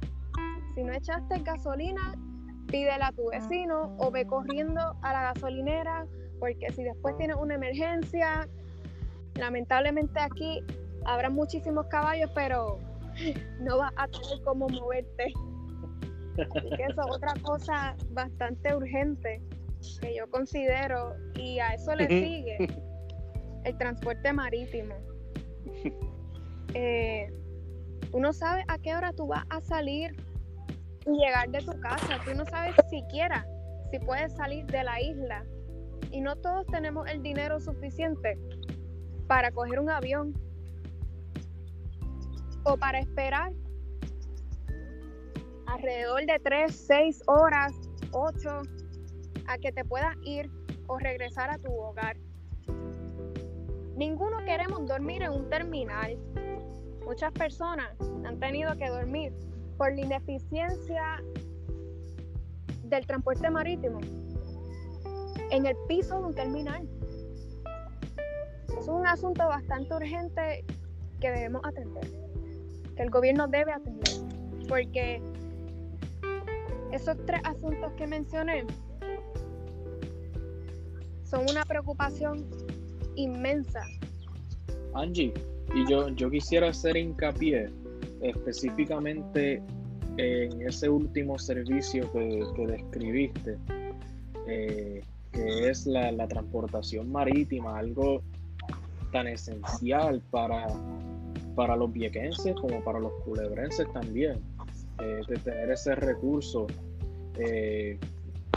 Si 0.75 0.83
no 0.83 0.93
echaste 0.93 1.39
gasolina, 1.39 2.17
pídela 2.67 3.07
a 3.07 3.13
tu 3.13 3.29
vecino 3.31 3.95
o 3.97 4.11
ve 4.11 4.27
corriendo 4.27 4.81
a 5.03 5.13
la 5.13 5.23
gasolinera 5.33 6.05
porque 6.39 6.71
si 6.73 6.85
después 6.85 7.17
tienes 7.17 7.37
una 7.37 7.55
emergencia, 7.55 8.49
lamentablemente 9.35 10.19
aquí 10.21 10.63
habrá 11.05 11.31
muchísimos 11.31 11.87
caballos, 11.87 12.31
pero 12.35 12.79
no 13.61 13.79
vas 13.79 13.93
a 13.97 14.09
tener 14.09 14.43
cómo 14.45 14.69
moverte. 14.69 15.33
Así 16.35 16.69
que 16.77 16.85
eso 16.85 17.01
es 17.01 17.17
otra 17.17 17.33
cosa 17.43 17.97
bastante 18.11 18.75
urgente 18.75 19.41
que 20.01 20.17
yo 20.17 20.29
considero 20.31 21.15
y 21.35 21.59
a 21.61 21.75
eso 21.75 21.95
le 21.95 22.09
sigue 22.09 22.69
el 23.65 23.79
transporte 23.79 24.33
marítimo. 24.33 24.95
Eh, 26.75 27.33
tú 28.11 28.21
no 28.21 28.35
sabes 28.35 28.65
a 28.69 28.77
qué 28.79 28.95
hora 28.95 29.11
tú 29.13 29.27
vas 29.29 29.45
a 29.49 29.63
salir 29.63 30.15
y 31.07 31.11
llegar 31.17 31.49
de 31.49 31.61
tu 31.61 31.73
casa, 31.81 32.19
tú 32.23 32.35
no 32.35 32.45
sabes 32.45 32.75
siquiera 32.91 33.47
si 33.91 33.99
puedes 34.01 34.35
salir 34.35 34.67
de 34.67 34.85
la 34.85 35.01
isla 35.01 35.47
y 36.11 36.21
no 36.21 36.37
todos 36.37 36.67
tenemos 36.67 37.09
el 37.09 37.23
dinero 37.23 37.61
suficiente 37.61 38.39
para 39.27 39.51
coger 39.51 39.81
un 39.81 39.91
avión 39.91 40.35
o 42.65 42.77
para 42.77 42.99
esperar 42.99 43.53
alrededor 45.67 46.27
de 46.27 46.39
3, 46.43 46.75
6 46.75 47.23
horas, 47.27 47.73
8 48.13 48.63
a 49.49 49.59
que 49.59 49.73
te 49.73 49.85
puedas 49.85 50.17
ir 50.23 50.51
o 50.87 50.99
regresar 50.99 51.51
a 51.51 51.59
tu 51.59 51.73
hogar. 51.73 52.17
Ninguno 53.97 54.39
queremos 54.45 54.87
dormir 54.87 55.23
en 55.23 55.33
un 55.33 55.49
terminal. 55.49 56.19
Muchas 57.05 57.33
personas 57.33 57.97
han 58.25 58.39
tenido 58.39 58.77
que 58.77 58.89
dormir 58.89 59.33
por 59.79 59.95
la 59.95 60.01
ineficiencia 60.01 61.23
del 62.85 63.07
transporte 63.07 63.51
marítimo 63.51 64.01
en 65.51 65.67
el 65.67 65.77
piso 65.89 66.19
de 66.19 66.27
un 66.27 66.35
terminal. 66.35 66.89
Es 68.79 68.89
un 68.89 69.07
asunto 69.07 69.47
bastante 69.47 69.95
urgente 69.95 70.65
que 71.21 71.31
debemos 71.31 71.63
atender, 71.65 72.05
que 72.95 73.03
el 73.03 73.11
gobierno 73.11 73.47
debe 73.49 73.73
atender, 73.73 74.13
porque 74.69 75.21
esos 76.93 77.17
tres 77.27 77.41
asuntos 77.45 77.93
que 77.97 78.07
mencioné 78.07 78.65
son 81.25 81.43
una 81.51 81.65
preocupación 81.65 82.47
inmensa. 83.17 83.83
Angie, 84.95 85.33
y 85.75 85.91
yo, 85.91 86.09
yo 86.11 86.31
quisiera 86.31 86.69
hacer 86.69 86.97
hincapié 86.97 87.71
específicamente 88.23 89.63
en 90.19 90.63
ese 90.63 90.89
último 90.89 91.39
servicio 91.39 92.11
que, 92.13 92.67
describiste, 92.67 93.59
eh, 94.47 95.03
que 95.37 95.69
es 95.69 95.87
la, 95.87 96.27
transportación 96.27 97.13
marítima, 97.13 97.79
algo 97.79 98.23
tan 99.13 99.29
esencial 99.29 100.23
para, 100.31 100.67
para 101.55 101.77
los 101.77 101.93
viequenses 101.93 102.55
como 102.57 102.83
para 102.83 102.99
los 102.99 103.13
culebrenses 103.25 103.87
también, 103.93 104.41
eh, 105.01 105.21
de 105.29 105.37
tener 105.37 105.71
ese 105.71 105.95
recurso, 105.95 106.67
eh, 107.39 107.99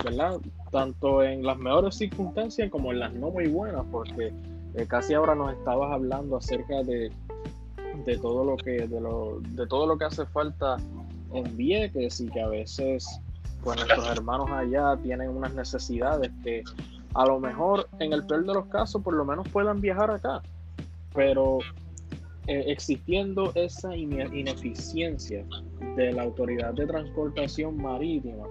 ¿verdad? 0.04 0.40
Tanto 0.72 1.22
en 1.24 1.44
las 1.44 1.58
mejores 1.58 1.96
circunstancias 1.96 2.70
como 2.72 2.92
en 2.92 3.00
las 3.00 3.14
no 3.14 3.30
muy 3.30 3.48
buenas, 3.48 3.86
porque 3.92 4.32
casi 4.88 5.14
ahora 5.14 5.36
nos 5.36 5.54
estabas 5.54 5.92
hablando 5.92 6.38
acerca 6.38 6.82
de 6.84 7.12
de 8.06 8.18
todo 8.18 8.44
lo 8.44 8.58
que 8.58 8.88
de, 8.88 9.02
lo, 9.02 9.40
de 9.42 9.68
todo 9.68 9.88
lo 9.88 9.98
que 9.98 10.06
hace 10.06 10.26
falta 10.28 10.78
en 11.34 11.58
Vieques 11.58 12.22
y 12.22 12.28
que 12.30 12.42
a 12.42 12.48
veces 12.48 13.20
pues 13.64 13.78
nuestros 13.78 14.08
hermanos 14.10 14.50
allá 14.52 14.98
tienen 15.02 15.30
unas 15.30 15.54
necesidades 15.54 16.32
que 16.44 16.64
a 17.14 17.26
lo 17.26 17.40
mejor 17.40 17.88
en 18.00 18.14
el 18.14 18.26
peor 18.26 18.46
de 18.46 18.54
los 18.54 18.66
casos 18.68 19.02
por 19.02 19.14
lo 19.14 19.26
menos 19.26 19.48
puedan 19.50 19.82
viajar 19.82 20.12
acá. 20.12 20.42
Pero 21.14 21.60
eh, 22.48 22.66
existiendo 22.68 23.52
esa 23.56 23.96
ineficiencia 23.96 25.46
de 25.96 26.14
la 26.14 26.24
autoridad 26.24 26.74
de 26.74 26.86
transportación 26.86 27.78
marítima 27.78 28.46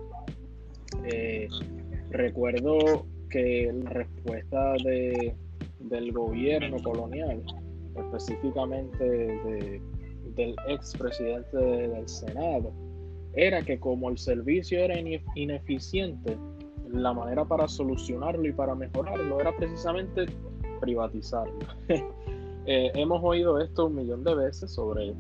eh, 1.05 1.49
recuerdo 2.11 3.07
que 3.31 3.73
la 3.85 3.91
respuesta 3.91 4.73
de, 4.85 5.35
del 5.81 6.13
gobierno 6.13 6.79
colonial 6.83 7.43
específicamente 7.97 9.05
de, 9.05 9.83
del 10.35 10.55
expresidente 10.69 11.57
del 11.57 12.09
Senado, 12.09 12.73
era 13.35 13.63
que 13.63 13.79
como 13.79 14.09
el 14.11 14.19
servicio 14.19 14.79
era 14.79 14.99
ineficiente, 15.35 16.37
la 16.91 17.13
manera 17.13 17.45
para 17.45 17.69
solucionarlo 17.69 18.47
y 18.47 18.53
para 18.53 18.75
mejorarlo 18.75 19.41
era 19.41 19.55
precisamente 19.57 20.27
privatizarlo. 20.81 21.59
Eh, 22.71 22.93
hemos 22.97 23.25
oído 23.25 23.59
esto 23.59 23.87
un 23.87 23.95
millón 23.95 24.23
de 24.25 24.35
veces 24.35 24.71
sobre 24.75 25.15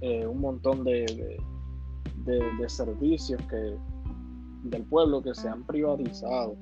eh, 0.00 0.24
un 0.24 0.40
montón 0.40 0.84
de, 0.84 1.40
de, 2.24 2.68
servicios 2.68 3.42
que, 3.50 3.76
del 4.62 4.84
pueblo 4.84 5.20
que 5.22 5.34
se 5.34 5.48
han 5.48 5.66
privatizado. 5.66 6.54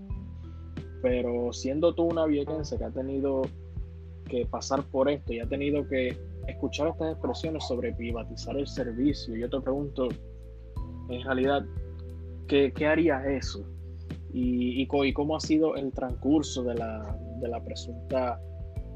Pero 1.03 1.53
siendo 1.53 1.95
tú 1.95 2.05
una 2.05 2.25
viequense 2.25 2.79
que 2.79 2.85
ha 2.85 2.91
tenido 2.93 3.43
que 4.27 4.47
pasar 4.47 4.83
por 4.85 5.11
esto 5.11 5.35
y 5.35 5.41
ha 5.41 5.47
tenido 5.47 5.87
que 5.87 6.17
escuchar 6.49 6.89
estas 6.89 7.13
expresiones 7.13 7.67
sobre 7.67 7.93
privatizar 7.93 8.57
el 8.57 8.67
servicio, 8.67 9.37
yo 9.37 9.51
te 9.51 9.61
pregunto, 9.61 10.09
en 11.09 11.23
realidad, 11.23 11.65
¿qué, 12.49 12.73
qué 12.73 12.87
haría 12.87 13.25
eso? 13.27 13.65
Y, 14.33 14.83
y, 14.83 15.13
cómo 15.13 15.37
ha 15.37 15.41
sido 15.41 15.77
el 15.77 15.93
transcurso 15.93 16.65
de 16.65 16.75
la, 16.75 17.17
de 17.41 17.49
la 17.49 17.63
presunta 17.63 18.41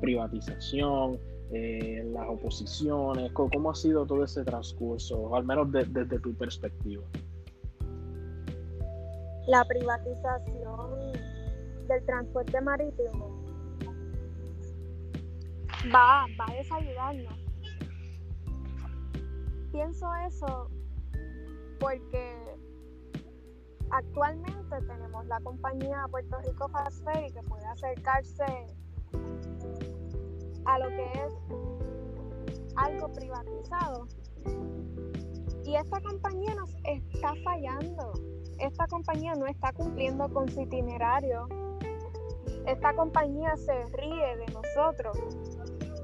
privatización, 0.01 1.19
eh, 1.53 2.03
las 2.13 2.29
oposiciones, 2.29 3.33
cómo, 3.33 3.71
ha 3.71 3.75
sido 3.75 4.05
todo 4.05 4.25
ese 4.25 4.45
transcurso, 4.45 5.35
al 5.35 5.45
menos 5.45 5.71
desde 5.71 6.19
tu 6.19 6.35
perspectiva. 6.35 7.05
La 9.47 9.65
privatización 9.65 11.13
del 11.89 12.05
transporte 12.05 12.61
marítimo 12.61 13.43
va, 15.95 16.27
va 16.39 16.47
a 16.49 16.55
desayudarnos. 16.55 17.35
Pienso 19.73 20.07
eso 20.27 20.69
porque 21.81 22.57
actualmente 23.91 24.77
tenemos 24.87 25.27
la 25.27 25.41
compañía 25.41 26.07
Puerto 26.11 26.39
Rico 26.47 26.69
Fast 26.69 27.05
Ferry 27.05 27.33
que 27.33 27.43
puede 27.43 27.67
acercarse 27.67 28.45
a 30.65 30.79
lo 30.79 30.89
que 30.89 31.13
es 31.13 31.33
algo 32.77 33.13
privatizado. 33.13 34.07
Y 35.65 35.77
esta 35.77 36.01
compañía 36.01 36.55
nos 36.55 36.75
está 36.85 37.35
fallando. 37.45 38.13
Esta 38.59 38.87
compañía 38.87 39.35
no 39.35 39.47
está 39.47 39.73
cumpliendo 39.73 40.29
con 40.33 40.49
su 40.49 40.63
itinerario. 40.63 41.49
Esta 42.67 42.95
compañía 42.95 43.57
se 43.57 43.85
ríe 43.87 44.37
de 44.37 44.47
nosotros 44.53 45.17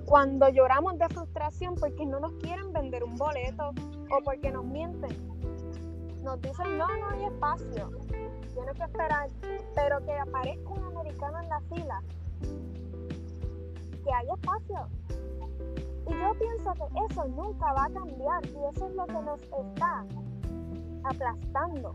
cuando 0.06 0.48
lloramos 0.48 0.98
de 0.98 1.08
frustración 1.08 1.74
porque 1.76 2.04
no 2.04 2.20
nos 2.20 2.32
quieren 2.34 2.72
vender 2.72 3.04
un 3.04 3.16
boleto 3.16 3.72
o 4.10 4.22
porque 4.22 4.50
nos 4.50 4.64
mienten. 4.64 5.33
Nos 6.24 6.40
dicen, 6.40 6.78
no, 6.78 6.86
no 6.86 7.10
hay 7.10 7.24
espacio, 7.26 7.90
tienes 8.54 8.76
que 8.76 8.82
esperar, 8.82 9.28
pero 9.74 10.00
que 10.04 10.18
aparezca 10.18 10.70
un 10.70 10.84
americano 10.84 11.40
en 11.40 11.48
la 11.48 11.60
fila, 11.60 12.02
que 14.02 14.12
hay 14.12 14.26
espacio. 14.30 14.88
Y 16.06 16.10
yo 16.10 16.34
pienso 16.38 16.72
que 16.72 17.12
eso 17.12 17.24
nunca 17.28 17.72
va 17.74 17.84
a 17.84 17.90
cambiar 17.90 18.46
y 18.46 18.74
eso 18.74 18.88
es 18.88 18.94
lo 18.94 19.06
que 19.06 19.12
nos 19.12 19.40
está 19.40 20.04
aplastando. 21.04 21.94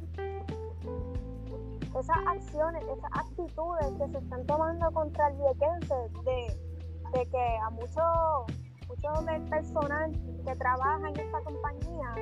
Esas 2.00 2.18
acciones, 2.28 2.84
esas 2.84 3.12
actitudes 3.14 3.88
que 3.98 4.12
se 4.12 4.18
están 4.20 4.46
tomando 4.46 4.92
contra 4.92 5.28
el 5.30 5.38
viequense 5.38 5.96
de 6.24 6.70
de 7.14 7.26
que 7.28 7.58
a 7.64 7.70
muchos 7.72 8.60
mucho 8.88 9.22
del 9.26 9.42
personal 9.44 10.12
que 10.46 10.56
trabaja 10.56 11.10
en 11.10 11.20
esta 11.20 11.42
compañía 11.42 12.16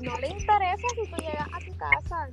no 0.00 0.18
le 0.18 0.28
interesa 0.28 0.86
si 0.94 1.10
tú 1.10 1.16
llegas 1.16 1.48
a 1.52 1.58
tu 1.58 1.76
casa. 1.76 2.28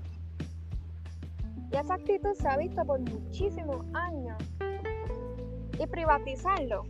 Y 1.71 1.75
esa 1.75 1.95
actitud 1.95 2.33
se 2.33 2.47
ha 2.47 2.57
visto 2.57 2.83
por 2.85 2.99
muchísimos 2.99 3.85
años. 3.93 4.37
Y 5.79 5.85
privatizarlo, 5.85 6.83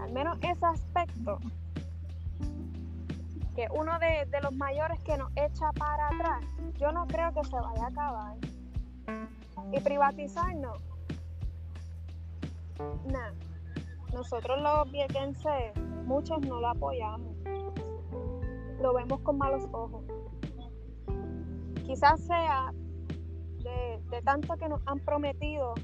al 0.00 0.12
menos 0.12 0.38
ese 0.42 0.66
aspecto, 0.66 1.38
que 3.54 3.66
uno 3.74 3.98
de, 3.98 4.26
los 4.42 4.52
mayores 4.52 5.00
que 5.00 5.16
nos 5.16 5.30
echa 5.36 5.72
para 5.78 6.08
atrás, 6.08 6.44
yo 6.78 6.92
no 6.92 7.06
creo 7.06 7.32
que 7.32 7.44
se 7.44 7.56
vaya 7.56 7.84
a 7.84 7.88
acabar. 7.88 8.36
Y 9.72 9.80
privatizarnos 9.80 10.80
Nah, 13.06 13.32
nosotros 14.12 14.60
los 14.60 14.90
viequenses, 14.90 15.76
muchos 16.04 16.40
no 16.46 16.60
lo 16.60 16.68
apoyamos. 16.68 17.36
Lo 18.80 18.94
vemos 18.94 19.20
con 19.20 19.38
malos 19.38 19.66
ojos. 19.72 20.04
Quizás 21.84 22.20
sea 22.20 22.72
de, 23.62 24.22
tanto 24.24 24.56
que 24.56 24.68
nos 24.68 24.80
han 24.86 25.00
prometido, 25.00 25.74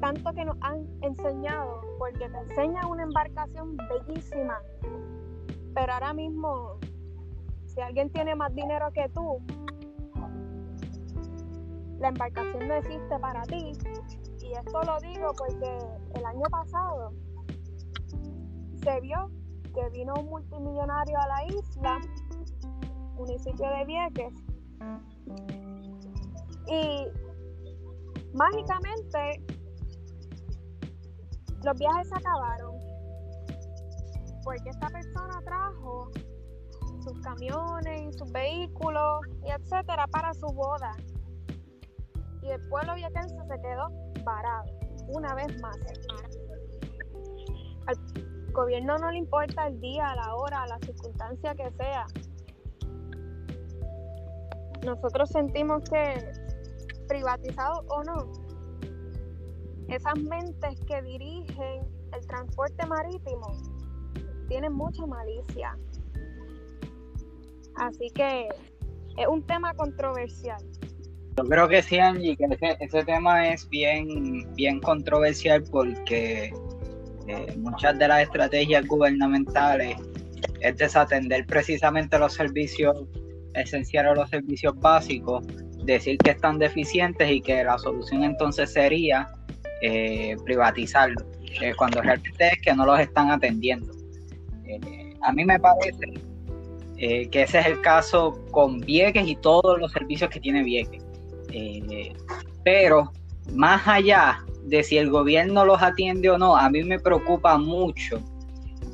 tanto 0.00 0.32
que 0.32 0.44
nos 0.44 0.56
han 0.62 0.86
enseñado, 1.02 1.80
porque 1.98 2.28
te 2.28 2.38
enseñan 2.38 2.86
una 2.86 3.02
embarcación 3.04 3.76
bellísima, 3.76 4.58
pero 5.74 5.92
ahora 5.92 6.12
mismo, 6.12 6.78
si 7.66 7.80
alguien 7.80 8.10
tiene 8.10 8.34
más 8.34 8.54
dinero 8.54 8.90
que 8.92 9.08
tú, 9.10 9.38
la 11.98 12.08
embarcación 12.08 12.68
no 12.68 12.74
existe 12.74 13.18
para 13.18 13.42
ti 13.42 13.72
y 14.46 14.52
esto 14.52 14.82
lo 14.82 15.00
digo 15.00 15.32
porque 15.36 15.78
el 16.14 16.24
año 16.24 16.44
pasado 16.50 17.12
se 18.82 19.00
vio 19.00 19.30
que 19.76 19.90
vino 19.90 20.14
un 20.14 20.26
multimillonario 20.26 21.18
a 21.18 21.26
la 21.28 21.44
isla, 21.44 22.00
municipio 23.14 23.68
de 23.68 23.84
Vieques, 23.84 24.34
y 26.66 27.06
mágicamente 28.34 29.42
los 31.62 31.78
viajes 31.78 32.08
se 32.08 32.14
acabaron 32.14 32.74
porque 34.44 34.70
esta 34.70 34.88
persona 34.88 35.40
trajo 35.44 36.10
sus 37.00 37.20
camiones 37.20 38.02
y 38.02 38.18
sus 38.18 38.32
vehículos 38.32 39.20
y 39.44 39.50
etcétera 39.50 40.06
para 40.08 40.32
su 40.34 40.46
boda 40.46 40.96
y 42.42 42.50
el 42.50 42.68
pueblo 42.68 42.94
viequense 42.94 43.36
se 43.48 43.60
quedó 43.60 43.88
parado 44.24 44.64
una 45.08 45.34
vez 45.34 45.60
más. 45.60 45.76
Gobierno 48.56 48.96
no 48.98 49.10
le 49.10 49.18
importa 49.18 49.68
el 49.68 49.78
día, 49.80 50.14
la 50.16 50.34
hora, 50.34 50.66
la 50.66 50.78
circunstancia 50.78 51.54
que 51.54 51.70
sea. 51.72 52.06
Nosotros 54.84 55.28
sentimos 55.30 55.84
que, 55.90 56.32
privatizado 57.06 57.84
o 57.88 58.02
no, 58.02 58.32
esas 59.88 60.18
mentes 60.18 60.80
que 60.86 61.02
dirigen 61.02 61.86
el 62.12 62.26
transporte 62.26 62.86
marítimo 62.86 63.46
tienen 64.48 64.72
mucha 64.72 65.04
malicia. 65.06 65.76
Así 67.76 68.10
que 68.14 68.48
es 69.18 69.26
un 69.28 69.42
tema 69.46 69.74
controversial. 69.74 70.62
Yo 71.36 71.44
creo 71.44 71.68
que 71.68 71.82
sí, 71.82 71.98
Angie, 71.98 72.36
que 72.36 72.46
ese, 72.80 73.04
tema 73.04 73.48
es 73.48 73.68
bien, 73.68 74.50
bien 74.54 74.80
controversial 74.80 75.62
porque 75.70 76.50
eh, 77.28 77.56
muchas 77.58 77.98
de 77.98 78.08
las 78.08 78.22
estrategias 78.22 78.86
gubernamentales 78.86 79.96
es 80.60 80.76
desatender 80.76 81.44
precisamente 81.46 82.18
los 82.18 82.34
servicios 82.34 83.04
esenciales 83.54 84.12
o 84.12 84.14
los 84.14 84.30
servicios 84.30 84.78
básicos, 84.78 85.44
decir 85.84 86.18
que 86.18 86.30
están 86.30 86.58
deficientes 86.58 87.30
y 87.30 87.40
que 87.40 87.64
la 87.64 87.78
solución 87.78 88.22
entonces 88.22 88.72
sería 88.72 89.28
eh, 89.82 90.36
privatizarlos, 90.44 91.24
eh, 91.60 91.72
cuando 91.76 92.00
realmente 92.00 92.48
es 92.48 92.60
que 92.62 92.74
no 92.74 92.86
los 92.86 93.00
están 93.00 93.30
atendiendo. 93.30 93.92
a 95.22 95.32
mí 95.32 95.44
me 95.44 95.58
parece 95.58 96.12
que 96.96 97.42
ese 97.42 97.58
es 97.58 97.66
el 97.66 97.80
caso 97.82 98.42
con 98.50 98.80
Vieques 98.80 99.26
y 99.26 99.36
todos 99.36 99.78
los 99.78 99.92
servicios 99.92 100.30
que 100.30 100.40
tiene 100.40 100.62
Vieques. 100.62 101.02
Pero 102.64 103.12
más 103.52 103.86
allá 103.86 104.38
de 104.66 104.82
si 104.82 104.98
el 104.98 105.10
gobierno 105.10 105.64
los 105.64 105.82
atiende 105.82 106.30
o 106.30 106.38
no, 106.38 106.56
a 106.56 106.68
mí 106.68 106.82
me 106.82 106.98
preocupa 106.98 107.56
mucho 107.56 108.20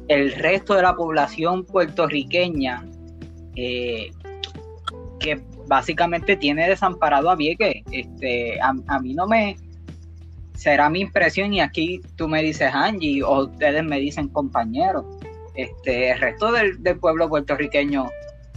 el 0.08 0.32
resto 0.32 0.74
de 0.74 0.82
la 0.82 0.94
población 0.94 1.64
puertorriqueña 1.64 2.84
eh, 3.56 4.10
que 5.18 5.40
básicamente 5.66 6.36
tiene 6.36 6.68
desamparado 6.68 7.30
a 7.30 7.36
Vieques. 7.36 7.82
Este, 7.90 8.60
a, 8.60 8.98
mí 9.00 9.14
no 9.14 9.26
me 9.26 9.56
será 10.54 10.90
mi 10.90 11.00
impresión 11.00 11.54
y 11.54 11.60
aquí 11.60 12.00
tú 12.16 12.28
me 12.28 12.42
dices 12.42 12.70
Angie 12.72 13.22
o 13.22 13.44
ustedes 13.44 13.84
me 13.84 13.98
dicen 13.98 14.28
compañeros. 14.28 15.04
Este, 15.54 16.10
el 16.10 16.20
resto 16.20 16.52
del, 16.52 16.78
pueblo 16.98 17.28
puertorriqueño 17.28 18.08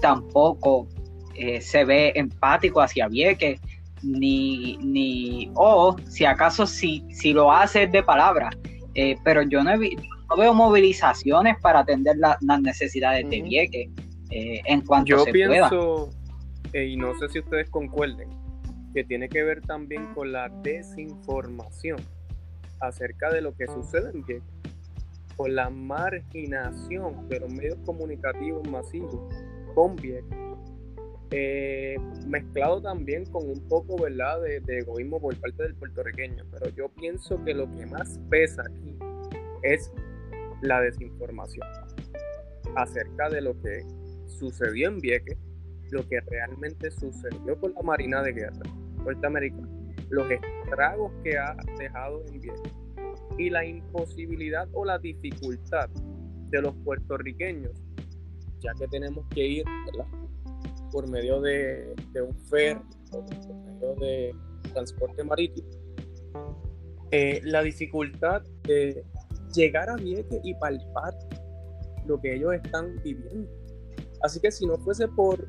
tampoco 0.01 0.87
eh, 1.35 1.61
se 1.61 1.85
ve 1.85 2.13
empático 2.15 2.81
hacia 2.81 3.07
Vieques 3.07 3.59
ni, 4.05 4.77
ni 4.77 5.51
o 5.55 5.95
si 6.07 6.25
acaso 6.25 6.65
si, 6.67 7.03
si 7.11 7.33
lo 7.33 7.51
hace 7.51 7.87
de 7.87 8.03
palabra, 8.03 8.49
eh, 8.93 9.15
pero 9.23 9.41
yo 9.43 9.63
no, 9.63 9.71
veo 10.37 10.53
movilizaciones 10.53 11.55
para 11.61 11.79
atender 11.79 12.15
las 12.17 12.61
necesidades 12.61 13.29
de 13.29 13.41
Vieques 13.41 13.89
eh, 14.29 14.61
en 14.65 14.81
cuanto 14.81 15.09
yo 15.09 15.19
se 15.19 15.31
pienso, 15.31 16.09
eh, 16.73 16.85
y 16.85 16.97
no 16.97 17.17
sé 17.19 17.29
si 17.29 17.39
ustedes 17.39 17.69
concuerden, 17.69 18.29
que 18.93 19.03
tiene 19.03 19.27
que 19.27 19.43
ver 19.43 19.61
también 19.61 20.13
con 20.13 20.31
la 20.31 20.49
desinformación 20.63 21.99
acerca 22.79 23.31
de 23.31 23.41
lo 23.41 23.55
que 23.55 23.67
sucede 23.67 24.11
en 24.11 24.23
Vieques, 24.25 24.49
con 25.35 25.53
la 25.55 25.69
marginación 25.69 27.27
de 27.27 27.39
los 27.41 27.51
medios 27.51 27.77
comunicativos 27.85 28.67
masivos 28.69 29.19
con 29.73 29.95
Vieques 29.97 30.44
eh, 31.31 31.97
mezclado 32.27 32.81
también 32.81 33.25
con 33.25 33.49
un 33.49 33.67
poco 33.67 34.01
¿verdad? 34.01 34.41
De, 34.41 34.79
egoísmo 34.79 35.19
por 35.19 35.35
parte 35.39 35.63
del 35.63 35.75
puertorriqueño. 35.75 36.45
Pero 36.51 36.69
yo 36.69 36.89
pienso 36.89 37.43
que 37.43 37.53
lo 37.53 37.69
que 37.71 37.85
más 37.85 38.19
pesa 38.29 38.63
aquí 38.63 38.97
es 39.63 39.91
la 40.61 40.81
desinformación 40.81 41.67
acerca 42.75 43.29
de 43.29 43.41
lo 43.41 43.59
que 43.61 43.83
sucedió 44.27 44.89
en 44.89 44.99
Vieques, 44.99 45.37
lo 45.91 46.07
que 46.07 46.19
realmente 46.21 46.91
sucedió 46.91 47.59
con 47.59 47.73
la 47.73 47.81
Marina 47.81 48.21
de 48.21 48.33
Guerra 48.33 48.63
norteamericana, 49.03 49.69
los 50.09 50.29
estragos 50.29 51.11
que 51.23 51.37
ha 51.37 51.55
dejado 51.77 52.23
en 52.27 52.41
Vieques 52.41 52.73
y 53.37 53.49
la 53.49 53.65
imposibilidad 53.65 54.67
o 54.73 54.85
la 54.85 54.97
dificultad 54.97 55.89
de 56.49 56.61
los 56.61 56.75
puertorriqueños, 56.83 57.73
ya 58.59 58.73
que 58.73 58.87
tenemos 58.87 59.25
que 59.29 59.45
ir 59.45 59.65
¿verdad? 59.85 60.24
Por 60.95 61.09
medio 61.09 61.41
de, 61.41 61.93
un 62.25 62.33
fer 62.49 62.77
o 63.11 63.25
por 63.25 63.53
medio 63.53 63.95
de 63.95 64.33
transporte 64.71 65.25
marítimo, 65.25 65.67
eh, 67.11 67.41
la 67.43 67.61
dificultad 67.61 68.41
de 68.63 69.03
llegar 69.53 69.89
a 69.89 69.97
Vieques 69.97 70.39
y 70.41 70.53
palpar 70.53 71.13
lo 72.05 72.21
que 72.21 72.35
ellos 72.35 72.53
están 72.53 72.95
viviendo. 73.03 73.51
Así 74.21 74.39
que 74.39 74.49
si 74.51 74.65
no 74.65 74.77
fuese 74.77 75.09
por, 75.09 75.45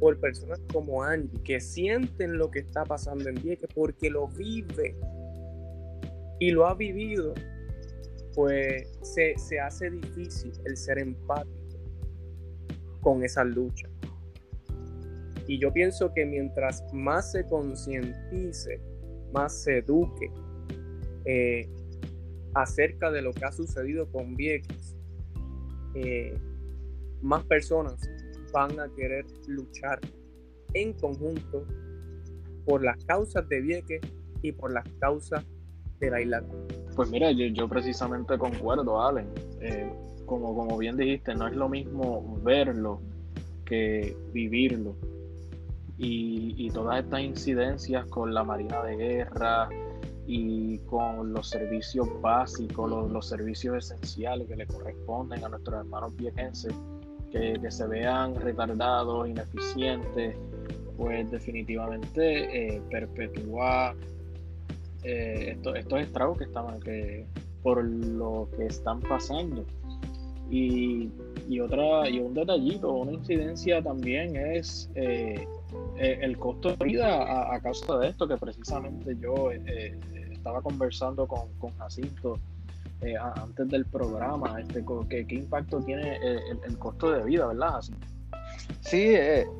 por 0.00 0.20
personas 0.20 0.60
como 0.70 1.02
Angie, 1.02 1.42
que 1.44 1.60
sienten 1.60 2.36
lo 2.36 2.50
que 2.50 2.58
está 2.58 2.84
pasando 2.84 3.26
en 3.30 3.36
Vieques, 3.36 3.70
porque 3.74 4.10
lo 4.10 4.28
vive 4.28 4.94
y 6.40 6.50
lo 6.50 6.66
ha 6.66 6.74
vivido, 6.74 7.32
pues 8.34 8.86
se, 9.00 9.34
se 9.38 9.60
hace 9.60 9.92
difícil 9.92 10.52
el 10.66 10.76
ser 10.76 10.98
empático 10.98 11.56
con 13.00 13.24
esa 13.24 13.44
lucha. 13.44 13.88
Y 15.50 15.58
yo 15.58 15.72
pienso 15.72 16.14
que 16.14 16.24
mientras 16.24 16.84
más 16.92 17.32
se 17.32 17.44
concientice, 17.44 18.80
más 19.32 19.64
se 19.64 19.78
eduque, 19.78 20.30
eh, 21.24 21.68
acerca 22.54 23.10
de 23.10 23.20
lo 23.20 23.32
que 23.32 23.44
ha 23.46 23.50
sucedido 23.50 24.08
con 24.12 24.36
Vieques, 24.36 24.94
eh, 25.96 26.38
más 27.20 27.44
personas 27.46 28.08
van 28.52 28.78
a 28.78 28.88
querer 28.94 29.26
luchar 29.48 29.98
en 30.72 30.92
conjunto 30.92 31.66
por 32.64 32.84
las 32.84 33.04
causas 33.06 33.48
de 33.48 33.60
Vieques 33.60 34.02
y 34.42 34.52
por 34.52 34.72
las 34.72 34.88
causas 35.00 35.44
de 35.98 36.10
la 36.12 36.20
isla. 36.20 36.44
Pues 36.94 37.10
mira, 37.10 37.32
yo, 37.32 37.68
precisamente 37.68 38.38
concuerdo, 38.38 39.02
Allen. 39.02 39.26
Eh, 39.62 39.92
como, 40.26 40.54
como 40.54 40.78
bien 40.78 40.96
dijiste, 40.96 41.34
no 41.34 41.48
es 41.48 41.56
lo 41.56 41.68
mismo 41.68 42.38
verlo 42.44 43.00
que 43.64 44.16
vivirlo. 44.32 44.94
Y, 46.02 46.70
todas 46.70 47.04
estas 47.04 47.20
incidencias 47.20 48.06
con 48.06 48.32
la 48.32 48.42
Marina 48.42 48.82
de 48.82 48.96
Guerra 48.96 49.68
y 50.26 50.78
con 50.78 51.32
los 51.32 51.50
servicios 51.50 52.08
básicos, 52.22 52.90
los, 53.10 53.28
servicios 53.28 53.84
esenciales 53.84 54.48
que 54.48 54.56
le 54.56 54.66
corresponden 54.66 55.44
a 55.44 55.50
nuestros 55.50 55.80
hermanos 55.80 56.16
viejenses, 56.16 56.72
que, 57.30 57.58
se 57.70 57.86
vean 57.86 58.34
retardados, 58.34 59.28
ineficientes, 59.28 60.36
pues 60.96 61.30
definitivamente 61.30 62.76
eh, 62.76 62.82
perpetúa 62.90 63.94
eh, 65.02 65.56
estos 65.56 66.00
estragos 66.00 66.38
que 66.38 66.44
están 66.44 66.80
que, 66.80 67.26
por 67.62 67.84
lo 67.84 68.48
que 68.56 68.66
están 68.66 69.00
pasando. 69.00 69.66
Y, 70.50 71.10
otra, 71.60 72.08
y 72.08 72.18
un 72.20 72.34
detallito, 72.34 72.92
una 72.92 73.12
incidencia 73.12 73.82
también 73.82 74.34
es 74.34 74.90
eh, 74.94 75.46
el 76.00 76.38
costo 76.38 76.74
de 76.74 76.84
vida 76.84 77.54
a, 77.54 77.60
causa 77.60 77.98
de 77.98 78.08
esto, 78.08 78.26
que 78.26 78.36
precisamente 78.36 79.16
yo 79.20 79.52
eh, 79.52 79.98
estaba 80.30 80.62
conversando 80.62 81.26
con, 81.26 81.52
con 81.58 81.76
Jacinto 81.78 82.38
antes 83.36 83.68
del 83.68 83.86
programa, 83.86 84.60
este, 84.60 84.84
¿qué, 85.08 85.26
qué 85.26 85.34
impacto 85.36 85.80
tiene 85.80 86.18
el, 86.66 86.78
costo 86.78 87.10
de 87.12 87.24
vida, 87.24 87.46
¿verdad, 87.46 87.72
Jacinto? 87.72 88.06
Sí, 88.82 89.14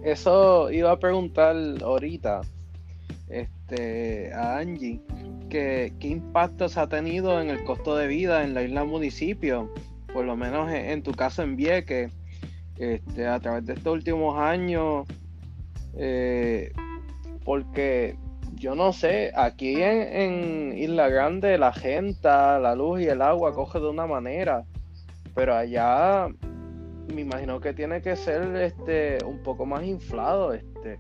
eso 0.04 0.70
iba 0.70 0.92
a 0.92 0.98
preguntar 0.98 1.56
ahorita 1.82 2.42
este, 3.28 4.30
a 4.34 4.58
Angie, 4.58 5.00
que, 5.48 5.94
qué 5.98 6.08
impacto 6.08 6.68
se 6.68 6.80
ha 6.80 6.86
tenido 6.86 7.40
en 7.40 7.48
el 7.48 7.64
costo 7.64 7.96
de 7.96 8.08
vida 8.08 8.44
en 8.44 8.52
la 8.52 8.62
isla 8.62 8.84
municipio 8.84 9.70
por 10.12 10.24
lo 10.24 10.36
menos 10.36 10.70
en, 10.72 11.02
tu 11.02 11.12
caso 11.12 11.42
en 11.42 11.56
Vieques, 11.56 12.12
este, 12.76 13.26
a 13.26 13.38
través 13.40 13.66
de 13.66 13.74
estos 13.74 13.92
últimos 13.92 14.38
años, 14.38 15.06
eh, 15.94 16.72
porque 17.44 18.16
yo 18.54 18.74
no 18.74 18.92
sé, 18.92 19.32
aquí 19.34 19.82
en, 19.82 20.76
Isla 20.76 21.08
Grande 21.08 21.58
la 21.58 21.72
gente, 21.72 22.28
la 22.28 22.74
luz 22.74 23.00
y 23.00 23.06
el 23.06 23.22
agua 23.22 23.54
coge 23.54 23.80
de 23.80 23.88
una 23.88 24.06
manera, 24.06 24.64
pero 25.34 25.54
allá 25.54 26.28
me 27.14 27.22
imagino 27.22 27.60
que 27.60 27.72
tiene 27.72 28.02
que 28.02 28.16
ser 28.16 28.54
este 28.56 29.18
un 29.24 29.42
poco 29.42 29.66
más 29.66 29.84
inflado. 29.84 30.52
Este. 30.52 30.98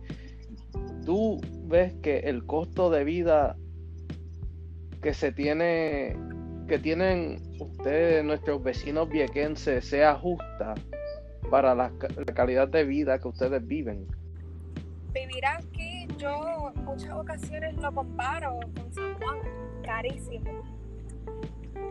Tú 1.04 1.40
ves 1.64 1.94
que 2.02 2.20
el 2.20 2.44
costo 2.46 2.90
de 2.90 3.04
vida 3.04 3.56
que 5.02 5.14
se 5.14 5.32
tiene 5.32 6.16
que 6.68 6.78
tienen 6.78 7.42
ustedes, 7.58 8.24
nuestros 8.24 8.62
vecinos 8.62 9.08
viequenses, 9.08 9.84
sea 9.84 10.14
justa 10.14 10.74
para 11.50 11.74
la, 11.74 11.92
calidad 12.32 12.68
de 12.68 12.84
vida 12.84 13.18
que 13.18 13.26
ustedes 13.26 13.66
viven? 13.66 14.06
Vivir 15.12 15.44
aquí, 15.44 16.06
yo 16.18 16.72
en 16.74 16.84
muchas 16.84 17.10
ocasiones 17.10 17.74
lo 17.76 17.92
comparo 17.92 18.60
con 18.76 18.92
San 18.94 19.14
Juan, 19.18 19.38
carísimo. 19.82 20.62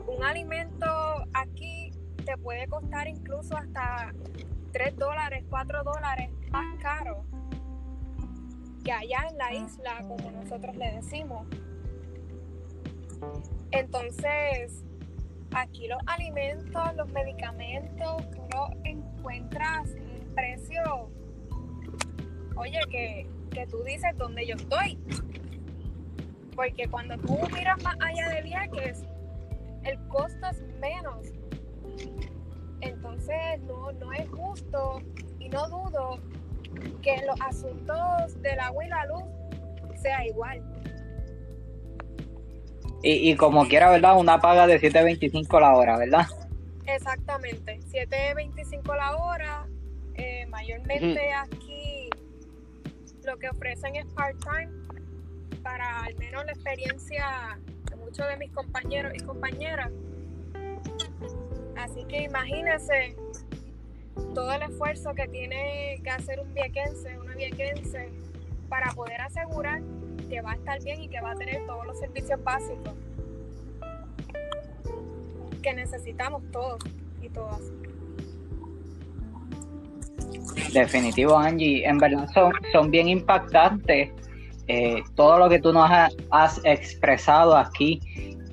Un 0.08 0.24
alimento 0.24 0.86
aquí 1.34 1.92
te 2.26 2.38
puede 2.38 2.68
costar 2.68 3.08
incluso 3.08 3.58
hasta 3.58 4.14
3 4.72 4.96
dólares, 4.98 5.44
4 5.50 5.84
dólares 5.84 6.30
más 6.52 6.82
caro 6.82 7.26
que 8.84 8.92
allá 8.92 9.28
en 9.30 9.38
la 9.38 9.54
isla, 9.54 9.98
como 10.08 10.32
nosotros 10.32 10.76
le 10.78 10.94
decimos. 10.94 11.46
Entonces, 13.72 14.84
aquí 15.54 15.88
los 15.88 16.00
alimentos, 16.08 16.96
los 16.96 17.10
medicamentos, 17.10 18.30
tú 18.32 18.42
los 18.54 18.70
encuentras 18.86 19.94
en 19.94 20.22
un 20.22 20.36
precio, 20.36 21.10
oye, 22.60 22.80
que, 22.90 23.28
tú 23.68 23.84
dices 23.84 24.16
dónde 24.18 24.46
yo 24.46 24.56
estoy. 24.56 24.98
Porque 26.56 26.88
cuando 26.88 27.18
tú 27.18 27.38
miras 27.54 27.82
más 27.84 27.96
allá 28.02 28.30
de 28.30 28.42
viajes, 28.42 29.04
el 29.84 29.98
costo 30.08 30.48
es 30.52 30.62
menos. 30.80 31.28
Entonces 32.82 33.60
no, 33.62 33.92
no 33.94 34.14
es 34.14 34.30
justo 34.30 35.02
y 35.40 35.50
no 35.50 35.68
dudo 35.70 36.20
que 37.02 37.22
los 37.26 37.40
asuntos 37.42 38.42
del 38.42 38.60
agua 38.60 38.86
y 38.86 38.90
la 38.90 39.06
luz 39.06 39.24
sea 40.02 40.26
igual. 40.26 40.62
Y, 43.02 43.34
como 43.36 43.66
quiera, 43.66 43.90
¿verdad? 43.90 44.18
Una 44.18 44.40
paga 44.40 44.68
de 44.68 44.80
7.25 44.80 45.62
la 45.62 45.74
hora, 45.74 45.98
¿verdad? 45.98 46.28
Exactamente, 46.86 47.80
7.25 47.92 48.98
la 48.98 49.16
hora. 49.16 49.68
Eh, 50.16 50.46
mayormente 50.48 51.32
aquí 51.32 51.69
lo 53.30 53.38
que 53.38 53.48
ofrecen 53.48 53.96
es 53.96 54.08
part-time 54.08 54.72
para 55.62 56.04
al 56.04 56.16
menos 56.16 56.44
la 56.46 56.52
experiencia 56.52 57.60
de 57.88 57.96
muchos 57.98 58.28
de 58.28 58.38
mis 58.38 58.52
compañeros 58.52 59.14
y 59.16 59.20
compañeras. 59.20 59.92
Así 61.78 62.04
que 62.06 62.24
imagínense 62.24 63.16
todo 64.34 64.52
el 64.52 64.64
esfuerzo 64.64 65.14
que 65.14 65.28
tiene 65.28 66.02
que 66.04 66.10
hacer 66.10 66.40
un 66.40 66.52
viequense, 66.56 67.20
una 67.20 67.36
viequense, 67.36 68.10
para 68.68 68.92
poder 68.94 69.22
asegurar 69.22 69.82
que 70.28 70.42
va 70.42 70.54
a 70.54 70.56
estar 70.56 70.84
bien 70.84 71.02
y 71.02 71.08
que 71.08 71.22
va 71.22 71.32
a 71.32 71.36
tener 71.36 71.66
todos 71.68 71.86
los 71.86 72.00
servicios 72.00 72.44
básicos 72.44 72.94
que 75.62 75.74
necesitamos 75.74 76.42
todos 76.52 76.80
y 77.22 77.30
todas. 77.30 77.62
Definitivo, 80.74 81.38
Angie. 81.38 81.86
En 81.86 81.98
verdad 81.98 82.28
son, 82.34 82.52
son 82.72 82.92
bien 82.92 83.08
impactantes 83.10 84.12
eh, 84.70 85.02
todo 85.16 85.40
lo 85.40 85.50
que 85.50 85.60
tú 85.60 85.74
nos 85.74 85.90
has, 86.30 86.62
expresado 86.64 87.58
aquí. 87.58 88.00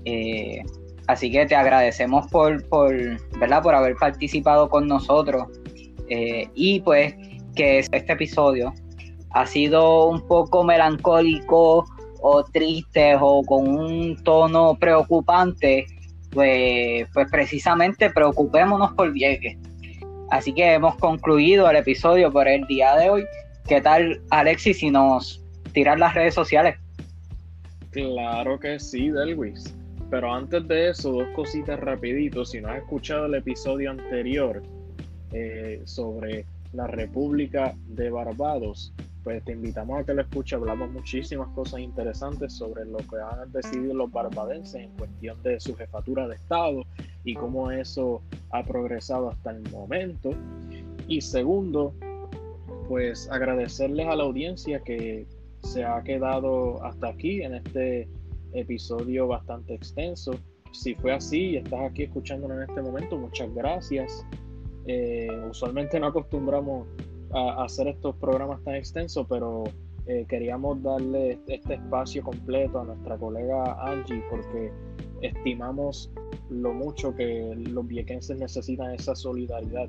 Eh, 0.07 0.63
así 1.07 1.31
que 1.31 1.45
te 1.45 1.55
agradecemos 1.55 2.27
por, 2.29 2.67
por, 2.69 2.95
¿verdad? 3.39 3.63
por 3.63 3.75
haber 3.75 3.97
participado 3.97 4.71
con 4.71 4.89
nosotros. 4.89 5.47
Eh, 6.09 6.49
y 6.55 6.81
pues 6.81 7.15
que 7.55 7.81
este 7.81 8.13
episodio 8.13 8.73
ha 9.31 9.45
sido 9.45 10.07
un 10.07 10.27
poco 10.27 10.65
melancólico 10.65 11.85
o 12.23 12.45
triste 12.45 13.15
o 13.21 13.43
con 13.43 13.69
un 13.69 14.17
tono 14.25 14.75
preocupante, 14.77 15.85
pues, 16.31 17.07
pues 17.13 17.31
precisamente 17.31 18.09
preocupémonos 18.09 18.95
por 18.95 19.13
Vieques. 19.13 19.59
Así 20.31 20.53
que 20.53 20.75
hemos 20.75 20.97
concluido 20.97 21.71
el 21.71 21.77
episodio 21.77 22.33
por 22.33 22.49
el 22.49 22.67
día 22.67 22.97
de 22.97 23.11
hoy. 23.11 23.25
¿Qué 23.69 23.81
tal, 23.81 24.21
Alexis, 24.31 24.79
si 24.79 24.91
nos 24.91 25.43
tiras 25.73 25.99
las 25.99 26.15
redes 26.15 26.35
sociales? 26.35 26.77
Claro 27.91 28.59
que 28.59 28.79
sí, 28.79 29.11
Delwis. 29.11 29.75
Pero 30.11 30.33
antes 30.33 30.67
de 30.69 30.91
eso, 30.91 31.13
dos 31.13 31.29
cositas 31.35 31.79
rapidito. 31.81 32.45
Si 32.45 32.61
no 32.61 32.69
has 32.69 32.79
escuchado 32.79 33.27
el 33.27 33.35
episodio 33.35 33.91
anterior 33.91 34.63
eh, 35.33 35.81
sobre 35.85 36.45
la 36.73 36.87
República 36.87 37.75
de 37.89 38.11
Barbados, 38.11 38.93
pues 39.25 39.45
te 39.45 39.53
invitamos 39.53 40.01
a 40.01 40.05
que 40.05 40.15
lo 40.15 40.23
escuche. 40.23 40.57
Hablamos 40.57 40.91
muchísimas 40.91 41.49
cosas 41.49 41.81
interesantes 41.81 42.53
sobre 42.53 42.85
lo 42.85 42.99
que 42.99 43.17
han 43.17 43.51
decidido 43.53 43.95
los 43.95 44.13
barbadenses 44.13 44.83
en 44.83 44.91
cuestión 44.91 45.43
de 45.43 45.59
su 45.59 45.75
jefatura 45.77 46.29
de 46.29 46.37
Estado 46.37 46.85
y 47.27 47.35
cómo 47.35 47.71
eso 47.73 48.23
ha 48.53 48.63
progresado 48.63 49.29
hasta 49.29 49.51
el 49.51 49.69
momento. 49.71 50.31
Y 51.09 51.21
segundo, 51.21 51.93
pues 52.89 53.29
agradecerles 53.31 54.07
a 54.07 54.15
la 54.15 54.23
audiencia 54.23 54.81
que 54.81 55.27
se 55.63 55.85
ha 55.85 56.03
quedado 56.03 56.83
hasta 56.85 57.09
aquí 57.09 57.43
en 57.43 57.55
este 57.55 58.09
episodio 58.53 59.27
bastante 59.27 59.75
extenso. 59.75 60.33
Si 60.71 60.95
fue 60.95 61.13
así 61.13 61.51
y 61.51 61.57
estás 61.57 61.81
aquí 61.91 62.05
escuchándolo 62.05 62.55
en 62.55 62.71
este 62.71 62.81
momento, 62.81 63.19
muchas 63.19 63.53
gracias. 63.55 64.25
Eh, 64.87 65.29
usualmente 65.51 65.99
no 65.99 66.07
acostumbramos 66.07 66.87
a, 67.33 67.65
hacer 67.65 67.89
estos 67.89 68.15
programas 68.17 68.63
tan 68.63 68.77
extensos, 68.77 69.27
pero 69.29 69.65
eh, 70.07 70.25
queríamos 70.29 70.81
darle 70.81 71.41
este 71.49 71.75
espacio 71.75 72.23
completo 72.23 72.81
a 72.81 72.85
nuestra 72.85 73.17
colega 73.19 73.77
Angie 73.83 74.23
porque 74.31 74.71
estimamos 75.23 76.13
lo 76.51 76.73
mucho 76.73 77.15
que 77.15 77.55
los 77.71 77.87
viequenses 77.87 78.39
necesitan 78.39 78.95
esa 78.95 79.15
solidaridad 79.15 79.89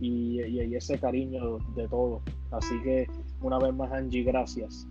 y, 0.00 0.42
y, 0.42 0.74
ese 0.74 0.98
cariño 0.98 1.58
de 1.74 1.88
todos. 1.88 2.22
Así 2.50 2.80
que 2.82 3.06
una 3.40 3.58
vez 3.58 3.74
más 3.74 3.92
Angie, 3.92 4.22
gracias. 4.22 4.86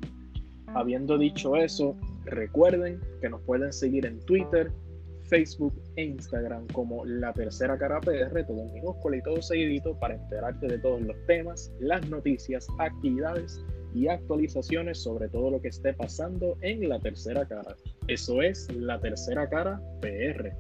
Habiendo 0.68 1.18
dicho 1.18 1.56
eso, 1.56 1.96
recuerden 2.26 3.00
que 3.22 3.30
nos 3.30 3.42
pueden 3.42 3.72
seguir 3.72 4.06
en 4.06 4.20
Twitter, 4.22 4.72
Facebook 5.24 5.74
e 5.96 6.04
Instagram 6.04 6.68
como 6.68 7.06
La 7.06 7.34
Tercera 7.34 7.78
Cara 7.78 8.00
PR, 8.02 8.44
todo 8.46 8.62
en 8.62 8.74
minúsculo 8.74 9.16
y 9.16 9.22
todo 9.22 9.42
seguidito 9.42 9.98
para 10.00 10.16
enterarte 10.16 10.68
de 10.68 10.80
todos 10.80 11.02
los 11.02 11.16
temas, 11.28 11.72
las 11.80 12.08
noticias, 12.10 12.68
actividades 12.80 13.64
y 13.94 14.08
actualizaciones 14.08 15.00
sobre 15.00 15.30
todo 15.30 15.52
lo 15.52 15.62
que 15.62 15.70
esté 15.70 15.94
pasando 15.94 16.58
en 16.62 16.90
La 16.90 17.00
Tercera 17.00 17.46
Cara. 17.46 17.76
Eso 18.08 18.42
es 18.42 18.72
La 18.76 19.00
Tercera 19.00 19.48
Cara 19.50 19.80
PR. 20.02 20.52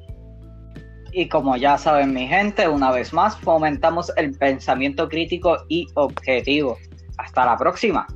Y 1.13 1.29
como 1.29 1.55
ya 1.55 1.77
saben 1.77 2.13
mi 2.13 2.27
gente, 2.27 2.67
una 2.67 2.91
vez 2.91 3.13
más 3.13 3.37
fomentamos 3.37 4.11
el 4.17 4.31
pensamiento 4.31 5.07
crítico 5.07 5.57
y 5.69 5.87
objetivo. 5.93 6.77
Hasta 7.17 7.45
la 7.45 7.55
próxima. 7.55 8.07